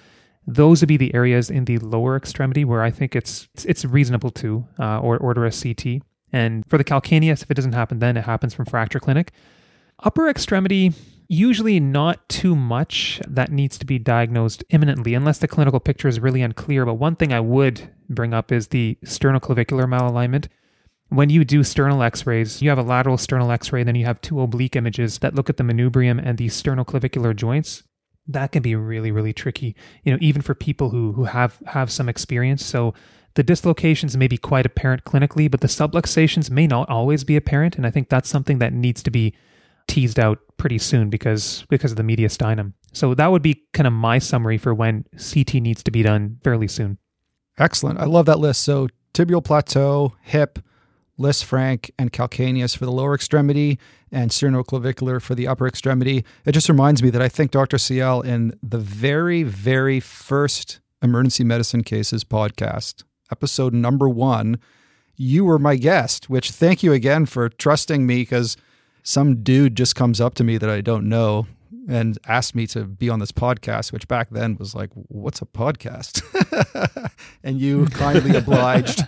those 0.48 0.82
would 0.82 0.88
be 0.88 0.98
the 0.98 1.14
areas 1.14 1.50
in 1.50 1.66
the 1.66 1.78
lower 1.80 2.16
extremity 2.16 2.66
where 2.66 2.82
I 2.82 2.92
think 2.92 3.16
it's 3.16 3.48
it's 3.66 3.86
reasonable 3.86 4.32
to 4.32 4.66
uh, 4.80 5.00
or 5.00 5.18
order 5.18 5.46
a 5.46 5.52
CT. 5.52 6.02
And 6.32 6.64
for 6.68 6.78
the 6.78 6.84
calcaneus, 6.84 7.44
if 7.44 7.52
it 7.52 7.56
doesn't 7.56 7.74
happen 7.74 8.00
then, 8.00 8.18
it 8.18 8.26
happens 8.26 8.54
from 8.54 8.66
fracture 8.66 9.00
clinic. 9.00 9.32
Upper 10.04 10.30
extremity, 10.30 10.94
usually 11.28 11.80
not 11.80 12.28
too 12.30 12.56
much 12.56 13.22
that 13.28 13.52
needs 13.52 13.78
to 13.80 13.86
be 13.86 14.00
diagnosed 14.00 14.64
imminently, 14.70 15.14
unless 15.14 15.40
the 15.40 15.48
clinical 15.48 15.80
picture 15.80 16.08
is 16.08 16.20
really 16.20 16.42
unclear. 16.42 16.86
But 16.86 16.96
one 16.96 17.16
thing 17.16 17.34
I 17.34 17.40
would 17.40 17.90
bring 18.10 18.34
up 18.34 18.52
is 18.52 18.70
the 18.70 18.98
sternoclavicular 19.06 19.86
malalignment. 19.86 20.48
When 21.10 21.30
you 21.30 21.44
do 21.44 21.64
sternal 21.64 22.04
x 22.04 22.26
rays, 22.28 22.62
you 22.62 22.70
have 22.70 22.78
a 22.78 22.84
lateral 22.84 23.18
sternal 23.18 23.52
x 23.52 23.72
ray, 23.72 23.84
then 23.84 23.96
you 23.96 24.06
have 24.06 24.22
two 24.22 24.42
oblique 24.42 24.76
images 24.76 25.20
that 25.20 25.36
look 25.36 25.50
at 25.50 25.58
the 25.58 25.64
manubrium 25.64 26.22
and 26.24 26.38
the 26.38 26.48
sternoclavicular 26.48 27.36
joints. 27.36 27.84
That 28.28 28.52
can 28.52 28.62
be 28.62 28.76
really, 28.76 29.12
really 29.12 29.34
tricky, 29.34 29.76
you 30.04 30.12
know, 30.12 30.20
even 30.22 30.44
for 30.44 30.54
people 30.54 30.92
who, 30.92 31.14
who 31.14 31.24
have, 31.24 31.58
have 31.66 31.92
some 31.92 32.08
experience. 32.08 32.64
So 32.64 32.94
the 33.34 33.42
dislocations 33.42 34.16
may 34.18 34.28
be 34.28 34.38
quite 34.38 34.68
apparent 34.68 35.04
clinically, 35.04 35.50
but 35.50 35.62
the 35.62 35.68
subluxations 35.68 36.52
may 36.52 36.68
not 36.68 36.90
always 36.90 37.24
be 37.24 37.36
apparent. 37.36 37.76
And 37.76 37.88
I 37.88 37.92
think 37.92 38.10
that's 38.10 38.30
something 38.30 38.60
that 38.60 38.74
needs 38.74 39.02
to 39.04 39.12
be 39.12 39.34
teased 39.88 40.20
out 40.20 40.38
pretty 40.58 40.78
soon 40.78 41.10
because 41.10 41.66
because 41.70 41.92
of 41.92 41.98
the 41.98 42.04
mediastinum. 42.04 42.74
So 42.94 43.16
that 43.16 43.32
would 43.32 43.42
be 43.42 43.64
kind 43.74 43.88
of 43.88 43.94
my 43.94 44.20
summary 44.20 44.58
for 44.58 44.74
when 44.74 45.06
CT 45.18 45.56
needs 45.56 45.82
to 45.84 45.92
be 45.92 46.04
done 46.04 46.38
fairly 46.44 46.68
soon. 46.68 47.00
Excellent. 47.58 48.00
I 48.00 48.06
love 48.06 48.28
that 48.28 48.40
list. 48.40 48.62
So 48.62 48.88
tibial 49.14 49.44
plateau, 49.44 50.16
hip, 50.22 50.60
Lisfranc, 51.20 51.92
and 52.00 52.12
calcaneus 52.12 52.76
for 52.76 52.86
the 52.86 52.92
lower 52.92 53.14
extremity, 53.14 53.78
and 54.12 54.32
sternoclavicular 54.32 55.22
for 55.22 55.36
the 55.36 55.48
upper 55.48 55.68
extremity. 55.68 56.26
It 56.46 56.54
just 56.54 56.70
reminds 56.70 57.04
me 57.04 57.10
that 57.12 57.22
I 57.22 57.30
think 57.30 57.52
Dr. 57.52 57.78
Sayal 57.78 58.26
in 58.26 58.58
the 58.64 58.80
very, 58.80 59.44
very 59.44 60.00
first 60.00 60.80
emergency 61.02 61.44
medicine 61.44 61.84
cases 61.84 62.24
podcast, 62.24 63.04
episode 63.32 63.74
number 63.74 64.10
one, 64.10 64.60
you 65.16 65.44
were 65.44 65.60
my 65.60 65.76
guest, 65.76 66.30
which 66.30 66.52
thank 66.52 66.82
you 66.82 66.94
again 66.94 67.26
for 67.26 67.50
trusting 67.50 68.08
me 68.08 68.22
because 68.22 68.56
some 69.04 69.44
dude 69.44 69.76
just 69.76 69.96
comes 69.96 70.22
up 70.22 70.34
to 70.36 70.44
me 70.44 70.58
that 70.58 70.70
I 70.70 70.82
don't 70.82 71.08
know 71.08 71.48
and 71.88 72.18
asked 72.28 72.56
me 72.56 72.68
to 72.68 72.84
be 72.86 73.10
on 73.10 73.20
this 73.20 73.32
podcast, 73.32 73.92
which 73.92 74.08
back 74.08 74.30
then 74.30 74.58
was 74.58 74.76
like, 74.76 74.90
what's 74.94 75.42
a 75.42 75.46
podcast? 75.46 76.22
and 77.44 77.60
you 77.60 77.86
kindly 77.92 78.36
obliged, 78.36 79.04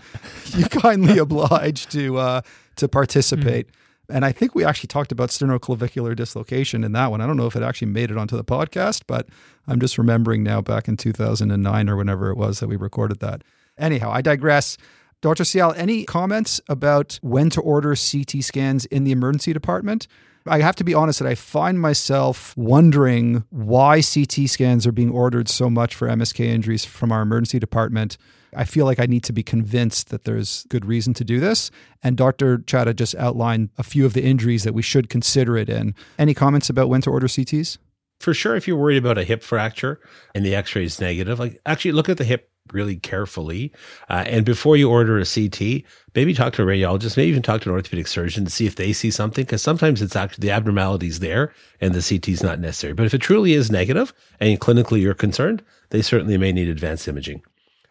you 0.55 0.65
kindly 0.65 1.17
obliged 1.17 1.91
to 1.91 2.17
uh, 2.17 2.41
to 2.77 2.88
participate. 2.88 3.67
Mm-hmm. 3.67 4.15
And 4.15 4.25
I 4.25 4.31
think 4.31 4.55
we 4.55 4.65
actually 4.65 4.88
talked 4.88 5.12
about 5.12 5.29
sternoclavicular 5.29 6.15
dislocation 6.15 6.84
in 6.84 6.91
that 6.93 7.12
one. 7.12 7.21
I 7.21 7.27
don't 7.27 7.38
know 7.38 7.45
if 7.47 7.55
it 7.55 7.63
actually 7.63 7.88
made 7.88 8.12
it 8.12 8.17
onto 8.17 8.36
the 8.36 8.43
podcast, 8.43 9.03
but 9.07 9.27
I'm 9.67 9.79
just 9.79 9.97
remembering 9.97 10.43
now 10.43 10.62
back 10.62 10.88
in 10.88 10.97
2009 10.97 11.89
or 11.89 11.95
whenever 11.95 12.29
it 12.29 12.36
was 12.36 12.60
that 12.60 12.67
we 12.67 12.75
recorded 12.75 13.19
that. 13.19 13.43
Anyhow, 13.77 14.12
I 14.12 14.21
digress. 14.21 14.77
Dr. 15.21 15.43
Sayal, 15.43 15.73
any 15.77 16.03
comments 16.03 16.60
about 16.67 17.19
when 17.21 17.49
to 17.51 17.62
order 17.62 17.95
CT 17.95 18.43
scans 18.43 18.86
in 18.86 19.03
the 19.03 19.12
emergency 19.12 19.53
department? 19.53 20.07
I 20.47 20.60
have 20.60 20.75
to 20.77 20.84
be 20.84 20.93
honest 20.93 21.19
that 21.19 21.27
I 21.27 21.36
find 21.36 21.80
myself 21.80 22.56
wondering 22.58 23.43
why 23.49 24.01
CT 24.01 24.49
scans 24.49 24.88
are 24.88 24.91
being 24.91 25.12
ordered 25.12 25.47
so 25.47 25.69
much 25.69 25.93
for 25.93 26.08
MSK 26.08 26.45
injuries 26.45 26.84
from 26.84 27.12
our 27.12 27.21
emergency 27.21 27.60
department. 27.60 28.17
I 28.56 28.65
feel 28.65 28.86
like 28.86 28.99
I 28.99 29.06
need 29.06 29.23
to 29.25 29.34
be 29.34 29.43
convinced 29.43 30.10
that 30.10 30.25
there's 30.25 30.65
good 30.69 30.86
reason 30.86 31.13
to 31.15 31.23
do 31.23 31.39
this. 31.39 31.71
And 32.04 32.17
Dr. 32.17 32.58
Chadha 32.60 32.95
just 32.95 33.15
outlined 33.15 33.69
a 33.77 33.84
few 33.84 34.06
of 34.06 34.13
the 34.13 34.23
injuries 34.23 34.63
that 34.63 34.73
we 34.73 34.82
should 34.82 35.10
consider 35.10 35.58
it 35.58 35.69
in. 35.69 35.95
Any 36.17 36.34
comments 36.34 36.69
about 36.69 36.89
when 36.89 37.01
to 37.01 37.12
order 37.12 37.27
CTs? 37.27 37.77
For 38.19 38.34
sure, 38.34 38.56
if 38.56 38.67
you're 38.67 38.77
worried 38.77 38.97
about 38.97 39.17
a 39.17 39.23
hip 39.23 39.41
fracture 39.41 39.99
and 40.36 40.45
the 40.45 40.54
x 40.54 40.75
ray 40.75 40.84
is 40.84 41.01
negative, 41.01 41.39
like 41.39 41.60
actually 41.65 41.93
look 41.93 42.08
at 42.08 42.17
the 42.17 42.23
hip 42.23 42.50
really 42.71 42.95
carefully. 42.95 43.71
Uh, 44.10 44.24
and 44.28 44.45
before 44.45 44.78
you 44.78 44.89
order 44.89 45.19
a 45.19 45.26
CT, 45.26 45.84
maybe 46.15 46.34
talk 46.34 46.54
to 46.54 46.63
a 46.63 46.65
radiologist, 46.65 47.17
maybe 47.17 47.30
even 47.30 47.41
talk 47.41 47.62
to 47.62 47.69
an 47.69 47.76
orthopedic 47.76 48.08
surgeon 48.08 48.45
to 48.45 48.52
see 48.52 48.65
if 48.65 48.76
they 48.76 48.93
see 48.93 49.12
something, 49.12 49.43
because 49.43 49.62
sometimes 49.62 50.02
it's 50.02 50.15
actually 50.15 50.41
the 50.47 50.52
abnormalities 50.52 51.19
there 51.19 51.54
and 51.80 51.93
the 51.93 52.08
CT 52.08 52.30
is 52.30 52.43
not 52.43 52.60
necessary. 52.60 52.93
But 52.93 53.06
if 53.06 53.13
it 53.13 53.19
truly 53.19 53.54
is 53.54 53.71
negative 53.71 54.13
and 54.39 54.60
clinically 54.60 55.02
you're 55.02 55.13
concerned, 55.13 55.63
they 55.89 56.02
certainly 56.02 56.38
may 56.38 56.52
need 56.52 56.69
advanced 56.69 57.08
imaging. 57.08 57.41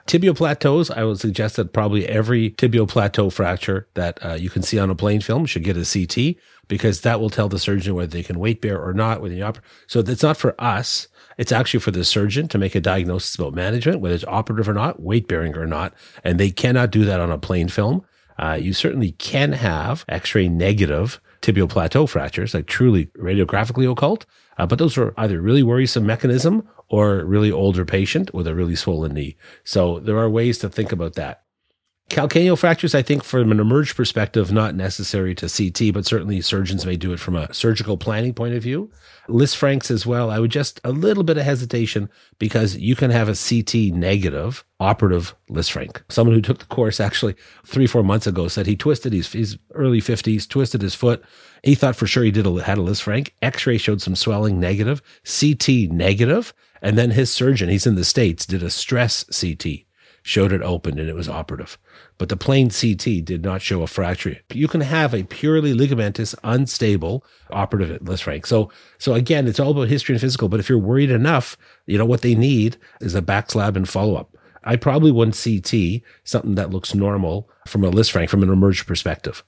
Tibial 0.06 0.36
plateaus, 0.36 0.90
I 0.90 1.04
would 1.04 1.20
suggest 1.20 1.56
that 1.56 1.72
probably 1.72 2.08
every 2.08 2.50
tibial 2.50 2.88
plateau 2.88 3.30
fracture 3.30 3.86
that 3.94 4.18
uh, 4.24 4.32
you 4.32 4.50
can 4.50 4.62
see 4.62 4.78
on 4.78 4.90
a 4.90 4.94
plain 4.94 5.20
film 5.20 5.46
should 5.46 5.62
get 5.62 5.76
a 5.76 5.84
CT 5.84 6.36
because 6.66 7.02
that 7.02 7.20
will 7.20 7.30
tell 7.30 7.48
the 7.48 7.58
surgeon 7.58 7.94
whether 7.94 8.10
they 8.10 8.22
can 8.22 8.38
weight 8.38 8.60
bear 8.60 8.80
or 8.80 8.92
not 8.92 9.20
within 9.20 9.38
the 9.38 9.44
operator. 9.44 9.66
So 9.86 10.00
it's 10.00 10.22
not 10.22 10.36
for 10.36 10.60
us 10.60 11.06
it's 11.40 11.52
actually 11.52 11.80
for 11.80 11.90
the 11.90 12.04
surgeon 12.04 12.48
to 12.48 12.58
make 12.58 12.74
a 12.74 12.82
diagnosis 12.82 13.34
about 13.34 13.54
management, 13.54 14.00
whether 14.00 14.14
it's 14.14 14.26
operative 14.26 14.68
or 14.68 14.74
not, 14.74 15.00
weight 15.00 15.26
bearing 15.26 15.56
or 15.56 15.66
not. 15.66 15.94
And 16.22 16.38
they 16.38 16.50
cannot 16.50 16.90
do 16.90 17.06
that 17.06 17.18
on 17.18 17.30
a 17.30 17.38
plain 17.38 17.68
film. 17.68 18.04
Uh, 18.38 18.58
you 18.60 18.74
certainly 18.74 19.12
can 19.12 19.52
have 19.52 20.04
x-ray 20.06 20.50
negative 20.50 21.18
tibial 21.40 21.66
plateau 21.66 22.06
fractures, 22.06 22.52
like 22.52 22.66
truly 22.66 23.06
radiographically 23.16 23.90
occult. 23.90 24.26
Uh, 24.58 24.66
but 24.66 24.78
those 24.78 24.98
are 24.98 25.14
either 25.16 25.40
really 25.40 25.62
worrisome 25.62 26.04
mechanism 26.04 26.68
or 26.90 27.24
really 27.24 27.50
older 27.50 27.86
patient 27.86 28.34
with 28.34 28.46
a 28.46 28.54
really 28.54 28.76
swollen 28.76 29.14
knee. 29.14 29.38
So 29.64 29.98
there 29.98 30.18
are 30.18 30.28
ways 30.28 30.58
to 30.58 30.68
think 30.68 30.92
about 30.92 31.14
that. 31.14 31.44
Calcaneal 32.10 32.58
fractures, 32.58 32.92
I 32.92 33.02
think, 33.02 33.22
from 33.22 33.52
an 33.52 33.60
emerged 33.60 33.96
perspective, 33.96 34.50
not 34.50 34.74
necessary 34.74 35.32
to 35.36 35.48
CT, 35.48 35.94
but 35.94 36.04
certainly 36.04 36.40
surgeons 36.40 36.84
may 36.84 36.96
do 36.96 37.12
it 37.12 37.20
from 37.20 37.36
a 37.36 37.54
surgical 37.54 37.96
planning 37.96 38.34
point 38.34 38.54
of 38.54 38.64
view. 38.64 38.90
Lisfrancs 39.30 39.90
as 39.90 40.06
well. 40.06 40.30
I 40.30 40.38
would 40.38 40.50
just 40.50 40.80
a 40.84 40.92
little 40.92 41.22
bit 41.22 41.38
of 41.38 41.44
hesitation 41.44 42.10
because 42.38 42.76
you 42.76 42.94
can 42.94 43.10
have 43.10 43.28
a 43.28 43.34
CT 43.34 43.94
negative 43.94 44.64
operative 44.78 45.34
Lisfranc. 45.48 46.02
Someone 46.08 46.34
who 46.34 46.42
took 46.42 46.58
the 46.58 46.66
course 46.66 47.00
actually 47.00 47.34
three, 47.64 47.86
four 47.86 48.02
months 48.02 48.26
ago 48.26 48.48
said 48.48 48.66
he 48.66 48.76
twisted 48.76 49.12
his, 49.12 49.32
his 49.32 49.58
early 49.74 50.00
50s, 50.00 50.48
twisted 50.48 50.82
his 50.82 50.94
foot. 50.94 51.22
He 51.62 51.74
thought 51.74 51.96
for 51.96 52.06
sure 52.06 52.24
he 52.24 52.30
did 52.30 52.46
a, 52.46 52.62
had 52.62 52.78
a 52.78 52.82
Lisfranc. 52.82 53.30
X-ray 53.42 53.78
showed 53.78 54.02
some 54.02 54.16
swelling 54.16 54.60
negative, 54.60 55.02
CT 55.24 55.90
negative, 55.90 56.52
and 56.82 56.96
then 56.96 57.10
his 57.10 57.32
surgeon, 57.32 57.68
he's 57.68 57.86
in 57.86 57.94
the 57.94 58.04
States, 58.04 58.46
did 58.46 58.62
a 58.62 58.70
stress 58.70 59.24
CT 59.24 59.84
showed 60.22 60.52
it 60.52 60.62
open 60.62 60.98
and 60.98 61.08
it 61.08 61.14
was 61.14 61.28
operative. 61.28 61.78
But 62.18 62.28
the 62.28 62.36
plain 62.36 62.70
CT 62.70 63.24
did 63.24 63.42
not 63.42 63.62
show 63.62 63.82
a 63.82 63.86
fracture. 63.86 64.36
You 64.52 64.68
can 64.68 64.82
have 64.82 65.14
a 65.14 65.24
purely 65.24 65.72
ligamentous, 65.72 66.34
unstable 66.44 67.24
operative 67.50 68.02
Lisfranc. 68.02 68.46
So, 68.46 68.70
so 68.98 69.14
again, 69.14 69.48
it's 69.48 69.60
all 69.60 69.70
about 69.70 69.88
history 69.88 70.14
and 70.14 70.20
physical. 70.20 70.48
But 70.48 70.60
if 70.60 70.68
you're 70.68 70.78
worried 70.78 71.10
enough, 71.10 71.56
you 71.86 71.98
know 71.98 72.04
what 72.04 72.22
they 72.22 72.34
need 72.34 72.76
is 73.00 73.14
a 73.14 73.22
back 73.22 73.50
slab 73.50 73.76
and 73.76 73.88
follow 73.88 74.16
up. 74.16 74.36
I 74.62 74.76
probably 74.76 75.10
wouldn't 75.10 75.42
CT 75.42 76.02
something 76.24 76.54
that 76.56 76.70
looks 76.70 76.94
normal 76.94 77.48
from 77.66 77.84
a 77.84 77.90
Lisfranc 77.90 78.28
from 78.28 78.42
an 78.42 78.50
emergent 78.50 78.86
perspective. 78.86 79.42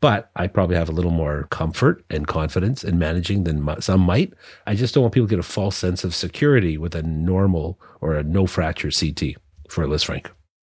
But 0.00 0.30
I 0.34 0.48
probably 0.48 0.76
have 0.76 0.88
a 0.88 0.92
little 0.92 1.12
more 1.12 1.46
comfort 1.50 2.04
and 2.10 2.26
confidence 2.26 2.82
in 2.82 2.98
managing 2.98 3.44
than 3.44 3.80
some 3.80 4.00
might. 4.00 4.32
I 4.66 4.74
just 4.74 4.94
don't 4.94 5.02
want 5.02 5.14
people 5.14 5.28
to 5.28 5.36
get 5.36 5.38
a 5.38 5.44
false 5.44 5.76
sense 5.76 6.02
of 6.02 6.12
security 6.12 6.76
with 6.76 6.96
a 6.96 7.04
normal 7.04 7.80
or 8.00 8.16
a 8.16 8.24
no 8.24 8.46
fracture 8.48 8.90
CT 8.90 9.36
for 9.72 9.86
Lisfranc. 9.86 10.26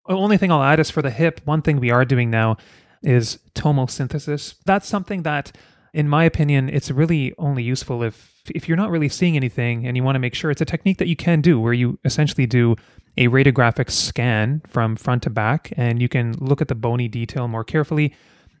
The 0.06 0.14
only 0.14 0.36
thing 0.36 0.52
I'll 0.52 0.62
add 0.62 0.80
is 0.80 0.90
for 0.90 1.02
the 1.02 1.10
hip, 1.10 1.40
one 1.44 1.62
thing 1.62 1.80
we 1.80 1.90
are 1.90 2.04
doing 2.04 2.30
now 2.30 2.56
is 3.02 3.38
tomosynthesis. 3.54 4.54
That's 4.64 4.88
something 4.88 5.22
that, 5.22 5.52
in 5.92 6.08
my 6.08 6.24
opinion, 6.24 6.68
it's 6.68 6.90
really 6.90 7.34
only 7.38 7.62
useful 7.62 8.02
if 8.02 8.32
if 8.54 8.68
you're 8.68 8.76
not 8.76 8.90
really 8.90 9.08
seeing 9.08 9.36
anything 9.36 9.86
and 9.86 9.96
you 9.96 10.02
want 10.02 10.16
to 10.16 10.20
make 10.20 10.34
sure 10.34 10.50
it's 10.50 10.60
a 10.60 10.66
technique 10.66 10.98
that 10.98 11.08
you 11.08 11.16
can 11.16 11.40
do 11.40 11.58
where 11.58 11.72
you 11.72 11.98
essentially 12.04 12.44
do 12.44 12.76
a 13.16 13.28
radiographic 13.28 13.90
scan 13.90 14.60
from 14.66 14.96
front 14.96 15.22
to 15.22 15.30
back 15.30 15.72
and 15.78 16.02
you 16.02 16.10
can 16.10 16.32
look 16.32 16.60
at 16.60 16.68
the 16.68 16.74
bony 16.74 17.08
detail 17.08 17.48
more 17.48 17.64
carefully. 17.64 18.14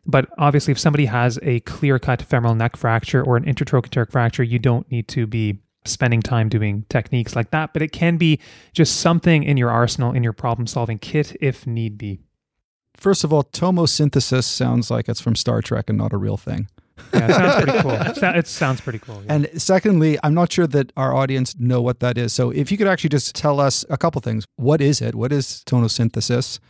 But 0.06 0.28
obviously, 0.38 0.72
if 0.72 0.78
somebody 0.78 1.04
has 1.06 1.38
a 1.42 1.60
clear 1.60 1.98
cut 1.98 2.22
femoral 2.22 2.54
neck 2.54 2.76
fracture 2.76 3.22
or 3.22 3.36
an 3.36 3.44
intertrochanteric 3.44 4.10
fracture, 4.10 4.42
you 4.42 4.58
don't 4.58 4.90
need 4.90 5.06
to 5.08 5.26
be 5.26 5.60
spending 5.84 6.22
time 6.22 6.48
doing 6.48 6.84
techniques 6.88 7.36
like 7.36 7.50
that, 7.50 7.72
but 7.72 7.82
it 7.82 7.92
can 7.92 8.16
be 8.16 8.40
just 8.72 8.96
something 8.96 9.42
in 9.42 9.56
your 9.56 9.70
arsenal, 9.70 10.12
in 10.12 10.22
your 10.22 10.32
problem 10.32 10.66
solving 10.66 10.98
kit 10.98 11.36
if 11.40 11.66
need 11.66 11.98
be. 11.98 12.20
First 12.96 13.24
of 13.24 13.32
all, 13.32 13.44
tomosynthesis 13.44 14.44
sounds 14.44 14.90
like 14.90 15.08
it's 15.08 15.20
from 15.20 15.34
Star 15.34 15.60
Trek 15.60 15.88
and 15.88 15.98
not 15.98 16.12
a 16.12 16.16
real 16.16 16.36
thing. 16.36 16.68
yeah, 17.12 17.26
it 17.26 17.32
sounds 17.34 17.64
pretty 17.64 17.78
cool. 17.80 18.34
It 18.38 18.46
sounds 18.46 18.80
pretty 18.80 18.98
cool. 19.00 19.22
Yeah. 19.24 19.34
And 19.34 19.62
secondly, 19.62 20.16
I'm 20.22 20.32
not 20.32 20.52
sure 20.52 20.66
that 20.68 20.92
our 20.96 21.12
audience 21.14 21.56
know 21.58 21.82
what 21.82 22.00
that 22.00 22.16
is. 22.16 22.32
So 22.32 22.50
if 22.50 22.70
you 22.70 22.78
could 22.78 22.86
actually 22.86 23.10
just 23.10 23.34
tell 23.34 23.58
us 23.60 23.84
a 23.90 23.96
couple 23.96 24.20
things. 24.20 24.44
What 24.56 24.80
is 24.80 25.00
it? 25.02 25.14
What 25.14 25.32
is 25.32 25.62
tomosynthesis? 25.66 26.60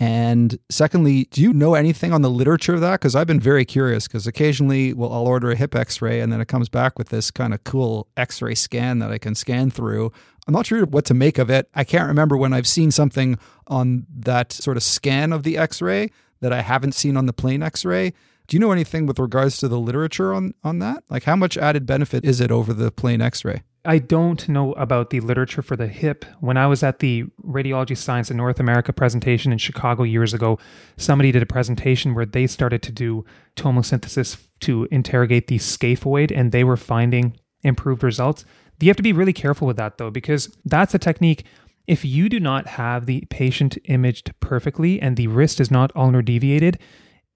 And 0.00 0.58
secondly, 0.70 1.24
do 1.32 1.42
you 1.42 1.52
know 1.52 1.74
anything 1.74 2.12
on 2.12 2.22
the 2.22 2.30
literature 2.30 2.74
of 2.74 2.80
that? 2.82 3.00
Because 3.00 3.16
I've 3.16 3.26
been 3.26 3.40
very 3.40 3.64
curious. 3.64 4.06
Because 4.06 4.26
occasionally, 4.26 4.92
well, 4.92 5.12
I'll 5.12 5.26
order 5.26 5.50
a 5.50 5.56
hip 5.56 5.74
X-ray, 5.74 6.20
and 6.20 6.32
then 6.32 6.40
it 6.40 6.46
comes 6.46 6.68
back 6.68 6.98
with 6.98 7.08
this 7.08 7.30
kind 7.30 7.52
of 7.52 7.64
cool 7.64 8.06
X-ray 8.16 8.54
scan 8.54 9.00
that 9.00 9.10
I 9.10 9.18
can 9.18 9.34
scan 9.34 9.70
through. 9.70 10.12
I'm 10.46 10.54
not 10.54 10.66
sure 10.66 10.86
what 10.86 11.04
to 11.06 11.14
make 11.14 11.38
of 11.38 11.50
it. 11.50 11.68
I 11.74 11.84
can't 11.84 12.06
remember 12.06 12.36
when 12.36 12.52
I've 12.52 12.66
seen 12.68 12.90
something 12.90 13.38
on 13.66 14.06
that 14.16 14.52
sort 14.52 14.76
of 14.76 14.82
scan 14.82 15.32
of 15.32 15.42
the 15.42 15.58
X-ray 15.58 16.10
that 16.40 16.52
I 16.52 16.62
haven't 16.62 16.92
seen 16.92 17.16
on 17.16 17.26
the 17.26 17.32
plain 17.32 17.62
X-ray. 17.62 18.12
Do 18.46 18.56
you 18.56 18.60
know 18.60 18.72
anything 18.72 19.04
with 19.04 19.18
regards 19.18 19.58
to 19.58 19.68
the 19.68 19.78
literature 19.78 20.32
on 20.32 20.54
on 20.64 20.78
that? 20.78 21.04
Like, 21.10 21.24
how 21.24 21.36
much 21.36 21.58
added 21.58 21.84
benefit 21.84 22.24
is 22.24 22.40
it 22.40 22.50
over 22.50 22.72
the 22.72 22.90
plain 22.90 23.20
X-ray? 23.20 23.62
I 23.88 23.96
don't 23.96 24.46
know 24.50 24.74
about 24.74 25.08
the 25.08 25.20
literature 25.20 25.62
for 25.62 25.74
the 25.74 25.86
hip. 25.86 26.26
When 26.40 26.58
I 26.58 26.66
was 26.66 26.82
at 26.82 26.98
the 26.98 27.24
Radiology 27.42 27.96
Science 27.96 28.30
in 28.30 28.36
North 28.36 28.60
America 28.60 28.92
presentation 28.92 29.50
in 29.50 29.56
Chicago 29.56 30.02
years 30.02 30.34
ago, 30.34 30.58
somebody 30.98 31.32
did 31.32 31.42
a 31.42 31.46
presentation 31.46 32.14
where 32.14 32.26
they 32.26 32.46
started 32.46 32.82
to 32.82 32.92
do 32.92 33.24
tomosynthesis 33.56 34.44
to 34.60 34.86
interrogate 34.90 35.46
the 35.46 35.56
scaphoid, 35.56 36.30
and 36.36 36.52
they 36.52 36.64
were 36.64 36.76
finding 36.76 37.38
improved 37.62 38.02
results. 38.02 38.44
You 38.78 38.88
have 38.88 38.96
to 38.98 39.02
be 39.02 39.14
really 39.14 39.32
careful 39.32 39.66
with 39.66 39.78
that, 39.78 39.96
though, 39.96 40.10
because 40.10 40.54
that's 40.66 40.94
a 40.94 40.98
technique. 40.98 41.46
If 41.86 42.04
you 42.04 42.28
do 42.28 42.40
not 42.40 42.66
have 42.66 43.06
the 43.06 43.24
patient 43.30 43.78
imaged 43.86 44.38
perfectly 44.40 45.00
and 45.00 45.16
the 45.16 45.28
wrist 45.28 45.60
is 45.60 45.70
not 45.70 45.96
ulnar 45.96 46.20
deviated, 46.20 46.78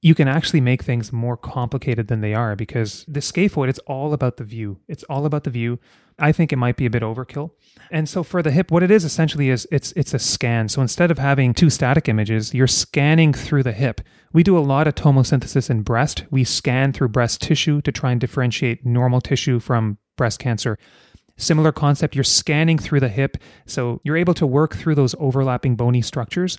you 0.03 0.15
can 0.15 0.29
actually 0.29 0.61
make 0.61 0.83
things 0.83 1.13
more 1.13 1.39
complicated 1.39 2.09
than 2.09 2.21
they 2.21 2.35
are 2.35 2.57
because 2.57 3.07
the 3.09 3.21
scaphoid, 3.21 3.71
it's 3.71 3.79
all 3.87 4.13
about 4.13 4.37
the 4.37 4.45
view. 4.45 4.81
It's 4.87 5.05
all 5.05 5.25
about 5.25 5.45
the 5.45 5.51
view. 5.51 5.79
I 6.19 6.33
think 6.33 6.53
it 6.53 6.57
might 6.57 6.77
be 6.77 6.87
a 6.87 6.91
bit 6.91 7.03
overkill. 7.03 7.51
And 7.91 8.09
so 8.09 8.23
for 8.23 8.43
the 8.43 8.51
hip, 8.51 8.71
what 8.71 8.83
it 8.83 8.91
is 8.91 9.05
essentially 9.05 9.51
is 9.51 9.67
it's 9.71 9.93
it's 9.93 10.15
a 10.15 10.19
scan. 10.19 10.69
So 10.69 10.81
instead 10.81 11.11
of 11.11 11.19
having 11.19 11.55
two 11.55 11.71
static 11.71 12.09
images, 12.09 12.55
you're 12.55 12.67
scanning 12.67 13.33
through 13.33 13.63
the 13.63 13.73
hip. 13.73 14.01
We 14.33 14.43
do 14.43 14.57
a 14.57 14.61
lot 14.61 14.87
of 14.87 14.95
tomosynthesis 14.95 15.69
in 15.69 15.83
breast. 15.83 16.25
We 16.31 16.45
scan 16.45 16.93
through 16.93 17.09
breast 17.09 17.43
tissue 17.43 17.83
to 17.83 17.93
try 17.93 18.13
and 18.13 18.21
differentiate 18.21 18.87
normal 18.87 19.21
tissue 19.21 19.61
from 19.61 19.99
breast 20.17 20.39
cancer. 20.39 20.79
Similar 21.37 21.73
concept, 21.73 22.15
you're 22.15 22.25
scanning 22.25 22.79
through 22.79 23.01
the 23.01 23.09
hip. 23.09 23.37
So 23.67 24.01
you're 24.05 24.17
able 24.17 24.35
to 24.35 24.47
work 24.47 24.77
through 24.77 24.95
those 24.95 25.15
overlapping 25.19 25.77
bony 25.77 26.03
structures 26.03 26.59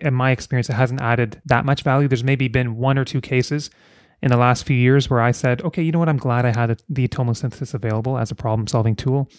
in 0.00 0.14
my 0.14 0.30
experience, 0.30 0.68
it 0.68 0.74
hasn't 0.74 1.00
added 1.00 1.40
that 1.46 1.64
much 1.64 1.82
value. 1.82 2.08
There's 2.08 2.24
maybe 2.24 2.48
been 2.48 2.76
one 2.76 2.98
or 2.98 3.04
two 3.04 3.20
cases, 3.20 3.70
in 4.22 4.30
the 4.30 4.36
last 4.36 4.64
few 4.64 4.76
years 4.76 5.10
where 5.10 5.20
I 5.20 5.30
said, 5.30 5.62
okay, 5.62 5.82
you 5.82 5.92
know 5.92 5.98
what? 5.98 6.08
I'm 6.08 6.16
glad 6.16 6.46
I 6.46 6.56
had 6.56 6.82
the 6.88 7.08
tomosynthesis 7.08 7.74
available 7.74 8.18
as 8.18 8.30
a 8.30 8.34
problem 8.34 8.66
solving 8.66 8.96
tool. 8.96 9.30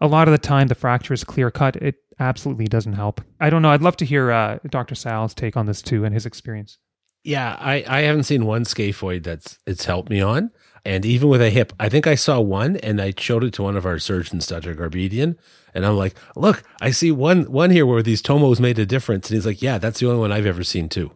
A 0.00 0.06
lot 0.06 0.28
of 0.28 0.32
the 0.32 0.38
time, 0.38 0.68
the 0.68 0.74
fracture 0.74 1.14
is 1.14 1.24
clear 1.24 1.50
cut. 1.50 1.76
It 1.76 1.96
absolutely 2.18 2.66
doesn't 2.66 2.94
help. 2.94 3.20
I 3.40 3.50
don't 3.50 3.62
know. 3.62 3.70
I'd 3.70 3.82
love 3.82 3.96
to 3.98 4.04
hear 4.04 4.30
uh, 4.30 4.58
Dr. 4.68 4.94
Sayal's 4.94 5.34
take 5.34 5.56
on 5.56 5.66
this 5.66 5.82
too 5.82 6.04
and 6.04 6.14
his 6.14 6.26
experience. 6.26 6.78
Yeah, 7.22 7.56
I, 7.58 7.84
I 7.88 8.00
haven't 8.02 8.24
seen 8.24 8.44
one 8.44 8.64
scaphoid 8.64 9.22
that's 9.22 9.58
it's 9.66 9.86
helped 9.86 10.10
me 10.10 10.20
on. 10.20 10.50
And 10.84 11.06
even 11.06 11.30
with 11.30 11.40
a 11.40 11.48
hip, 11.48 11.72
I 11.80 11.88
think 11.88 12.06
I 12.06 12.14
saw 12.14 12.40
one 12.40 12.76
and 12.76 13.00
I 13.00 13.14
showed 13.16 13.44
it 13.44 13.54
to 13.54 13.62
one 13.62 13.76
of 13.76 13.86
our 13.86 13.98
surgeons, 13.98 14.46
Dr. 14.46 14.74
Garbedian. 14.74 15.36
And 15.72 15.86
I'm 15.86 15.96
like, 15.96 16.14
look, 16.36 16.62
I 16.82 16.90
see 16.90 17.10
one 17.10 17.44
one 17.44 17.70
here 17.70 17.86
where 17.86 18.02
these 18.02 18.20
tomos 18.20 18.60
made 18.60 18.78
a 18.78 18.84
difference. 18.84 19.30
And 19.30 19.36
he's 19.36 19.46
like, 19.46 19.62
yeah, 19.62 19.78
that's 19.78 20.00
the 20.00 20.06
only 20.08 20.20
one 20.20 20.32
I've 20.32 20.44
ever 20.44 20.62
seen 20.62 20.90
too. 20.90 21.12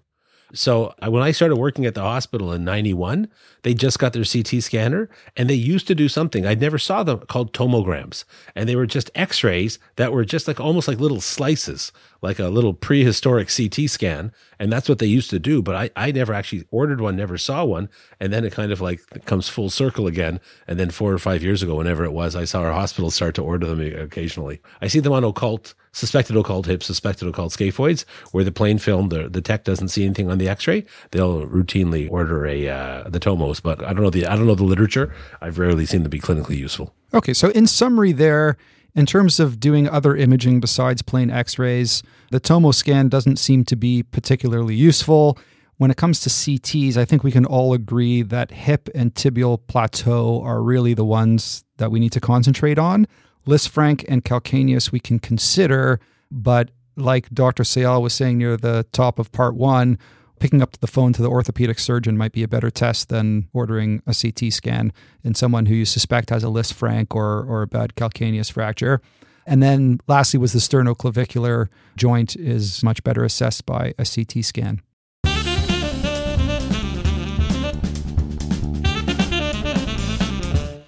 So 0.55 0.95
when 1.07 1.23
I 1.23 1.31
started 1.31 1.57
working 1.57 1.85
at 1.85 1.95
the 1.95 2.01
hospital 2.01 2.53
in 2.53 2.65
91, 2.65 3.29
they 3.63 3.75
just 3.75 3.99
got 3.99 4.15
their 4.15 4.25
CT 4.25 4.63
scanner 4.63 5.11
and 5.37 5.49
they 5.49 5.55
used 5.55 5.87
to 5.89 5.95
do 5.95 6.09
something 6.09 6.47
I 6.47 6.55
never 6.55 6.79
saw 6.79 7.03
them 7.03 7.21
called 7.21 7.53
tomograms. 7.53 8.25
And 8.55 8.69
they 8.69 8.77
were 8.77 8.87
just 8.87 9.11
x-rays 9.15 9.79
that 9.97 10.13
were 10.13 10.25
just 10.25 10.49
like 10.49 10.59
almost 10.59 10.89
like 10.89 11.01
little 11.01 11.21
slices, 11.21 11.93
like 12.21 12.39
a 12.39 12.49
little 12.49 12.75
prehistoric 12.75 13.49
CT 13.55 13.89
scan. 13.89 14.33
And 14.59 14.73
that's 14.73 14.89
what 14.89 14.99
they 14.99 15.07
used 15.07 15.31
to 15.31 15.39
do. 15.39 15.63
But 15.63 15.75
I, 15.77 15.91
I 16.09 16.13
never 16.13 16.35
actually 16.35 16.65
ordered 16.71 17.01
one, 17.01 17.17
never 17.17 17.39
saw 17.39 17.65
one. 17.65 17.89
And 18.19 18.33
then 18.33 18.45
it 18.45 18.53
kind 18.53 18.73
of 18.73 18.81
like 18.81 19.25
comes 19.25 19.49
full 19.49 19.71
circle 19.71 20.07
again. 20.07 20.41
And 20.67 20.79
then 20.79 20.91
four 20.91 21.13
or 21.13 21.19
five 21.19 21.43
years 21.43 21.63
ago, 21.63 21.77
whenever 21.77 22.05
it 22.05 22.13
was, 22.13 22.35
I 22.35 22.45
saw 22.45 22.63
our 22.63 22.73
hospital 22.73 23.11
start 23.11 23.35
to 23.37 23.43
order 23.43 23.67
them 23.67 23.81
occasionally. 23.81 24.61
I 24.81 24.89
see 24.89 25.01
them 25.01 25.13
on 25.13 25.25
occult 25.25 25.75
suspected 25.93 26.37
occult 26.37 26.67
hips, 26.67 26.87
suspected 26.87 27.27
occult 27.29 27.53
scaphoids, 27.53 28.05
where 28.33 28.45
the 28.45 28.53
plain 28.53 28.79
film, 28.79 29.09
the, 29.09 29.29
the 29.29 29.41
tech 29.41 29.65
doesn't 29.65 29.89
see 29.89 30.05
anything 30.05 30.31
on 30.31 30.39
the 30.39 30.49
X-ray, 30.49 30.85
they'll 31.11 31.47
routinely 31.47 32.11
order 32.11 32.47
a 32.47 32.69
uh, 32.69 33.09
the 33.09 33.19
Tomos. 33.19 33.61
But 33.61 33.83
I 33.83 33.93
don't 33.93 34.03
know 34.03 34.11
the 34.11 34.27
I 34.27 34.37
don't 34.37 34.47
know 34.47 34.55
the 34.55 34.65
literature. 34.65 35.13
I've 35.41 35.59
rarely 35.59 35.87
seen 35.87 36.03
them 36.03 36.11
be 36.11 36.21
clinically 36.21 36.57
useful. 36.57 36.95
Okay, 37.15 37.33
so 37.33 37.49
in 37.51 37.67
summary, 37.67 38.13
there, 38.13 38.57
in 38.95 39.07
terms 39.07 39.39
of 39.39 39.61
doing 39.61 39.89
other 39.89 40.17
imaging 40.17 40.61
besides 40.61 41.03
plain 41.03 41.31
X-rays, 41.31 42.03
the 42.31 42.41
Tomo 42.41 42.71
scan 42.71 43.09
doesn't 43.09 43.39
seem 43.39 43.65
to 43.67 43.77
be 43.77 44.03
particularly 44.03 44.75
useful. 44.75 45.39
When 45.77 45.91
it 45.91 45.97
comes 45.97 46.21
to 46.21 46.29
CTs, 46.29 46.97
I 46.97 47.05
think 47.05 47.23
we 47.23 47.31
can 47.31 47.47
all 47.47 47.73
agree 47.73 48.23
that 48.23 48.51
hip 48.51 48.89
and 48.95 49.15
tibial 49.15 49.61
plateau 49.69 50.43
are 50.43 50.63
really 50.63 50.95
the 50.95 51.05
ones 51.05 51.65
that 51.77 51.91
we 51.91 52.01
need 52.01 52.13
to 52.13 52.21
concentrate 52.21 52.79
on. 52.79 53.07
Lisfranc 53.47 54.05
and 54.09 54.25
calcaneus 54.25 54.91
we 54.91 55.01
can 55.01 55.19
consider, 55.19 56.01
but 56.31 56.71
like 56.97 57.31
Dr. 57.31 57.63
Sayal 57.63 58.03
was 58.03 58.13
saying 58.13 58.39
near 58.39 58.57
the 58.57 58.85
top 58.93 59.19
of 59.19 59.31
part 59.31 59.55
one, 59.55 59.99
picking 60.39 60.63
up 60.63 60.79
the 60.79 60.87
phone 60.87 61.13
to 61.15 61.23
the 61.23 61.29
orthopedic 61.29 61.79
surgeon 61.79 62.17
might 62.17 62.33
be 62.33 62.43
a 62.43 62.49
better 62.49 62.71
test 62.71 63.09
than 63.09 63.49
ordering 63.53 64.03
a 64.07 64.15
CT 64.15 64.53
scan 64.53 64.93
in 65.25 65.35
someone 65.35 65.67
who 65.67 65.75
you 65.75 65.85
suspect 65.85 66.31
has 66.31 66.45
a 66.45 66.49
Lisfranc 66.49 67.15
or, 67.15 67.45
or 67.45 67.63
a 67.63 67.67
bad 67.67 67.95
calcaneus 67.95 68.51
fracture. 68.51 69.01
And 69.47 69.63
then 69.63 70.01
lastly 70.07 70.39
was 70.39 70.53
the 70.53 70.59
sternoclavicular 70.59 71.69
joint 71.97 72.37
is 72.37 72.83
much 72.83 73.03
better 73.03 73.25
assessed 73.25 73.65
by 73.65 73.95
a 73.99 74.05
CT 74.05 74.45
scan. 74.45 74.83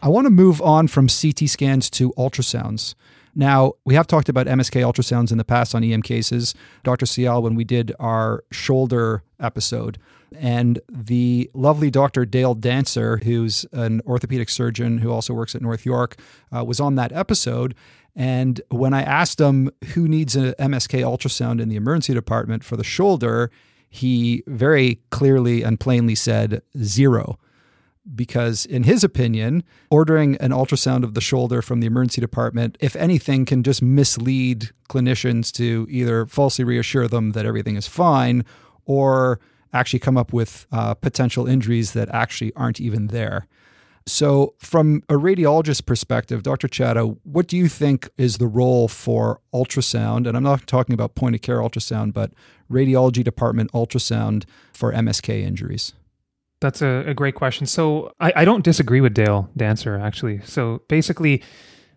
I 0.02 0.08
want 0.08 0.26
to 0.26 0.30
move 0.30 0.62
on 0.62 0.88
from 0.88 1.08
CT 1.08 1.48
scans 1.48 1.90
to 1.90 2.12
ultrasounds. 2.12 2.94
Now, 3.34 3.74
we 3.84 3.94
have 3.94 4.06
talked 4.06 4.28
about 4.28 4.46
MSK 4.46 4.80
ultrasounds 4.82 5.30
in 5.32 5.38
the 5.38 5.44
past 5.44 5.74
on 5.74 5.84
EM 5.84 6.02
cases. 6.02 6.54
Dr. 6.82 7.06
Sayal, 7.06 7.42
when 7.42 7.54
we 7.54 7.64
did 7.64 7.92
our 8.00 8.44
shoulder 8.50 9.22
episode, 9.38 9.98
and 10.38 10.80
the 10.88 11.50
lovely 11.54 11.90
Dr. 11.90 12.24
Dale 12.24 12.54
Dancer, 12.54 13.18
who's 13.18 13.66
an 13.72 14.00
orthopedic 14.06 14.48
surgeon 14.48 14.98
who 14.98 15.10
also 15.10 15.34
works 15.34 15.54
at 15.54 15.62
North 15.62 15.84
York, 15.84 16.16
uh, 16.54 16.64
was 16.64 16.80
on 16.80 16.94
that 16.96 17.12
episode. 17.12 17.74
And 18.14 18.60
when 18.70 18.94
I 18.94 19.02
asked 19.02 19.40
him 19.40 19.70
who 19.94 20.08
needs 20.08 20.36
an 20.36 20.54
MSK 20.58 21.00
ultrasound 21.00 21.60
in 21.60 21.68
the 21.68 21.76
emergency 21.76 22.14
department 22.14 22.64
for 22.64 22.76
the 22.76 22.84
shoulder, 22.84 23.50
he 23.88 24.42
very 24.46 25.00
clearly 25.10 25.62
and 25.62 25.80
plainly 25.80 26.14
said 26.14 26.62
zero 26.80 27.38
because, 28.14 28.66
in 28.66 28.84
his 28.84 29.04
opinion, 29.04 29.62
ordering 29.90 30.36
an 30.36 30.50
ultrasound 30.50 31.04
of 31.04 31.14
the 31.14 31.20
shoulder 31.20 31.62
from 31.62 31.80
the 31.80 31.86
emergency 31.86 32.20
department, 32.20 32.76
if 32.80 32.96
anything, 32.96 33.44
can 33.44 33.62
just 33.62 33.82
mislead 33.82 34.70
clinicians 34.88 35.52
to 35.52 35.86
either 35.90 36.26
falsely 36.26 36.64
reassure 36.64 37.08
them 37.08 37.32
that 37.32 37.46
everything 37.46 37.76
is 37.76 37.86
fine 37.86 38.44
or 38.84 39.40
actually 39.72 40.00
come 40.00 40.16
up 40.16 40.32
with 40.32 40.66
uh, 40.72 40.94
potential 40.94 41.46
injuries 41.46 41.92
that 41.92 42.08
actually 42.10 42.52
aren't 42.54 42.80
even 42.80 43.08
there. 43.08 43.46
So, 44.06 44.54
from 44.58 45.02
a 45.08 45.14
radiologist 45.14 45.86
perspective, 45.86 46.42
Dr. 46.42 46.68
Chadha, 46.68 47.16
what 47.22 47.46
do 47.46 47.56
you 47.56 47.68
think 47.68 48.08
is 48.16 48.38
the 48.38 48.48
role 48.48 48.88
for 48.88 49.40
ultrasound? 49.54 50.26
And 50.26 50.36
I'm 50.36 50.42
not 50.42 50.66
talking 50.66 50.94
about 50.94 51.14
point 51.14 51.34
of 51.34 51.42
care 51.42 51.58
ultrasound, 51.58 52.12
but 52.12 52.32
radiology 52.70 53.22
department 53.22 53.70
ultrasound 53.72 54.44
for 54.72 54.92
MSK 54.92 55.42
injuries. 55.42 55.92
That's 56.60 56.82
a, 56.82 57.04
a 57.06 57.14
great 57.14 57.34
question. 57.34 57.66
So 57.66 58.12
I, 58.20 58.32
I 58.36 58.44
don't 58.44 58.64
disagree 58.64 59.00
with 59.00 59.14
Dale 59.14 59.48
Dancer, 59.56 59.98
actually. 59.98 60.40
So 60.44 60.82
basically, 60.88 61.42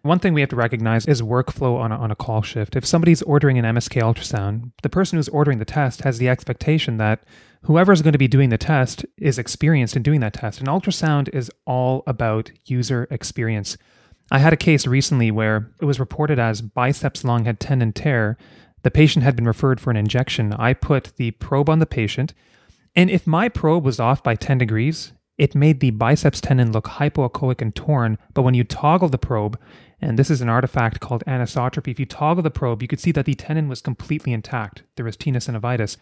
one 0.03 0.19
thing 0.19 0.33
we 0.33 0.41
have 0.41 0.49
to 0.49 0.55
recognize 0.55 1.05
is 1.05 1.21
workflow 1.21 1.77
on 1.77 1.91
a, 1.91 1.95
on 1.95 2.11
a 2.11 2.15
call 2.15 2.41
shift. 2.41 2.75
If 2.75 2.85
somebody's 2.85 3.21
ordering 3.21 3.57
an 3.57 3.65
MSK 3.65 4.01
ultrasound, 4.01 4.71
the 4.81 4.89
person 4.89 5.17
who's 5.17 5.29
ordering 5.29 5.59
the 5.59 5.65
test 5.65 6.01
has 6.01 6.17
the 6.17 6.29
expectation 6.29 6.97
that 6.97 7.23
whoever's 7.63 8.01
going 8.01 8.13
to 8.13 8.17
be 8.17 8.27
doing 8.27 8.49
the 8.49 8.57
test 8.57 9.05
is 9.17 9.37
experienced 9.37 9.95
in 9.95 10.03
doing 10.03 10.19
that 10.19 10.33
test. 10.33 10.59
And 10.59 10.67
ultrasound 10.67 11.29
is 11.33 11.51
all 11.65 12.03
about 12.07 12.51
user 12.65 13.07
experience. 13.11 13.77
I 14.31 14.39
had 14.39 14.53
a 14.53 14.57
case 14.57 14.87
recently 14.87 15.31
where 15.31 15.71
it 15.81 15.85
was 15.85 15.99
reported 15.99 16.39
as 16.39 16.61
biceps 16.61 17.23
long 17.23 17.45
head 17.45 17.59
tendon 17.59 17.93
tear. 17.93 18.37
The 18.83 18.91
patient 18.91 19.23
had 19.23 19.35
been 19.35 19.47
referred 19.47 19.79
for 19.79 19.91
an 19.91 19.97
injection. 19.97 20.53
I 20.53 20.73
put 20.73 21.15
the 21.15 21.31
probe 21.31 21.69
on 21.69 21.79
the 21.79 21.85
patient 21.85 22.33
and 22.95 23.09
if 23.09 23.27
my 23.27 23.49
probe 23.49 23.85
was 23.85 23.99
off 23.99 24.23
by 24.23 24.35
10 24.35 24.57
degrees, 24.57 25.13
it 25.37 25.55
made 25.55 25.79
the 25.79 25.91
biceps 25.91 26.39
tendon 26.39 26.71
look 26.71 26.85
hypoechoic 26.85 27.61
and 27.61 27.75
torn. 27.75 28.17
But 28.33 28.43
when 28.43 28.53
you 28.53 28.63
toggle 28.63 29.09
the 29.09 29.17
probe, 29.17 29.59
and 29.99 30.19
this 30.19 30.29
is 30.29 30.41
an 30.41 30.49
artifact 30.49 30.99
called 30.99 31.23
anisotropy, 31.25 31.89
if 31.89 31.99
you 31.99 32.05
toggle 32.05 32.43
the 32.43 32.51
probe, 32.51 32.81
you 32.81 32.87
could 32.87 32.99
see 32.99 33.11
that 33.13 33.25
the 33.25 33.33
tendon 33.33 33.67
was 33.67 33.81
completely 33.81 34.31
intact. 34.31 34.83
There 34.95 35.05
was 35.05 35.17
tenosynovitis. 35.17 35.97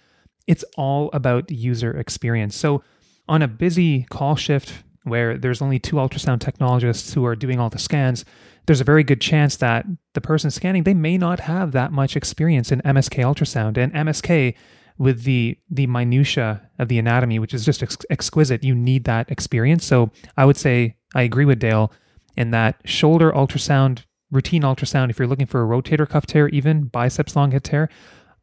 It's 0.48 0.66
all 0.76 1.10
about 1.14 1.50
user 1.52 1.98
experience. 1.98 2.56
So 2.56 2.84
on 3.28 3.42
a 3.42 3.48
busy 3.48 4.04
call 4.10 4.36
shift 4.36 4.84
where 5.04 5.38
there's 5.38 5.62
only 5.62 5.80
two 5.80 5.96
ultrasound 5.96 6.42
technologists 6.42 7.14
who 7.14 7.26
are 7.26 7.36
doing 7.36 7.60
all 7.60 7.70
the 7.70 7.80
scans, 7.80 8.26
there's 8.66 8.82
a 8.82 8.86
very 8.86 9.04
good 9.04 9.22
chance 9.22 9.56
that 9.58 9.86
the 10.14 10.22
person 10.22 10.52
scanning, 10.52 10.84
they 10.84 10.94
may 10.94 11.18
not 11.18 11.40
have 11.42 11.72
that 11.72 11.92
much 11.92 12.16
experience 12.16 12.72
in 12.72 12.82
MSK 12.82 13.24
ultrasound. 13.24 13.78
And 13.78 13.94
MSK 13.94 14.56
with 15.02 15.24
the 15.24 15.58
the 15.72 15.88
minutia 15.88 16.62
of 16.78 16.88
the 16.88 17.00
anatomy, 17.00 17.40
which 17.40 17.56
is 17.56 17.66
just 17.66 17.82
ex- 17.82 18.06
exquisite. 18.12 18.64
You 18.64 18.76
need 18.76 19.06
that 19.06 19.32
experience. 19.32 19.84
So 19.84 20.12
I 20.38 20.46
would 20.46 20.58
say 20.58 20.96
I 21.16 21.24
agree 21.24 21.44
with 21.44 21.58
Dale 21.58 21.92
in 22.38 22.52
that 22.52 22.80
shoulder 22.86 23.32
ultrasound, 23.32 24.06
routine 24.30 24.62
ultrasound. 24.62 25.10
If 25.10 25.18
you're 25.18 25.28
looking 25.28 25.48
for 25.48 25.64
a 25.64 25.68
rotator 25.68 26.08
cuff 26.08 26.28
tear, 26.28 26.50
even 26.50 26.84
biceps 26.84 27.36
long 27.36 27.50
head 27.50 27.64
tear, 27.64 27.90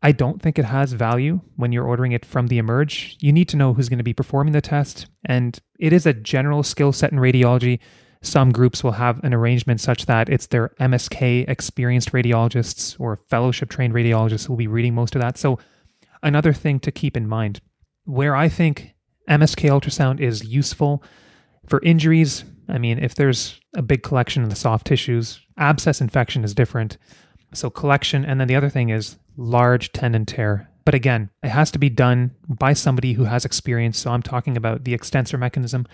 I 0.03 0.11
don't 0.11 0.43
think 0.43 0.59
it 0.59 0.65
has 0.65 0.95
value 0.95 1.41
when 1.55 1.71
you're 1.71 1.87
ordering 1.87 2.11
it 2.11 2.27
from 2.27 2.49
the 2.49 2.59
Emerge. 2.59 3.17
You 3.21 3.31
need 3.31 3.49
to 3.51 3.57
know 3.57 3.73
who's 3.73 3.89
going 3.89 3.99
to 3.99 4.05
be 4.05 4.13
performing 4.13 4.53
the 4.53 4.61
test, 4.61 5.07
and 5.25 5.57
it 5.79 5.93
is 5.93 6.07
a 6.07 6.13
general 6.13 6.65
skill 6.65 6.93
set 6.93 7.13
in 7.13 7.19
radiology. 7.19 7.79
Some 8.21 8.51
groups 8.51 8.83
will 8.83 8.99
have 8.99 9.23
an 9.23 9.33
arrangement 9.33 9.81
such 9.81 10.07
that 10.07 10.29
it's 10.29 10.49
their 10.49 10.71
MSK 10.81 11.49
experienced 11.49 12.11
radiologists 12.11 12.97
or 12.99 13.15
fellowship 13.15 13.71
trained 13.71 13.95
radiologists 13.95 14.47
who 14.47 14.55
will 14.55 14.59
be 14.59 14.67
reading 14.67 14.93
most 14.93 15.15
of 15.15 15.23
that. 15.23 15.39
So 15.39 15.61
another 16.23 16.53
thing 16.53 16.81
to 16.81 16.93
keep 16.93 17.17
in 17.17 17.29
mind 17.29 17.61
where 18.05 18.35
I 18.35 18.49
think 18.49 18.95
MSK 19.29 19.69
ultrasound 19.69 20.21
is 20.21 20.45
useful 20.45 21.03
for 21.67 21.81
injuries. 21.83 22.45
I 22.69 22.79
mean, 22.79 22.99
if 22.99 23.15
there's 23.15 23.61
a 23.75 23.83
big 23.83 24.03
collection 24.03 24.43
in 24.43 24.49
the 24.49 24.57
soft 24.57 24.87
tissues, 24.87 25.41
abscess 25.59 26.01
infection 26.01 26.45
is 26.45 26.55
different. 26.55 26.97
So, 27.55 27.71
collection. 27.71 28.25
And 28.25 28.41
then 28.41 28.49
the 28.49 28.57
other 28.57 28.71
thing 28.71 28.91
is 28.91 29.19
large 29.37 29.93
tendon 29.93 30.27
tear. 30.27 30.69
But 30.85 30.95
again, 30.95 31.31
it 31.43 31.51
has 31.51 31.71
to 31.73 31.79
be 31.79 31.91
done 31.91 32.31
by 32.49 32.73
somebody 32.73 33.13
who 33.13 33.25
has 33.25 33.45
experience. 33.45 33.99
So, 33.99 34.11
I'm 34.11 34.23
talking 34.23 34.57
about 34.57 34.85
the 34.85 34.95
extensor 34.95 35.39
mechanism, 35.39 35.87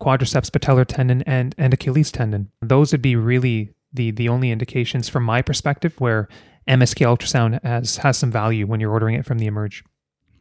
quadriceps 0.00 0.50
patellar 0.50 0.86
tendon, 0.86 1.22
and, 1.22 1.54
and 1.58 1.74
Achilles 1.74 2.12
tendon. 2.12 2.50
Those 2.60 2.92
would 2.92 3.02
be 3.02 3.16
really 3.16 3.74
the, 3.92 4.10
the 4.10 4.28
only 4.28 4.50
indications 4.50 5.08
from 5.08 5.24
my 5.24 5.40
perspective 5.40 5.94
where 5.98 6.28
MSK 6.68 7.06
ultrasound 7.06 7.62
has 7.62 7.98
has 7.98 8.16
some 8.18 8.30
value 8.30 8.66
when 8.66 8.80
you're 8.80 8.90
ordering 8.90 9.14
it 9.14 9.26
from 9.26 9.38
the 9.38 9.46
Emerge. 9.46 9.84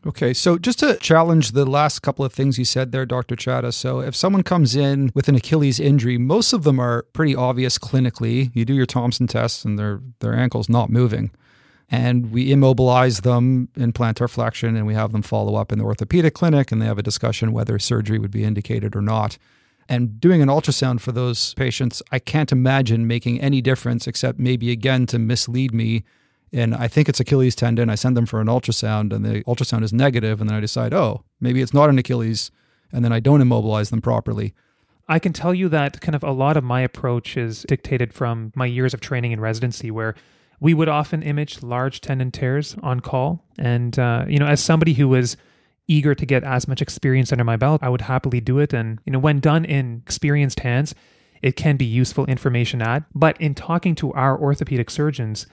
Okay, 0.05 0.33
so 0.33 0.57
just 0.57 0.79
to 0.79 0.97
challenge 0.97 1.51
the 1.51 1.65
last 1.65 1.99
couple 1.99 2.25
of 2.25 2.33
things 2.33 2.59
you 2.59 2.65
said 2.65 2.91
there, 2.91 3.05
Dr. 3.05 3.37
Chadha. 3.37 3.73
So, 3.73 4.01
if 4.01 4.15
someone 4.15 4.43
comes 4.43 4.75
in 4.75 5.11
with 5.15 5.29
an 5.29 5.35
Achilles 5.35 5.79
injury, 5.79 6.17
most 6.17 6.51
of 6.51 6.63
them 6.63 6.77
are 6.77 7.03
pretty 7.13 7.35
obvious 7.35 7.77
clinically. 7.77 8.51
You 8.53 8.65
do 8.65 8.73
your 8.73 8.85
Thompson 8.85 9.27
test 9.27 9.63
and 9.63 9.79
their 9.79 10.01
their 10.19 10.33
ankle's 10.35 10.69
not 10.69 10.89
moving. 10.89 11.31
and 11.89 12.31
we 12.31 12.51
immobilize 12.51 13.21
them 13.21 13.69
in 13.75 13.93
plantar 13.93 14.29
flexion 14.29 14.75
and 14.75 14.87
we 14.87 14.93
have 14.95 15.11
them 15.11 15.21
follow 15.21 15.55
up 15.55 15.71
in 15.71 15.77
the 15.77 15.85
orthopedic 15.85 16.33
clinic 16.33 16.71
and 16.71 16.81
they 16.81 16.85
have 16.85 16.97
a 16.97 17.03
discussion 17.03 17.51
whether 17.51 17.77
surgery 17.77 18.17
would 18.17 18.31
be 18.31 18.43
indicated 18.43 18.95
or 18.95 19.01
not. 19.01 19.37
And 19.93 20.19
doing 20.19 20.41
an 20.41 20.49
ultrasound 20.49 21.01
for 21.01 21.11
those 21.11 21.53
patients, 21.53 22.01
I 22.11 22.17
can't 22.17 22.51
imagine 22.51 23.05
making 23.05 23.39
any 23.39 23.61
difference 23.61 24.07
except 24.07 24.39
maybe 24.39 24.71
again 24.71 25.05
to 25.07 25.19
mislead 25.19 25.71
me. 25.71 26.03
And 26.51 26.73
I 26.73 26.87
think 26.87 27.07
it's 27.09 27.19
Achilles 27.19 27.53
tendon. 27.53 27.91
I 27.91 27.95
send 27.95 28.17
them 28.17 28.25
for 28.25 28.41
an 28.41 28.47
ultrasound 28.47 29.13
and 29.13 29.23
the 29.23 29.43
ultrasound 29.43 29.83
is 29.83 29.93
negative, 29.93 30.41
and 30.41 30.49
then 30.49 30.57
I 30.57 30.61
decide, 30.61 30.95
oh, 30.95 31.23
maybe 31.39 31.61
it's 31.61 31.75
not 31.75 31.91
an 31.91 31.99
Achilles, 31.99 32.49
and 32.91 33.05
then 33.05 33.13
I 33.13 33.19
don't 33.19 33.39
immobilize 33.39 33.91
them 33.91 34.01
properly. 34.01 34.55
I 35.07 35.19
can 35.19 35.31
tell 35.31 35.53
you 35.53 35.69
that 35.69 36.01
kind 36.01 36.15
of 36.15 36.23
a 36.23 36.31
lot 36.31 36.57
of 36.57 36.63
my 36.63 36.81
approach 36.81 37.37
is 37.37 37.63
dictated 37.67 38.13
from 38.13 38.51
my 38.55 38.65
years 38.65 38.95
of 38.95 38.99
training 38.99 39.31
in 39.31 39.39
residency, 39.39 39.91
where 39.91 40.15
we 40.59 40.73
would 40.73 40.89
often 40.89 41.21
image 41.21 41.61
large 41.61 42.01
tendon 42.01 42.31
tears 42.31 42.75
on 42.81 42.99
call. 42.99 43.43
And, 43.59 43.99
uh, 43.99 44.25
you 44.27 44.39
know, 44.39 44.47
as 44.47 44.59
somebody 44.59 44.93
who 44.95 45.07
was 45.07 45.37
eager 45.87 46.15
to 46.15 46.25
get 46.25 46.43
as 46.43 46.67
much 46.67 46.81
experience 46.81 47.31
under 47.31 47.43
my 47.43 47.57
belt, 47.57 47.83
I 47.83 47.89
would 47.89 48.01
happily 48.01 48.39
do 48.39 48.59
it. 48.59 48.73
And, 48.73 48.99
you 49.05 49.11
know, 49.11 49.19
when 49.19 49.39
done 49.39 49.65
in 49.65 50.01
experienced 50.05 50.61
hands, 50.61 50.95
it 51.41 51.55
can 51.55 51.75
be 51.77 51.85
useful 51.85 52.25
information 52.25 52.81
add. 52.81 53.03
But 53.13 53.39
in 53.39 53.53
talking 53.53 53.95
to 53.95 54.13
our 54.13 54.39
orthopedic 54.39 54.89
surgeons, 54.89 55.45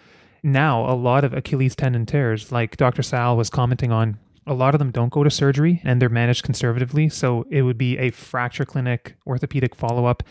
now 0.43 0.89
a 0.91 0.95
lot 0.95 1.25
of 1.25 1.35
Achilles 1.35 1.75
tendon 1.75 2.07
tears, 2.07 2.53
like 2.53 2.77
Dr. 2.77 3.03
Sayal 3.03 3.37
was 3.37 3.51
commenting 3.51 3.91
on, 3.91 4.19
a 4.47 4.55
lot 4.55 4.75
of 4.75 4.79
them 4.79 4.91
don't 4.91 5.13
go 5.13 5.23
to 5.23 5.31
surgery 5.31 5.81
and 5.85 6.01
they're 6.01 6.09
managed 6.09 6.45
conservatively. 6.45 7.09
So 7.09 7.45
it 7.51 7.63
would 7.63 7.79
be 7.79 7.99
a 7.99 8.11
fracture 8.11 8.65
clinic 8.65 9.17
orthopedic 9.27 9.75
follow 9.75 10.07
up 10.07 10.23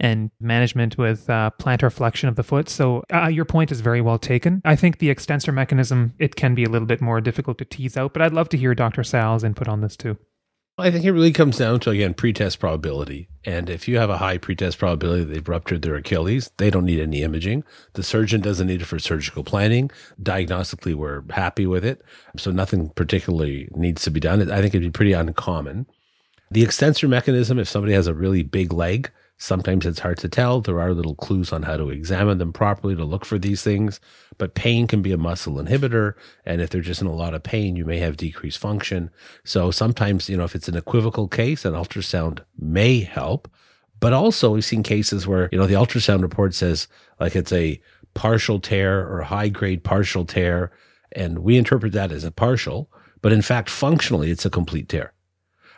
and 0.00 0.30
management 0.40 0.98
with 0.98 1.28
uh, 1.30 1.50
plantar 1.60 1.92
flexion 1.92 2.28
of 2.28 2.36
the 2.36 2.42
foot. 2.42 2.68
So 2.68 3.04
uh, 3.12 3.28
your 3.28 3.44
point 3.44 3.70
is 3.72 3.80
very 3.80 4.00
well 4.00 4.18
taken. 4.18 4.60
I 4.64 4.76
think 4.76 4.98
the 4.98 5.10
extensor 5.10 5.52
mechanism 5.52 6.14
it 6.18 6.36
can 6.36 6.54
be 6.54 6.64
a 6.64 6.68
little 6.68 6.86
bit 6.86 7.00
more 7.00 7.20
difficult 7.20 7.58
to 7.58 7.64
tease 7.64 7.96
out, 7.96 8.12
but 8.12 8.22
I'd 8.22 8.32
love 8.32 8.48
to 8.50 8.56
hear 8.56 8.74
Dr. 8.74 9.02
Sayal's 9.02 9.44
input 9.44 9.68
on 9.68 9.80
this 9.80 9.96
too. 9.96 10.18
I 10.76 10.90
think 10.90 11.04
it 11.04 11.12
really 11.12 11.32
comes 11.32 11.58
down 11.58 11.78
to 11.80 11.90
again 11.90 12.14
pretest 12.14 12.58
probability. 12.58 13.28
And 13.44 13.70
if 13.70 13.86
you 13.86 13.96
have 13.98 14.10
a 14.10 14.18
high 14.18 14.38
pretest 14.38 14.78
probability 14.78 15.22
that 15.22 15.32
they've 15.32 15.48
ruptured 15.48 15.82
their 15.82 15.94
Achilles, 15.94 16.50
they 16.56 16.68
don't 16.68 16.84
need 16.84 16.98
any 16.98 17.22
imaging. 17.22 17.62
The 17.92 18.02
surgeon 18.02 18.40
doesn't 18.40 18.66
need 18.66 18.82
it 18.82 18.86
for 18.86 18.98
surgical 18.98 19.44
planning. 19.44 19.92
Diagnostically, 20.20 20.96
we're 20.96 21.22
happy 21.30 21.64
with 21.64 21.84
it. 21.84 22.02
So 22.36 22.50
nothing 22.50 22.88
particularly 22.90 23.68
needs 23.76 24.02
to 24.02 24.10
be 24.10 24.18
done. 24.18 24.50
I 24.50 24.60
think 24.60 24.74
it'd 24.74 24.82
be 24.82 24.90
pretty 24.90 25.12
uncommon. 25.12 25.86
The 26.50 26.64
extensor 26.64 27.06
mechanism, 27.06 27.60
if 27.60 27.68
somebody 27.68 27.92
has 27.94 28.08
a 28.08 28.14
really 28.14 28.42
big 28.42 28.72
leg, 28.72 29.12
Sometimes 29.44 29.84
it's 29.84 29.98
hard 29.98 30.16
to 30.20 30.28
tell. 30.30 30.62
There 30.62 30.80
are 30.80 30.94
little 30.94 31.14
clues 31.14 31.52
on 31.52 31.64
how 31.64 31.76
to 31.76 31.90
examine 31.90 32.38
them 32.38 32.50
properly 32.50 32.96
to 32.96 33.04
look 33.04 33.26
for 33.26 33.38
these 33.38 33.62
things, 33.62 34.00
but 34.38 34.54
pain 34.54 34.86
can 34.86 35.02
be 35.02 35.12
a 35.12 35.18
muscle 35.18 35.56
inhibitor. 35.56 36.14
And 36.46 36.62
if 36.62 36.70
they're 36.70 36.80
just 36.80 37.02
in 37.02 37.06
a 37.06 37.12
lot 37.12 37.34
of 37.34 37.42
pain, 37.42 37.76
you 37.76 37.84
may 37.84 37.98
have 37.98 38.16
decreased 38.16 38.56
function. 38.56 39.10
So 39.44 39.70
sometimes, 39.70 40.30
you 40.30 40.38
know, 40.38 40.44
if 40.44 40.54
it's 40.54 40.68
an 40.68 40.78
equivocal 40.78 41.28
case, 41.28 41.66
an 41.66 41.74
ultrasound 41.74 42.38
may 42.58 43.00
help. 43.00 43.46
But 44.00 44.14
also, 44.14 44.52
we've 44.52 44.64
seen 44.64 44.82
cases 44.82 45.26
where, 45.26 45.50
you 45.52 45.58
know, 45.58 45.66
the 45.66 45.74
ultrasound 45.74 46.22
report 46.22 46.54
says 46.54 46.88
like 47.20 47.36
it's 47.36 47.52
a 47.52 47.78
partial 48.14 48.60
tear 48.60 49.06
or 49.06 49.24
high 49.24 49.50
grade 49.50 49.84
partial 49.84 50.24
tear. 50.24 50.72
And 51.12 51.40
we 51.40 51.58
interpret 51.58 51.92
that 51.92 52.12
as 52.12 52.24
a 52.24 52.30
partial, 52.30 52.90
but 53.20 53.30
in 53.30 53.42
fact, 53.42 53.68
functionally, 53.68 54.30
it's 54.30 54.46
a 54.46 54.50
complete 54.50 54.88
tear. 54.88 55.12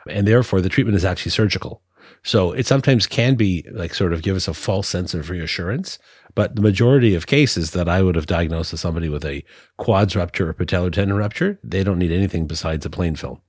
And 0.09 0.25
therefore, 0.25 0.61
the 0.61 0.69
treatment 0.69 0.95
is 0.95 1.05
actually 1.05 1.33
surgical. 1.33 1.83
So 2.23 2.53
it 2.53 2.67
sometimes 2.67 3.07
can 3.07 3.35
be 3.35 3.65
like 3.73 3.95
sort 3.95 4.13
of 4.13 4.23
give 4.23 4.37
us 4.37 4.49
a 4.49 4.55
false 4.55 4.89
sense 4.89 5.15
of 5.15 5.31
reassurance. 5.31 5.99
But 6.35 6.55
the 6.55 6.63
majority 6.63 7.15
of 7.15 7.27
cases 7.27 7.71
that 7.71 7.89
I 7.89 8.03
would 8.03 8.15
have 8.15 8.27
diagnosed 8.27 8.73
as 8.75 8.81
somebody 8.81 9.09
with 9.09 9.25
a 9.25 9.43
quads 9.79 10.15
rupture 10.15 10.51
or 10.51 10.55
patellar 10.55 10.93
tendon 10.93 11.17
rupture, 11.17 11.59
they 11.65 11.83
don't 11.83 11.99
need 11.99 12.13
anything 12.13 12.47
besides 12.47 12.85
a 12.85 12.91
plain 12.91 13.17
film. 13.17 13.41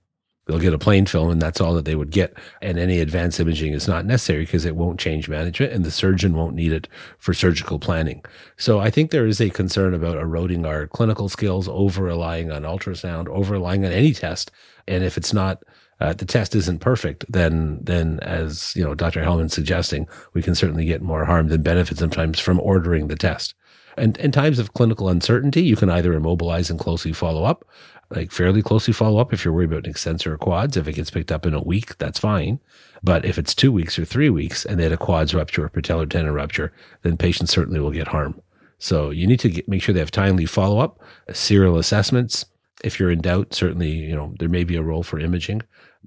They'll 0.47 0.59
get 0.59 0.73
a 0.73 0.79
plain 0.79 1.05
film 1.05 1.29
and 1.29 1.41
that's 1.41 1.59
all 1.59 1.73
that 1.73 1.83
they 1.83 1.95
would 1.95 2.11
get. 2.11 2.33
And 2.61 2.79
any 2.79 2.99
advanced 2.99 3.39
imaging 3.39 3.73
is 3.73 3.87
not 3.87 4.05
necessary 4.05 4.45
because 4.45 4.63
it 4.63 4.77
won't 4.77 4.99
change 4.99 5.27
management 5.27 5.73
and 5.73 5.83
the 5.83 5.91
surgeon 5.91 6.33
won't 6.33 6.55
need 6.55 6.71
it 6.71 6.87
for 7.17 7.33
surgical 7.33 7.79
planning. 7.79 8.23
So 8.55 8.79
I 8.79 8.89
think 8.89 9.11
there 9.11 9.27
is 9.27 9.41
a 9.41 9.49
concern 9.49 9.93
about 9.93 10.17
eroding 10.17 10.65
our 10.65 10.87
clinical 10.87 11.27
skills, 11.27 11.67
over 11.67 12.03
relying 12.03 12.49
on 12.49 12.63
ultrasound, 12.63 13.27
over 13.27 13.53
relying 13.53 13.85
on 13.85 13.91
any 13.91 14.13
test. 14.13 14.49
And 14.87 15.03
if 15.03 15.17
it's 15.17 15.33
not 15.33 15.61
uh, 15.99 16.13
the 16.13 16.25
test 16.25 16.55
isn't 16.55 16.79
perfect, 16.79 17.25
then 17.31 17.79
then 17.81 18.19
as 18.21 18.75
you 18.75 18.83
know, 18.83 18.93
Dr. 18.93 19.23
Helman's 19.23 19.53
suggesting, 19.53 20.07
we 20.33 20.41
can 20.43 20.53
certainly 20.55 20.85
get 20.85 21.01
more 21.01 21.25
harm 21.25 21.47
than 21.47 21.61
benefit 21.63 21.97
sometimes 21.97 22.39
from 22.39 22.59
ordering 22.59 23.07
the 23.07 23.15
test. 23.15 23.55
And 23.97 24.15
in 24.17 24.31
times 24.31 24.59
of 24.59 24.73
clinical 24.73 25.09
uncertainty, 25.09 25.63
you 25.63 25.75
can 25.75 25.89
either 25.89 26.13
immobilize 26.13 26.69
and 26.69 26.79
closely 26.79 27.13
follow 27.13 27.43
up, 27.43 27.65
like 28.11 28.31
fairly 28.31 28.61
closely 28.61 28.93
follow 28.93 29.19
up 29.19 29.33
if 29.33 29.43
you're 29.43 29.53
worried 29.53 29.71
about 29.71 29.85
an 29.85 29.89
extensor 29.89 30.33
or 30.33 30.37
quads. 30.37 30.77
If 30.77 30.87
it 30.87 30.93
gets 30.93 31.09
picked 31.09 31.31
up 31.31 31.47
in 31.47 31.55
a 31.55 31.61
week, 31.61 31.97
that's 31.97 32.19
fine. 32.19 32.59
But 33.01 33.25
if 33.25 33.39
it's 33.39 33.55
two 33.55 33.71
weeks 33.71 33.97
or 33.97 34.05
three 34.05 34.29
weeks 34.29 34.65
and 34.65 34.79
they 34.79 34.83
had 34.83 34.91
a 34.91 34.97
quads 34.97 35.33
rupture 35.33 35.65
or 35.65 35.69
patellar 35.69 36.07
tendon 36.07 36.33
rupture, 36.33 36.71
then 37.01 37.17
patients 37.17 37.51
certainly 37.51 37.79
will 37.79 37.91
get 37.91 38.09
harm. 38.09 38.39
So 38.77 39.09
you 39.09 39.25
need 39.25 39.39
to 39.39 39.49
get, 39.49 39.67
make 39.67 39.81
sure 39.81 39.93
they 39.93 39.99
have 39.99 40.11
timely 40.11 40.45
follow 40.45 40.79
up, 40.79 40.99
serial 41.33 41.77
assessments. 41.77 42.45
If 42.83 42.99
you're 42.99 43.09
in 43.09 43.21
doubt, 43.21 43.55
certainly, 43.55 43.89
you 43.89 44.15
know, 44.15 44.35
there 44.37 44.49
may 44.49 44.63
be 44.63 44.75
a 44.75 44.83
role 44.83 45.01
for 45.01 45.19
imaging 45.19 45.63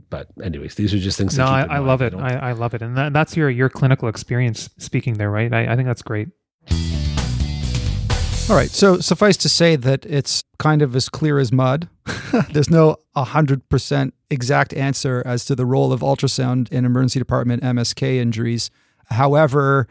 but 0.08 0.28
anyways, 0.42 0.74
these 0.74 0.94
are 0.94 0.98
just 0.98 1.18
things. 1.18 1.36
No, 1.36 1.44
I, 1.46 1.62
I 1.62 1.78
love 1.78 2.02
it. 2.02 2.14
I, 2.14 2.36
I, 2.36 2.52
love 2.52 2.74
it, 2.74 2.82
and 2.82 2.96
that, 2.96 3.12
that's 3.12 3.36
your 3.36 3.50
your 3.50 3.68
clinical 3.68 4.08
experience 4.08 4.70
speaking 4.78 5.14
there, 5.14 5.30
right? 5.30 5.52
I, 5.52 5.72
I 5.72 5.76
think 5.76 5.86
that's 5.86 6.02
great. 6.02 6.28
All 8.50 8.56
right. 8.56 8.70
So 8.70 8.98
suffice 8.98 9.36
to 9.38 9.48
say 9.48 9.76
that 9.76 10.04
it's 10.06 10.42
kind 10.58 10.82
of 10.82 10.96
as 10.96 11.08
clear 11.08 11.38
as 11.38 11.52
mud. 11.52 11.88
There's 12.52 12.68
no 12.68 12.96
100% 13.16 14.12
exact 14.28 14.74
answer 14.74 15.22
as 15.24 15.44
to 15.44 15.54
the 15.54 15.64
role 15.64 15.92
of 15.92 16.00
ultrasound 16.00 16.68
in 16.72 16.84
emergency 16.84 17.20
department 17.20 17.62
MSK 17.62 18.16
injuries. 18.16 18.72
However, 19.06 19.86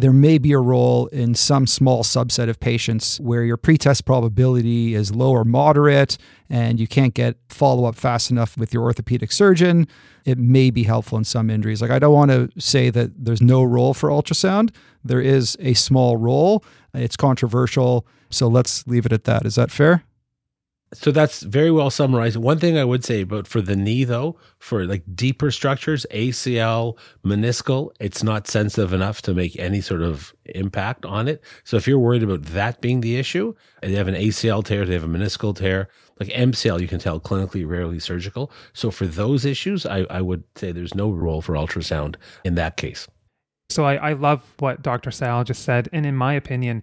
there 0.00 0.12
may 0.12 0.38
be 0.38 0.52
a 0.52 0.58
role 0.58 1.06
in 1.08 1.34
some 1.34 1.66
small 1.66 2.02
subset 2.02 2.48
of 2.48 2.58
patients 2.60 3.20
where 3.20 3.44
your 3.44 3.56
pretest 3.56 4.04
probability 4.04 4.94
is 4.94 5.14
low 5.14 5.32
or 5.32 5.44
moderate 5.44 6.16
and 6.48 6.80
you 6.80 6.86
can't 6.86 7.14
get 7.14 7.36
follow 7.48 7.84
up 7.84 7.94
fast 7.94 8.30
enough 8.30 8.56
with 8.56 8.72
your 8.74 8.82
orthopedic 8.82 9.32
surgeon. 9.32 9.86
It 10.24 10.38
may 10.38 10.70
be 10.70 10.84
helpful 10.84 11.18
in 11.18 11.24
some 11.24 11.50
injuries. 11.50 11.80
Like, 11.80 11.90
I 11.90 11.98
don't 11.98 12.14
want 12.14 12.30
to 12.30 12.50
say 12.58 12.90
that 12.90 13.24
there's 13.24 13.42
no 13.42 13.62
role 13.62 13.94
for 13.94 14.10
ultrasound, 14.10 14.70
there 15.04 15.20
is 15.20 15.56
a 15.60 15.74
small 15.74 16.16
role. 16.16 16.64
It's 16.92 17.16
controversial. 17.16 18.06
So 18.30 18.48
let's 18.48 18.86
leave 18.86 19.06
it 19.06 19.12
at 19.12 19.24
that. 19.24 19.46
Is 19.46 19.54
that 19.54 19.70
fair? 19.70 20.04
So 20.92 21.12
that's 21.12 21.42
very 21.42 21.70
well 21.70 21.88
summarized. 21.88 22.36
One 22.36 22.58
thing 22.58 22.76
I 22.76 22.84
would 22.84 23.04
say 23.04 23.20
about 23.20 23.46
for 23.46 23.60
the 23.60 23.76
knee 23.76 24.02
though, 24.02 24.36
for 24.58 24.84
like 24.86 25.04
deeper 25.14 25.52
structures, 25.52 26.04
ACL, 26.10 26.98
meniscal, 27.24 27.92
it's 28.00 28.24
not 28.24 28.48
sensitive 28.48 28.92
enough 28.92 29.22
to 29.22 29.34
make 29.34 29.56
any 29.56 29.80
sort 29.80 30.02
of 30.02 30.34
impact 30.46 31.06
on 31.06 31.28
it. 31.28 31.44
So 31.62 31.76
if 31.76 31.86
you're 31.86 31.98
worried 31.98 32.24
about 32.24 32.42
that 32.46 32.80
being 32.80 33.02
the 33.02 33.16
issue, 33.16 33.54
they 33.82 33.94
have 33.94 34.08
an 34.08 34.16
ACL 34.16 34.64
tear, 34.64 34.84
they 34.84 34.94
have 34.94 35.04
a 35.04 35.08
meniscal 35.08 35.54
tear, 35.54 35.88
like 36.18 36.28
MCL, 36.30 36.80
you 36.80 36.88
can 36.88 36.98
tell 36.98 37.20
clinically 37.20 37.66
rarely 37.66 38.00
surgical. 38.00 38.50
So 38.72 38.90
for 38.90 39.06
those 39.06 39.44
issues, 39.44 39.86
I, 39.86 40.06
I 40.10 40.20
would 40.20 40.42
say 40.56 40.72
there's 40.72 40.94
no 40.94 41.10
role 41.10 41.40
for 41.40 41.54
ultrasound 41.54 42.16
in 42.44 42.56
that 42.56 42.76
case. 42.76 43.06
So 43.70 43.84
I, 43.84 43.94
I 43.94 44.12
love 44.14 44.42
what 44.58 44.82
Dr. 44.82 45.10
Sayal 45.10 45.44
just 45.44 45.62
said. 45.62 45.88
And 45.92 46.04
in 46.04 46.16
my 46.16 46.34
opinion, 46.34 46.82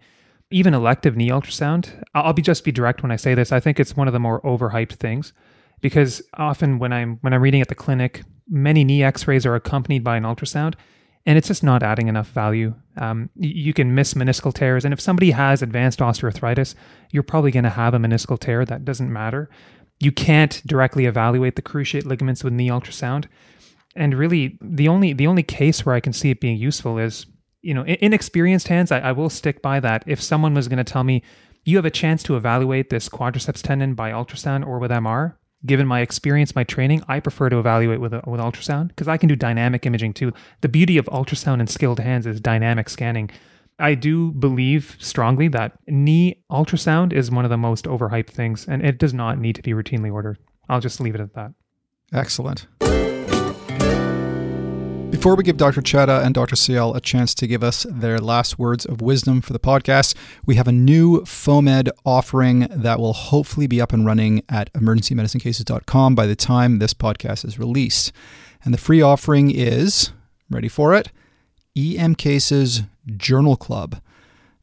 even 0.49 0.73
elective 0.73 1.17
knee 1.17 1.29
ultrasound, 1.29 2.03
I'll 2.13 2.33
be 2.33 2.41
just 2.41 2.63
be 2.63 2.71
direct 2.71 3.03
when 3.03 3.11
I 3.11 3.17
say 3.17 3.35
this. 3.35 3.51
I 3.51 3.59
think 3.59 3.79
it's 3.79 3.95
one 3.97 4.07
of 4.07 4.13
the 4.13 4.19
more 4.19 4.41
overhyped 4.41 4.93
things 4.93 5.33
because 5.81 6.21
often 6.35 6.79
when 6.79 6.93
I'm 6.93 7.17
when 7.21 7.33
I'm 7.33 7.41
reading 7.41 7.61
at 7.61 7.67
the 7.67 7.75
clinic, 7.75 8.23
many 8.49 8.83
knee 8.83 9.03
X-rays 9.03 9.45
are 9.45 9.55
accompanied 9.55 10.03
by 10.03 10.17
an 10.17 10.23
ultrasound, 10.23 10.75
and 11.25 11.37
it's 11.37 11.49
just 11.49 11.63
not 11.63 11.83
adding 11.83 12.07
enough 12.07 12.29
value. 12.29 12.73
Um, 12.95 13.29
you 13.35 13.73
can 13.73 13.93
miss 13.93 14.13
meniscal 14.13 14.53
tears, 14.53 14.85
and 14.85 14.93
if 14.93 15.01
somebody 15.01 15.31
has 15.31 15.61
advanced 15.61 15.99
osteoarthritis, 15.99 16.75
you're 17.11 17.23
probably 17.23 17.51
going 17.51 17.63
to 17.63 17.69
have 17.69 17.93
a 17.93 17.99
meniscal 17.99 18.39
tear. 18.39 18.65
That 18.65 18.85
doesn't 18.85 19.11
matter. 19.11 19.49
You 19.99 20.11
can't 20.11 20.61
directly 20.65 21.05
evaluate 21.05 21.55
the 21.55 21.61
cruciate 21.61 22.05
ligaments 22.05 22.43
with 22.43 22.53
knee 22.53 22.69
ultrasound, 22.69 23.25
and 23.95 24.13
really 24.13 24.57
the 24.61 24.87
only 24.87 25.11
the 25.13 25.27
only 25.27 25.43
case 25.43 25.85
where 25.85 25.95
I 25.95 25.99
can 25.99 26.13
see 26.13 26.29
it 26.29 26.39
being 26.39 26.57
useful 26.57 26.97
is 26.97 27.25
you 27.67 27.73
know, 27.73 27.83
inexperienced 27.83 28.69
hands, 28.69 28.93
I, 28.93 28.99
I 28.99 29.11
will 29.11 29.29
stick 29.29 29.61
by 29.61 29.81
that. 29.81 30.01
If 30.07 30.21
someone 30.21 30.53
was 30.53 30.69
going 30.69 30.77
to 30.77 30.85
tell 30.85 31.03
me, 31.03 31.21
you 31.65 31.75
have 31.75 31.83
a 31.83 31.91
chance 31.91 32.23
to 32.23 32.37
evaluate 32.37 32.89
this 32.89 33.09
quadriceps 33.09 33.61
tendon 33.61 33.93
by 33.93 34.09
ultrasound 34.11 34.65
or 34.65 34.79
with 34.79 34.89
MR, 34.89 35.35
given 35.65 35.85
my 35.85 35.99
experience, 35.99 36.55
my 36.55 36.63
training, 36.63 37.03
I 37.09 37.19
prefer 37.19 37.49
to 37.49 37.59
evaluate 37.59 37.99
with, 37.99 38.13
with 38.13 38.39
ultrasound 38.39 38.87
because 38.87 39.09
I 39.09 39.17
can 39.17 39.27
do 39.27 39.35
dynamic 39.35 39.85
imaging 39.85 40.13
too. 40.13 40.31
The 40.61 40.69
beauty 40.69 40.97
of 40.97 41.07
ultrasound 41.07 41.59
and 41.59 41.69
skilled 41.69 41.99
hands 41.99 42.25
is 42.25 42.39
dynamic 42.39 42.87
scanning. 42.87 43.31
I 43.79 43.95
do 43.95 44.31
believe 44.31 44.95
strongly 45.01 45.49
that 45.49 45.77
knee 45.87 46.41
ultrasound 46.49 47.11
is 47.11 47.29
one 47.29 47.43
of 47.43 47.51
the 47.51 47.57
most 47.57 47.83
overhyped 47.83 48.29
things, 48.29 48.65
and 48.65 48.81
it 48.81 48.97
does 48.97 49.13
not 49.13 49.39
need 49.39 49.57
to 49.57 49.61
be 49.61 49.73
routinely 49.73 50.11
ordered. 50.11 50.37
I'll 50.69 50.79
just 50.79 51.01
leave 51.01 51.15
it 51.15 51.21
at 51.21 51.33
that. 51.33 51.51
Excellent. 52.13 52.65
Before 55.09 55.35
we 55.35 55.43
give 55.43 55.55
Dr. 55.57 55.81
Chadha 55.81 56.23
and 56.23 56.35
Dr. 56.35 56.55
Sayal 56.55 56.95
a 56.95 56.99
chance 56.99 57.33
to 57.35 57.47
give 57.47 57.63
us 57.63 57.85
their 57.89 58.19
last 58.19 58.59
words 58.59 58.85
of 58.85 59.01
wisdom 59.01 59.41
for 59.41 59.53
the 59.53 59.59
podcast, 59.59 60.15
we 60.45 60.55
have 60.55 60.67
a 60.67 60.71
new 60.73 61.21
FOAMed 61.21 61.89
offering 62.05 62.67
that 62.69 62.99
will 62.99 63.13
hopefully 63.13 63.67
be 63.67 63.79
up 63.79 63.93
and 63.93 64.05
running 64.05 64.43
at 64.49 64.71
emergencymedicinecases.com 64.73 66.13
by 66.13 66.25
the 66.25 66.35
time 66.35 66.79
this 66.79 66.93
podcast 66.93 67.45
is 67.45 67.57
released. 67.57 68.11
And 68.65 68.73
the 68.73 68.77
free 68.77 69.01
offering 69.01 69.49
is, 69.49 70.11
ready 70.49 70.67
for 70.67 70.93
it, 70.93 71.11
EM 71.77 72.15
Cases 72.15 72.83
Journal 73.15 73.55
Club. 73.55 74.01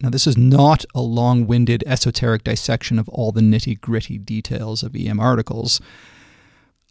Now, 0.00 0.10
this 0.10 0.26
is 0.26 0.36
not 0.36 0.84
a 0.94 1.00
long 1.00 1.46
winded 1.46 1.82
esoteric 1.86 2.44
dissection 2.44 2.98
of 2.98 3.08
all 3.08 3.32
the 3.32 3.40
nitty 3.40 3.80
gritty 3.80 4.18
details 4.18 4.82
of 4.82 4.94
EM 4.94 5.20
articles. 5.20 5.80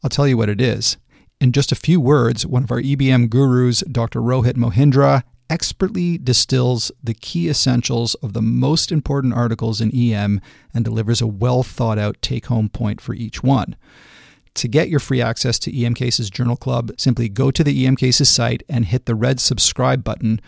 I'll 0.03 0.09
tell 0.09 0.27
you 0.27 0.37
what 0.37 0.49
it 0.49 0.59
is. 0.59 0.97
In 1.43 1.51
just 1.51 1.73
a 1.73 1.75
few 1.75 1.99
words, 1.99 2.45
one 2.45 2.63
of 2.63 2.71
our 2.71 2.79
EBM 2.79 3.29
gurus, 3.29 3.81
Dr. 3.81 4.21
Rohit 4.21 4.53
Mohindra, 4.53 5.23
expertly 5.49 6.17
distills 6.17 6.89
the 7.03 7.13
key 7.13 7.49
essentials 7.49 8.15
of 8.23 8.31
the 8.31 8.41
most 8.41 8.93
important 8.93 9.33
articles 9.33 9.81
in 9.81 9.93
EM 9.93 10.39
and 10.73 10.85
delivers 10.85 11.19
a 11.19 11.27
well 11.27 11.61
thought 11.61 11.99
out 11.99 12.15
take 12.21 12.45
home 12.45 12.69
point 12.69 13.01
for 13.01 13.13
each 13.13 13.43
one. 13.43 13.75
To 14.53 14.69
get 14.69 14.87
your 14.87 15.01
free 15.01 15.21
access 15.21 15.59
to 15.59 15.83
EM 15.83 15.95
Cases 15.95 16.29
Journal 16.29 16.55
Club, 16.55 16.93
simply 16.97 17.27
go 17.27 17.51
to 17.51 17.61
the 17.61 17.85
EM 17.85 17.97
Cases 17.97 18.29
site 18.29 18.63
and 18.69 18.85
hit 18.85 19.05
the 19.05 19.13
red 19.13 19.41
subscribe 19.41 20.01
button. 20.01 20.39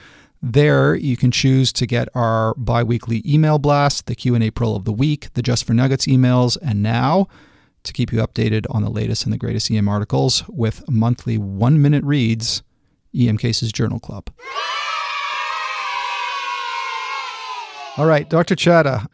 There, 0.42 0.96
you 0.96 1.18
can 1.18 1.30
choose 1.30 1.74
to 1.74 1.86
get 1.86 2.08
our 2.16 2.54
bi-weekly 2.54 3.22
email 3.26 3.60
blast, 3.60 4.06
the 4.06 4.16
Q&A 4.16 4.50
Pearl 4.50 4.78
of 4.78 4.86
the 4.86 4.94
Week, 4.94 5.28
the 5.34 5.42
Just 5.42 5.66
for 5.66 5.74
Nuggets 5.74 6.08
emails, 6.08 6.58
and 6.62 6.82
now 6.82 7.28
to 7.86 7.94
keep 7.94 8.12
you 8.12 8.20
updated 8.20 8.66
on 8.70 8.84
the 8.84 8.90
latest 8.90 9.24
and 9.24 9.34
the 9.34 9.38
greatest 9.38 9.72
EM 9.72 9.88
articles 9.88 10.44
with 10.48 10.84
monthly 10.90 11.38
one 11.38 11.82
minute 11.82 12.04
reads, 12.04 12.64
EM 13.18 13.38
Cases 13.38 13.72
Journal 13.72 14.00
Club. 14.00 14.30
All 17.98 18.06
right, 18.06 18.30
Dr. 18.30 18.56
Chadha, 18.56 19.08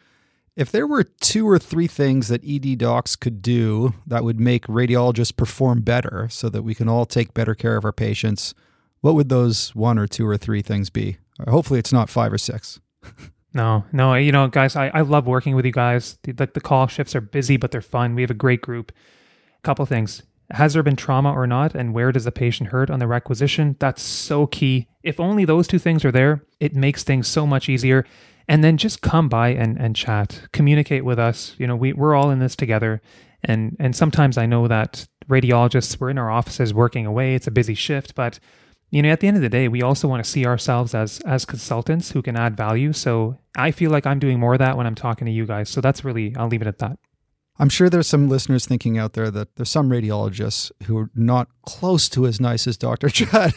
if 0.55 0.72
there 0.72 0.88
were 0.88 1.03
two 1.03 1.47
or 1.47 1.59
three 1.59 1.88
things 1.88 2.28
that 2.30 2.43
ED 2.43 2.80
docs 2.80 3.15
could 3.15 3.41
do 3.41 3.93
that 4.07 4.24
would 4.24 4.39
make 4.39 4.65
radiologists 4.65 5.36
perform 5.36 5.82
better 5.82 6.28
so 6.30 6.49
that 6.49 6.63
we 6.63 6.74
can 6.74 6.89
all 6.89 7.05
take 7.05 7.34
better 7.34 7.53
care 7.53 7.78
of 7.78 7.86
our 7.86 7.91
patients, 7.91 8.53
what 9.01 9.13
would 9.15 9.30
those 9.30 9.76
one 9.76 9.99
or 9.99 10.07
two 10.07 10.28
or 10.28 10.38
three 10.38 10.61
things 10.61 10.89
be? 10.89 11.17
Hopefully, 11.47 11.80
it's 11.80 11.93
not 11.93 12.09
five 12.09 12.34
or 12.34 12.38
six. 12.38 12.80
No, 13.54 13.84
no, 13.91 14.14
you 14.16 14.32
know, 14.32 14.47
guys, 14.47 14.76
I, 14.76 14.88
I 14.93 15.02
love 15.02 15.28
working 15.28 15.56
with 15.56 15.66
you 15.66 15.74
guys. 15.74 16.18
The, 16.24 16.32
the, 16.32 16.49
the 16.54 16.62
call 16.62 16.88
shifts 16.88 17.16
are 17.16 17.22
busy, 17.22 17.58
but 17.58 17.72
they're 17.72 17.82
fun. 17.82 18.16
We 18.16 18.22
have 18.22 18.32
a 18.32 18.36
great 18.36 18.62
group. 18.62 18.91
Couple 19.64 19.86
things. 19.86 20.24
Has 20.52 20.74
there 20.74 20.84
been 20.84 20.95
trauma 20.95 21.32
or 21.32 21.47
not? 21.47 21.76
And 21.76 21.93
where 21.93 22.12
does 22.12 22.24
the 22.24 22.32
patient 22.32 22.70
hurt 22.70 22.89
on 22.89 22.99
the 22.99 23.08
requisition? 23.08 23.76
That's 23.80 24.02
so 24.02 24.47
key. 24.47 24.88
If 25.04 25.20
only 25.20 25.45
those 25.45 25.68
two 25.68 25.80
things 25.80 26.04
are 26.06 26.12
there, 26.12 26.43
it 26.60 26.76
makes 26.76 27.04
things 27.04 27.28
so 27.28 27.45
much 27.45 27.70
easier. 27.70 28.06
And 28.47 28.64
then 28.64 28.78
just 28.78 29.02
come 29.02 29.30
by 29.30 29.49
and, 29.49 29.78
and 29.80 29.95
chat, 29.95 30.41
communicate 30.52 31.06
with 31.06 31.20
us. 31.20 31.56
You 31.58 31.68
know, 31.68 31.76
we, 31.76 31.93
we're 31.93 32.16
all 32.16 32.32
in 32.32 32.39
this 32.39 32.56
together. 32.56 33.02
And, 33.43 33.76
and 33.80 33.95
sometimes 33.95 34.38
I 34.38 34.45
know 34.45 34.68
that 34.68 35.08
radiologists, 35.30 35.99
we're 35.99 36.10
in 36.10 36.18
our 36.18 36.32
offices 36.32 36.74
working 36.74 37.06
away. 37.06 37.36
It's 37.36 37.47
a 37.47 37.52
busy 37.52 37.76
shift, 37.76 38.16
but 38.16 38.39
you 38.92 39.02
know 39.02 39.10
at 39.10 39.20
the 39.20 39.28
end 39.28 39.38
of 39.38 39.42
the 39.42 39.50
day 39.50 39.68
we 39.68 39.82
also 39.82 40.08
want 40.08 40.24
to 40.24 40.30
see 40.30 40.46
ourselves 40.46 40.94
as 40.94 41.20
as 41.22 41.46
consultants 41.46 42.12
who 42.12 42.22
can 42.22 42.38
add 42.38 42.56
value. 42.56 42.94
So 42.94 43.38
i 43.56 43.72
feel 43.72 43.92
like 43.92 44.06
i'm 44.06 44.20
doing 44.20 44.39
more 44.39 44.54
of 44.54 44.60
that 44.60 44.78
when 44.78 44.86
i'm 44.86 44.96
talking 44.96 45.26
to 45.26 45.32
you 45.32 45.46
guys. 45.46 45.70
So 45.70 45.82
that's 45.82 46.06
really 46.06 46.36
i'll 46.36 46.48
leave 46.48 46.62
it 46.62 46.68
at 46.68 46.80
that. 46.80 47.00
I'm 47.58 47.70
sure 47.70 47.89
there's 47.89 48.08
some 48.08 48.30
listeners 48.30 48.66
thinking 48.66 48.98
out 48.98 49.14
there 49.14 49.32
that 49.32 49.56
there's 49.56 49.70
some 49.70 49.89
radiologists 49.89 50.72
who 50.84 50.98
are 50.98 51.10
not 51.16 51.48
close 51.66 52.08
to 52.10 52.28
as 52.28 52.39
nice 52.39 52.68
as 52.68 52.78
dr 52.78 53.10
chad 53.10 53.54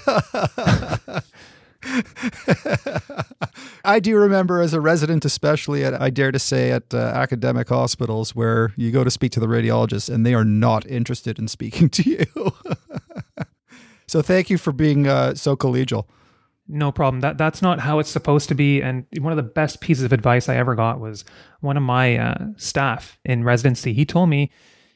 I 3.85 4.01
do 4.01 4.17
remember 4.17 4.61
as 4.61 4.73
a 4.73 4.81
resident, 4.81 5.25
especially 5.25 5.85
at, 5.85 6.01
I 6.01 6.11
dare 6.11 6.33
to 6.33 6.39
say, 6.39 6.71
at 6.71 6.95
uh, 6.95 6.99
academic 6.99 7.69
hospitals 7.69 8.35
where 8.35 8.73
you 8.77 8.91
go 8.91 9.05
to 9.05 9.11
speak 9.11 9.33
to 9.33 9.41
the 9.41 9.47
radiologists 9.47 10.13
and 10.13 10.25
they 10.25 10.35
are 10.35 10.45
not 10.45 10.87
interested 10.87 11.39
in 11.39 11.49
speaking 11.49 11.89
to 11.91 12.11
you. 12.11 12.25
So 14.07 14.23
thank 14.23 14.51
you 14.51 14.59
for 14.59 14.73
being 14.73 15.07
uh, 15.07 15.35
so 15.35 15.57
collegial. 15.57 16.07
No 16.67 16.91
problem. 16.91 17.21
That 17.21 17.37
that's 17.37 17.61
not 17.61 17.81
how 17.81 17.99
it's 17.99 18.11
supposed 18.11 18.49
to 18.49 18.55
be. 18.55 18.81
And 18.81 19.07
one 19.19 19.33
of 19.33 19.37
the 19.37 19.43
best 19.43 19.81
pieces 19.81 20.05
of 20.05 20.13
advice 20.13 20.49
I 20.49 20.57
ever 20.57 20.75
got 20.75 20.99
was 20.99 21.25
one 21.61 21.77
of 21.77 21.83
my 21.83 22.17
uh, 22.17 22.47
staff 22.57 23.19
in 23.25 23.45
residency. 23.45 23.93
He 23.93 24.07
told 24.07 24.31
me, 24.31 24.51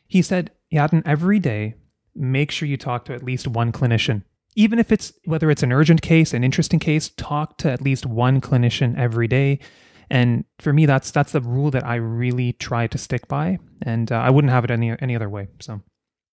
he 0.07 0.23
said, 0.23 0.51
Yatin, 0.73 1.03
every 1.05 1.39
day, 1.39 1.75
make 2.15 2.51
sure 2.51 2.69
you 2.69 2.79
talk 2.79 3.05
to 3.07 3.15
at 3.15 3.23
least 3.23 3.47
one 3.47 3.71
clinician. 3.73 4.23
Even 4.57 4.79
if 4.79 4.91
it's 4.91 5.13
whether 5.25 5.51
it's 5.51 5.63
an 5.63 5.73
urgent 5.73 6.01
case, 6.01 6.33
an 6.33 6.43
interesting 6.43 6.79
case, 6.79 7.11
talk 7.11 7.59
to 7.59 7.71
at 7.71 7.83
least 7.83 8.07
one 8.07 8.41
clinician 8.41 8.97
every 8.97 9.29
day. 9.29 9.59
And 10.11 10.47
for 10.59 10.73
me, 10.73 10.87
that's 10.87 11.11
that's 11.11 11.33
the 11.33 11.43
rule 11.43 11.71
that 11.73 11.85
I 11.85 11.97
really 11.97 12.55
try 12.55 12.87
to 12.87 12.97
stick 12.97 13.29
by, 13.29 13.59
and 13.83 14.11
uh, 14.11 14.17
I 14.17 14.31
wouldn't 14.31 14.53
have 14.53 14.65
it 14.65 14.71
any 14.71 14.97
any 15.01 15.15
other 15.15 15.29
way. 15.29 15.49
So. 15.61 15.83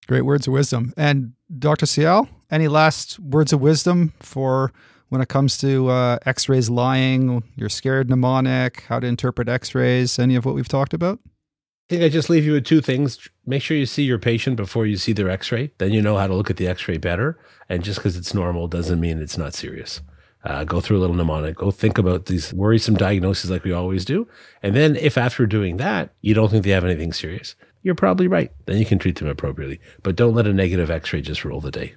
Great 0.08 0.22
words 0.22 0.46
of 0.46 0.54
wisdom. 0.54 0.94
And 0.98 1.34
Dr. 1.60 1.86
Sayal, 1.86 2.28
any 2.50 2.68
last 2.68 3.20
words 3.20 3.54
of 3.54 3.62
wisdom 3.62 4.14
for 4.20 4.72
when 5.10 5.22
it 5.22 5.30
comes 5.30 5.58
to 5.60 5.90
uh, 5.90 6.18
x 6.26 6.50
rays 6.50 6.70
lying, 6.70 7.44
your 7.56 7.70
scared 7.70 8.10
mnemonic, 8.10 8.82
how 8.88 9.00
to 9.00 9.08
interpret 9.08 9.48
x 9.48 9.76
rays, 9.76 10.18
any 10.18 10.36
of 10.36 10.46
what 10.46 10.56
we've 10.56 10.68
talked 10.68 10.94
about? 10.94 11.20
I 11.26 11.88
think 11.90 12.04
I 12.04 12.10
just 12.10 12.32
leave 12.32 12.46
you 12.46 12.54
with 12.54 12.66
two 12.66 12.82
things. 12.82 13.30
Make 13.46 13.62
sure 13.62 13.78
you 13.78 13.86
see 13.86 14.04
your 14.04 14.18
patient 14.18 14.56
before 14.56 14.88
you 14.88 14.98
see 14.98 15.14
their 15.14 15.30
x 15.30 15.52
ray. 15.52 15.72
Then 15.78 15.94
you 15.94 16.02
know 16.02 16.18
how 16.18 16.26
to 16.26 16.34
look 16.34 16.50
at 16.50 16.58
the 16.58 16.68
x 16.68 16.88
ray 16.88 16.98
better. 16.98 17.38
And 17.70 17.84
just 17.84 18.00
because 18.00 18.18
it's 18.18 18.34
normal 18.34 18.68
doesn't 18.68 19.00
mean 19.00 19.22
it's 19.22 19.38
not 19.38 19.54
serious. 19.54 20.02
Uh, 20.44 20.64
go 20.64 20.82
through 20.82 20.98
a 20.98 21.02
little 21.02 21.16
mnemonic. 21.16 21.58
Go 21.58 21.72
think 21.72 21.98
about 21.98 22.26
these 22.26 22.54
worrisome 22.54 22.96
diagnoses 22.96 23.50
like 23.52 23.64
we 23.64 23.72
always 23.72 24.04
do. 24.06 24.28
And 24.64 24.76
then 24.76 24.96
if 24.96 25.18
after 25.18 25.46
doing 25.46 25.78
that, 25.78 26.14
you 26.22 26.34
don't 26.34 26.50
think 26.50 26.64
they 26.64 26.72
have 26.72 26.86
anything 26.86 27.14
serious, 27.14 27.56
you're 27.86 27.94
probably 27.94 28.28
right. 28.28 28.52
Then 28.66 28.80
you 28.80 28.86
can 28.86 28.98
treat 28.98 29.20
them 29.20 29.28
appropriately. 29.28 29.80
But 30.02 30.16
don't 30.16 30.34
let 30.34 30.48
a 30.48 30.54
negative 30.54 30.90
x 30.90 31.14
ray 31.14 31.22
just 31.22 31.46
rule 31.46 31.62
the 31.62 31.70
day. 31.70 31.94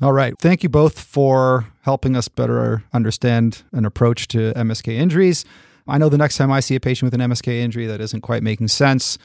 All 0.00 0.14
right. 0.14 0.32
Thank 0.38 0.62
you 0.62 0.70
both 0.70 0.98
for 0.98 1.66
helping 1.82 2.16
us 2.16 2.26
better 2.26 2.82
understand 2.94 3.62
an 3.72 3.84
approach 3.84 4.26
to 4.28 4.54
MSK 4.54 4.88
injuries. 4.88 5.44
I 5.86 5.98
know 5.98 6.08
the 6.08 6.16
next 6.16 6.38
time 6.38 6.50
I 6.50 6.60
see 6.60 6.74
a 6.74 6.80
patient 6.80 7.12
with 7.12 7.20
an 7.20 7.30
MSK 7.30 7.48
injury 7.48 7.84
that 7.86 8.00
isn't 8.00 8.22
quite 8.22 8.42
making 8.42 8.68
sense, 8.68 9.18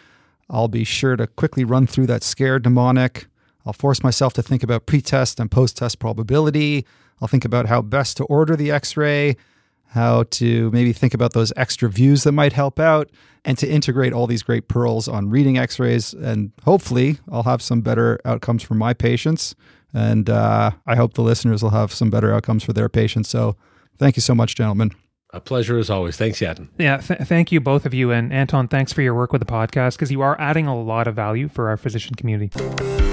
I'll 0.50 0.68
be 0.68 0.84
sure 0.84 1.16
to 1.16 1.26
quickly 1.26 1.64
run 1.64 1.88
through 1.88 2.08
that 2.08 2.22
scared 2.22 2.66
mnemonic. 2.66 3.28
I'll 3.66 3.72
force 3.72 4.04
myself 4.04 4.34
to 4.34 4.44
think 4.44 4.62
about 4.62 4.88
pre-test 4.88 5.40
and 5.40 5.50
post-test 5.50 6.00
probability. 6.00 6.86
I'll 7.22 7.30
think 7.30 7.46
about 7.46 7.68
how 7.68 7.82
best 7.82 8.18
to 8.18 8.26
order 8.26 8.58
the 8.58 8.72
x-ray, 8.72 9.38
how 9.92 10.24
to 10.24 10.72
maybe 10.72 10.94
think 10.94 11.14
about 11.14 11.34
those 11.34 11.52
extra 11.58 11.90
views 11.90 12.24
that 12.24 12.32
might 12.32 12.54
help 12.54 12.80
out, 12.80 13.10
and 13.44 13.58
to 13.58 13.68
integrate 13.68 14.14
all 14.14 14.26
these 14.26 14.44
great 14.44 14.68
pearls 14.68 15.08
on 15.08 15.30
reading 15.30 15.58
x-rays. 15.58 16.14
And 16.14 16.52
hopefully 16.64 17.20
I'll 17.30 17.44
have 17.44 17.62
some 17.62 17.82
better 17.82 18.20
outcomes 18.24 18.64
for 18.64 18.74
my 18.74 18.94
patients. 18.94 19.56
And 19.94 20.30
uh, 20.30 20.72
I 20.88 20.96
hope 20.96 21.16
the 21.16 21.24
listeners 21.24 21.62
will 21.62 21.72
have 21.72 21.92
some 21.92 22.10
better 22.10 22.34
outcomes 22.34 22.64
for 22.64 22.72
their 22.72 22.88
patients. 22.88 23.30
So 23.30 23.58
thank 23.98 24.16
you 24.16 24.22
so 24.22 24.34
much, 24.34 24.56
gentlemen. 24.56 24.92
A 25.34 25.42
pleasure 25.42 25.78
as 25.78 25.90
always. 25.90 26.16
Thanks, 26.16 26.40
Yatin. 26.40 26.70
Yeah, 26.78 26.98
th- 26.98 27.22
thank 27.22 27.52
you, 27.52 27.60
both 27.60 27.86
of 27.86 27.94
you. 27.94 28.12
And 28.12 28.32
Anton, 28.32 28.68
thanks 28.68 28.94
for 28.94 29.02
your 29.02 29.16
work 29.16 29.34
with 29.34 29.40
the 29.40 29.52
podcast 29.52 29.94
because 29.94 30.12
you 30.12 30.22
are 30.22 30.40
adding 30.40 30.68
a 30.68 30.80
lot 30.80 31.08
of 31.08 31.16
value 31.16 31.50
for 31.50 31.68
our 31.68 31.78
physician 31.78 32.16
community. 32.16 33.11